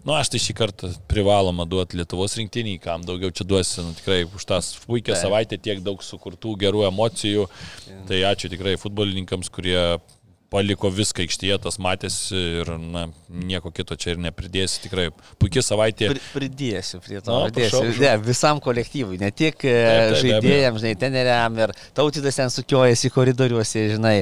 [0.00, 4.22] Nu, aš tai šį kartą privaloma duoti Lietuvos rinktiniai, kam daugiau čia duosi, nu, tikrai
[4.24, 5.20] už tą puikią tai.
[5.26, 7.44] savaitę tiek daug sukurtų gerų emocijų.
[7.90, 8.00] Ja.
[8.08, 9.76] Tai ačiū tikrai futbolininkams, kurie
[10.50, 14.80] paliko viską aikštėje, tas matėsi ir na, nieko kito čia ir nepridėsi.
[14.86, 15.08] Tikrai
[15.42, 16.10] puikia savaitė.
[16.14, 17.30] Pri, pridėsiu prie to.
[17.30, 17.76] Na, pridėsiu.
[17.76, 18.06] Prašau, prašau.
[18.06, 23.86] Ne, visam kolektyvui, ne tik taip, taip, žaidėjams, žinai, teneriam ir tautydas ten sukiojasi koridoriuose,
[23.94, 24.16] žinai.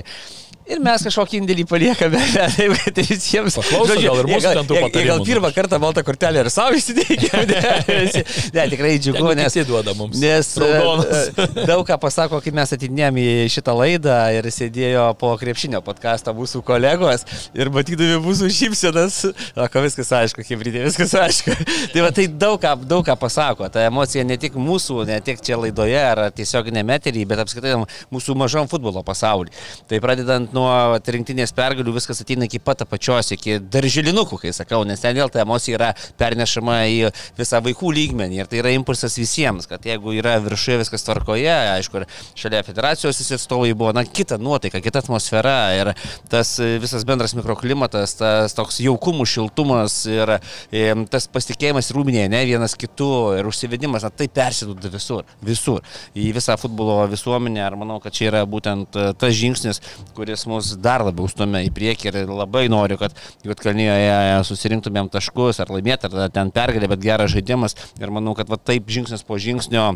[0.69, 2.21] Ir mes kažkokį indėlį paliekame,
[2.57, 3.57] taip, kad visiems...
[3.57, 5.09] Paklauso, žodžiu, gal ir mūsų ten tų patarimų.
[5.09, 7.47] Gal pirmą kartą baltą kortelę ir savo įsidėkime.
[7.89, 8.23] Ne,
[8.55, 9.55] ne, tikrai džiugu, nes...
[9.69, 10.19] Duoda mums.
[10.21, 11.31] Nes raudonas.
[11.31, 15.81] E, e, daug ką pasako, kaip mes atidinėjom į šitą laidą ir sėdėjo po krepšinio
[15.85, 17.25] podcastą mūsų kolegos
[17.57, 19.19] ir matydami mūsų šypsenas,
[19.57, 21.57] sako, viskas aišku, hybridė, viskas aišku.
[21.95, 23.71] tai va, tai daug ką, daug ką pasako.
[23.73, 27.77] Ta emocija ne tik mūsų, ne tik čia laidoje ar tiesiog ne meterį, bet apskritai
[28.15, 29.57] mūsų mažam futbolo pasaulyje.
[29.91, 35.01] Tai pradedant nuo rinktinės pergalių viskas ateina iki pat apačios, iki darželinukų, kai sakau, nes
[35.03, 35.91] ten vėl ta emocija yra
[36.21, 41.07] pernešama į visą vaikų lygmenį ir tai yra impulsas visiems, kad jeigu yra viršuje viskas
[41.07, 42.07] tvarkoje, aišku, ir
[42.39, 45.93] šalia federacijos atstovai buvo, na, kita nuotaika, kita atmosfera ir
[46.33, 50.35] tas visas bendras mikroklimatas, tas toks jaukumus, šiltumas ir,
[50.75, 55.83] ir tas pasitikėjimas rūminėje, ne vienas kitu ir užsivedimas, na, tai persiduoda visur, visur,
[56.19, 59.83] į visą futbolo visuomenę ir manau, kad čia yra būtent tas žingsnis,
[60.17, 63.15] kuris mus dar labiau stumia į priekį ir labai noriu, kad
[63.47, 67.77] Juotkalnyje susirinktumėm taškus ar laimėt, ar ten pergalė, bet geras žaidimas.
[68.01, 69.91] Ir manau, kad va taip žingsnis po žingsnio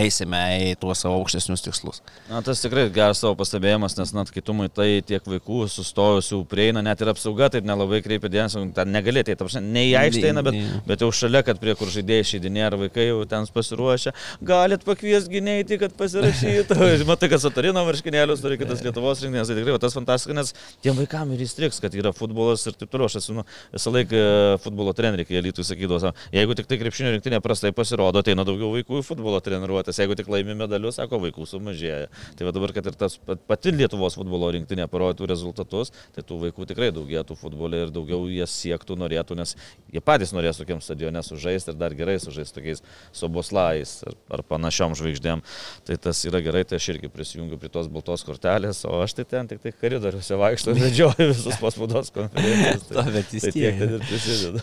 [0.00, 2.02] eisime į tuos savo aukštesnius tikslus.
[2.30, 6.82] Na, tas tikrai geras savo pastebėjimas, nes, na, kai tu matai tiek vaikų sustojusių prieina,
[6.84, 10.44] net ir apsauga taip nelabai kreipia dėmesio, ten negalėtai, ta prasme, ne į aikštę eina,
[10.46, 14.12] bet, bet jau šalia, kad prie kur žaidėjai šeidinė ar vaikai jau ten pasiruošę,
[14.46, 16.78] galit pakvies gynėjai, kad pasirašytų.
[17.10, 20.52] matai, kad Satarino marškinėlius turi kitas Lietuvos rinktinės, tai tikrai va, tas fantastiškas, nes
[20.84, 23.08] tiem vaikam ir įstriks, kad yra futbolas ir taip toliau.
[23.10, 23.44] Aš esu nu,
[23.74, 24.22] visą laiką
[24.64, 28.72] futbolo treneriai, kai Lietuvių sakydavo, jeigu tik tai krepšinio rinktinė prastai pasirodo, tai nuo daugiau
[28.74, 32.08] vaikų į futbolo treniruotę treniruotės, jeigu tik laimi medalius, sako, vaikų sumažėja.
[32.36, 36.66] Tai va dabar, kad ir tas pati Lietuvos futbolo rinktinė parodytų rezultatus, tai tų vaikų
[36.66, 39.56] tikrai daugėtų futbole ir daugiau jie siektų, norėtų, nes
[39.92, 42.82] jie patys norės tokiam stadione sužaisti ir dar gerai sužaisti tokiais
[43.12, 45.44] soboslais ar, ar panašiom žvaigždėm.
[45.86, 49.26] Tai tas yra gerai, tai aš irgi prisijungiu prie tos baltos kortelės, o aš tai
[49.28, 52.86] ten tik tai koridoriuose vaikštų ir vedžioju visus paspaudos konferencijas.
[52.96, 54.60] Tai, tai tiek ten ir prisidedu.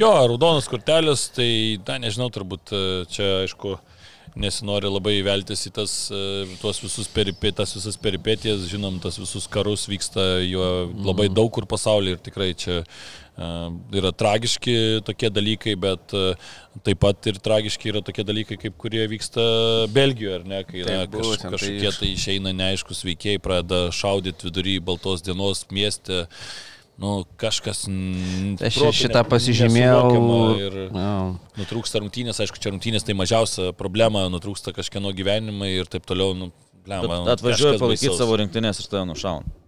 [0.00, 2.72] Jo, raudonas kortelės, tai, na, nežinau, turbūt
[3.12, 3.74] čia, aišku,
[4.38, 9.84] nesinori labai veltis į tas, e, tuos visus peripėtas, visas peripėtijas, žinom, tas visus karus
[9.90, 10.64] vyksta jo
[10.94, 11.36] labai mhm.
[11.36, 16.50] daug kur pasaulyje ir tikrai čia uh, yra tragiški tokie dalykai, bet uh,
[16.86, 19.44] taip pat ir tragiški yra tokie dalykai, kaip kurie vyksta
[19.92, 24.78] Belgijoje, ar ne, kai yra kaž, tai kažkokie tai išeina neaiškus veikėjai, pradeda šaudyti vidury
[24.80, 26.26] Baltos dienos mieste.
[27.02, 27.84] Nu, kažkas...
[28.62, 30.02] Aš šitą pasižymėjau.
[30.62, 31.06] Ir no.
[31.58, 36.36] nutrūksta rungtynės, aišku, čia rungtynės tai mažiausia problema, nutrūksta kažkieno gyvenimai ir taip toliau.
[36.38, 36.52] Nu,
[36.86, 39.58] blemba, nu, Atvažiuoja palaikyti savo rinktinės ir tada nušauna.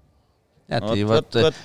[0.70, 1.59] Ne, tai nu, vat, vat,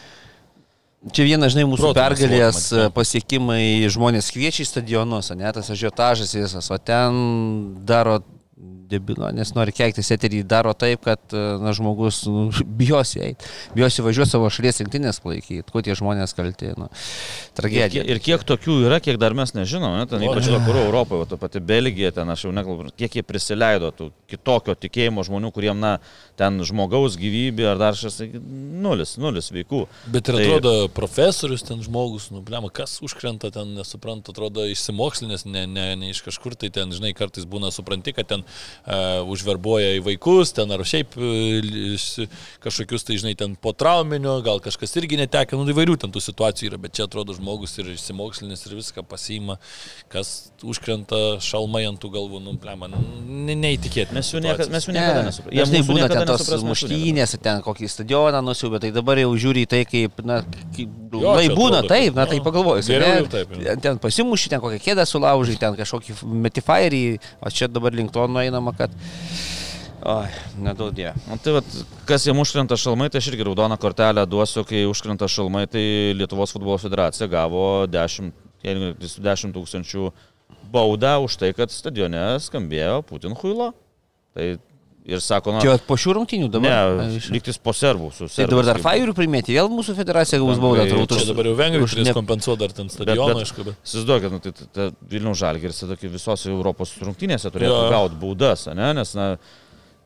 [1.15, 3.61] Čia vienas, žinai, mūsų pergalės lokimas, pasiekimai
[3.93, 7.22] žmonės kviečia į stadionus, ne tas ažiotažas visas, o ten
[7.88, 8.17] daro
[8.90, 12.48] debilo, nes nori keiktis eterį, daro taip, kad e, na, žmogus nu,
[12.82, 16.74] bijosi eiti, bijosi važiuoti savo šalies rinktinės palaikyti, kuo tie žmonės kalti.
[16.80, 17.90] Nu, Ir, tragedija.
[18.04, 20.06] kiek- ir kiek tokių yra, kiek dar mes nežinom, ne?
[20.10, 23.90] ten, ypač vakarų Europoje, o ta pati Belgija, ten aš jau nekalbu, kiek jie prisileido
[23.96, 25.96] tų kitokio tikėjimo žmonių, kuriem, na,
[26.40, 28.22] ten žmogaus gyvybė ar dar šis,
[28.84, 29.84] nulis, nulis veikų.
[30.14, 35.46] Bet ir Tai- atrodo, profesorius ten žmogus, nu, blema, kas užkrenta ten, nesuprantu, atrodo, išsimokslinės,
[35.50, 38.46] ne, ne, ne iš kažkur, tai ten, žinai, kartais būna supranti, kad ten
[39.30, 42.28] užverbuoja į vaikus, ten ar šiaip uh,
[42.64, 46.72] kažkokius, tai, žinai, ten po trauminio, gal kažkas irgi netekė, nu, įvairių ten tų situacijų
[46.72, 49.60] yra, bet čia atrodo žmogus ir išsimokslinės ir viską pasiima,
[50.14, 54.20] kas užkrenta šalmai ant tų galvų, nu, blema, ne, neįtikėtina.
[54.20, 55.62] Mes jų niekada, mes jų Ne, niekada nesuprantame.
[55.62, 59.84] Dažnai būna ten tos muštynės, ten kokį stadioną nusiubė, tai dabar jau žiūri į tai,
[59.90, 60.42] kaip, na,
[60.76, 62.90] kaip Jo, lai būna, atrodo, taip, na, tai pagalvojus.
[62.92, 63.30] geriau ne?
[63.32, 67.01] taip, ten pasimuši, ten kokią kėdę sulaužai, ten kažkokį metifairį,
[67.42, 68.93] o čia dabar link to nueinama, kad...
[70.00, 70.28] Oi,
[70.63, 71.09] nedaug die.
[71.28, 71.74] Nu, tai vat,
[72.08, 75.83] kas jiem užkrenta šalmai, tai aš irgi raudoną kortelę duosiu, kai užkrenta šalmai, tai
[76.16, 78.32] Lietuvos futbolo federacija gavo 10,
[78.63, 80.05] jei neklystu, 10 tūkstančių
[80.71, 83.74] baudą už tai, kad stadione skambėjo Putin huilo.
[84.37, 84.47] Tai
[85.05, 86.97] ir sako, na, Čia po šių rungtynių dabar.
[87.00, 90.86] ne, lygtis po servų su Tai dabar dar fairių primėti, vėl mūsų federacija gaus baudą,
[90.89, 91.16] turbūt.
[91.17, 93.80] Čia dabar jau turės ne- kompensuoti dar ten stadioną, aišku, bet...
[93.88, 97.89] Įsivaizduokit, nu, tai, tai, tai Vilnių Žalgiris tada kai visose Europos rungtynėse turėtų Jo.
[97.96, 98.93] gauti baudas, ne?
[99.00, 99.30] nes na,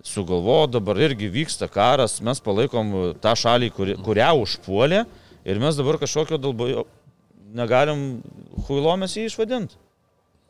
[0.04, 5.06] sugalvo dabar irgi vyksta karas, mes palaikom tą šalį, kuri, kurią užpuolė
[5.48, 6.86] ir mes dabar kažkokio dalbojo
[7.54, 8.22] negalim
[8.68, 9.78] huilomės jį išvadinti.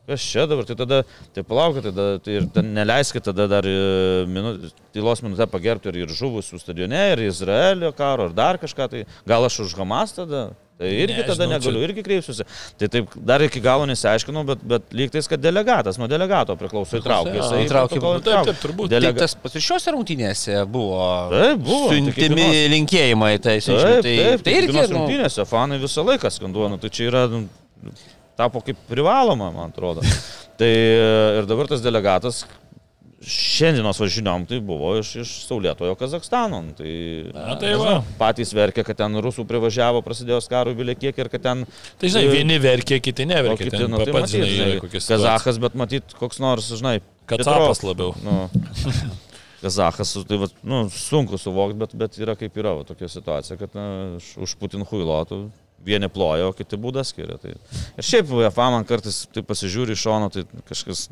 [0.04, 0.98] Kas čia dabar, tai tada,
[1.32, 4.50] tai palaukit, tada, tai ir neleiskit tada dar e, minu,
[4.92, 9.48] tylos minutę pagerbti ir, ir žuvusių stadione, ir Izraelio karo, ir dar kažką, tai gal
[9.48, 10.50] aš už Hamas tada?
[10.74, 12.44] Tai irgi Ne, tada žinau, negaliu, čia- irgi kreipsiuosi.
[12.80, 17.36] Tai taip dar iki galo nesiaiškinau, bet, bet lygtais, kad delegatas nuo delegato priklauso įtraukė.
[17.38, 18.90] Jisai įtraukė, taip, taip, turbūt.
[18.90, 19.20] Tai Delega...
[19.22, 20.98] tas pats ir šiuose rungtynėse buvo.
[21.30, 21.92] Taip, buvo.
[21.92, 24.74] tai Siuntimi linkėjimai, tai, Taip, taip, tai, taip, tai irgi.
[24.74, 27.46] Nu, rungtynėse fanai visą laiką skanduoja, nu, tai čia yra, nu,
[28.38, 30.04] tapo kaip privaloma, man atrodo.
[30.60, 31.08] tai e,
[31.40, 32.44] ir dabar tas delegatas
[33.24, 36.60] šiandienos va žiniom tai buvo iš, iš Saulėtojo Kazakstano.
[36.64, 36.92] Nu, Tai,
[37.34, 37.96] Na, tai va.
[38.18, 41.64] patys verkė, kad ten rusų privažiavo, prasidėjus karui bilė kiek ir kad ten...
[42.00, 43.70] Tai žinai, vieni verkia, kiti o neverkia.
[43.70, 44.92] kiti, nu, tai pats žinai, žinai.
[45.08, 46.98] Kazachas, bet matyt, koks nors, žinai,
[47.30, 48.12] Kacapas labiau.
[48.24, 48.48] Nu,
[49.64, 53.78] Kazachas, tai va, nu, sunku suvokti, bet, bet yra kaip yra va, tokia situacija, kad
[53.78, 53.86] na,
[54.20, 55.46] už Putin huilotų
[55.84, 57.36] vieni ploja, o kiti būdą skiria.
[57.40, 57.54] Tai.
[58.00, 61.06] Ir šiaip UEFA man kartais tai pasižiūri iš šono, tai kažkas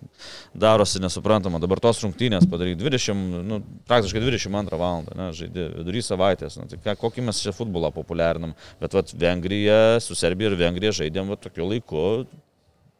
[0.54, 1.60] darosi nesuprantama.
[1.62, 5.04] Dabar tos rungtynės padaryti 20, nu, praktiškai 22 val.
[5.36, 6.56] žaidė vidury savaitės.
[6.60, 8.56] Nu, tai ką, kokį mes čia futbolą populiarinam.
[8.80, 12.06] Bet vat, Vengrija, su Serbija ir Vengrija žaidėm va, tokiu laiku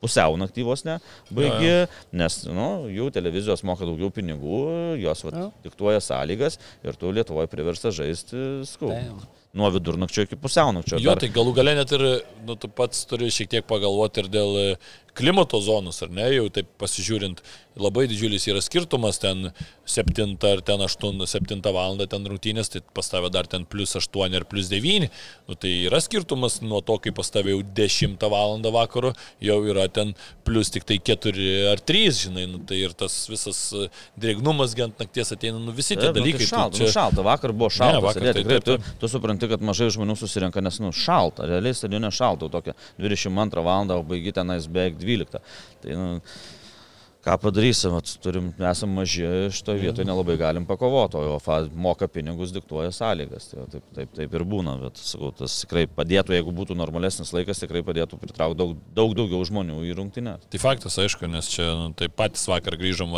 [0.02, 0.96] pusiau naktyvos ne,
[1.30, 1.86] baigi,
[2.18, 4.62] nes nu, jų televizijos moka daugiau pinigų,
[4.98, 5.44] jos vat, Jo.
[5.62, 8.90] diktuoja sąlygas ir tu Lietuvoje priversta žaisti skau.
[9.52, 9.60] Taip.
[9.60, 10.96] Nuo vidurnakčio iki pusiaunakčio.
[11.04, 14.56] Jo, tai galų galę net ir, nu, tu pats turi šiek tiek pagalvoti ir dėl
[14.56, 14.76] e,
[15.12, 17.42] klimato zonos, ar ne, jau taip pasižiūrint,
[17.80, 19.50] labai didžiulis yra skirtumas ten
[19.88, 22.00] 7 ar ten 8, 7 val.
[22.08, 25.08] ten rungtynės, tai pas tave dar ten plus 8 ar plus 9,
[25.48, 28.56] nu, tai yra skirtumas nuo to, kai pas tave jau 10 val.
[28.72, 30.14] vakaro, jau yra ten
[30.44, 34.98] plus tik tai 4 ar 3, žinai, nu, tai ir tas visas e, drėgnumas gent
[35.00, 36.46] nakties ateina, nu, visi tie Taip, nu, dalykai.
[36.46, 38.00] Tai šalta, čia- nu, šalta, vakar buvo šalta.
[38.00, 41.46] vakar sėdėti, tai tikrai, taip, tu, tu supranti, kad mažai žmonių susirenka, nes nu, šalta,
[41.48, 44.02] realiai stadione šalta, tokia 22 val.
[44.06, 45.40] baigi tenais beveik 12.
[45.82, 46.20] Tai, nu,
[47.22, 52.90] ką padarysim, turim, esam maži, šitoje vietoje nelabai galim pakovoti, o UEFA moka pinigus, diktuoja
[52.94, 53.46] sąlygas.
[53.52, 57.60] Tai taip, taip, taip ir būna, bet sakau, tas tikrai padėtų, jeigu būtų normalesnis laikas,
[57.62, 60.34] tikrai padėtų pritraukti daug, daug daugiau žmonių į rungtynę.
[60.50, 63.14] Tai faktas, aišku, nes čia nu, tai patys vakar grįžom,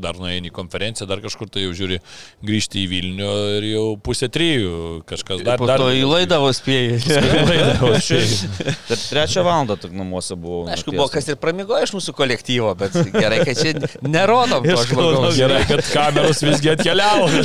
[0.00, 2.00] dar nuėjai į konferenciją, dar kažkur tai jau žiūri
[2.40, 5.60] grįžti į Vilnių ir jau pusė trijų kažkas dar.
[5.60, 6.96] po dar to į laidą vos spėjai.
[9.12, 10.64] Trečią valandą tik namuose buvau.
[10.72, 10.96] Aišku, nakties.
[10.96, 15.36] buvo kas ir pramigo iš mūsų kolektyvo, bet gerai, kad čia nerodom to žmogaus.
[15.38, 17.28] Gerai, kad kameros visgi atkeliavo.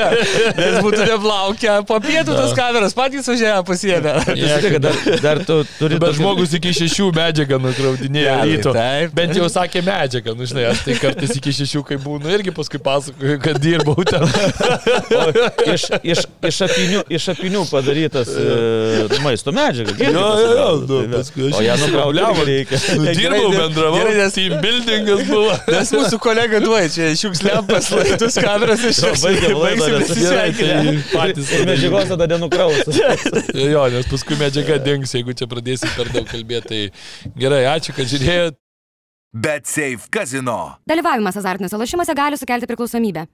[0.00, 0.10] Ja,
[0.56, 4.12] Nes būtų neplaukę, po pietų tas kameras patys važiavo pasiemę.
[4.28, 8.72] Žiūrėk, dar, dar tu turi Bet tokį- žmogus iki šešių medžiagą nukraudinėjo Ja, ryto.
[8.76, 9.14] taip.
[9.16, 12.80] Bent jau sakė medžiagą, nu žinai, aš tai kartais iki šešių, kai būnu, irgi paskui
[12.82, 14.24] pasakoju, kad dirbau ten.
[15.70, 19.94] Iš, iš, iš, apinių, iš apinių padarytas e, maisto medžiaga.
[20.00, 21.76] Jo, jo, jo, nu, tai paskui aš O ją
[22.10, 22.44] bliavo.
[22.48, 22.80] reikia.
[22.98, 25.54] Nu, dirbau, bendravau, gerai, nes- team buildingas buvo.
[25.74, 30.94] Nes mūsų kolega duoja čia šiuks lempas, laidus kameras iš Jo, baigiam laidą, nes- tai
[31.12, 31.52] patys.
[31.56, 32.86] Ir medžiagos tada nenukraus.
[33.74, 36.68] Jo, nes paskui medžiaga dings, jeigu čia pradėsim per daug kalbėti.
[36.70, 38.58] Tai gerai, ačiū, kad žiūrėjote.
[39.30, 40.56] Bet Safe Casino.
[40.90, 43.28] Dalyvavimas azartiniuose lošimuose gali sukelti priklausomybę.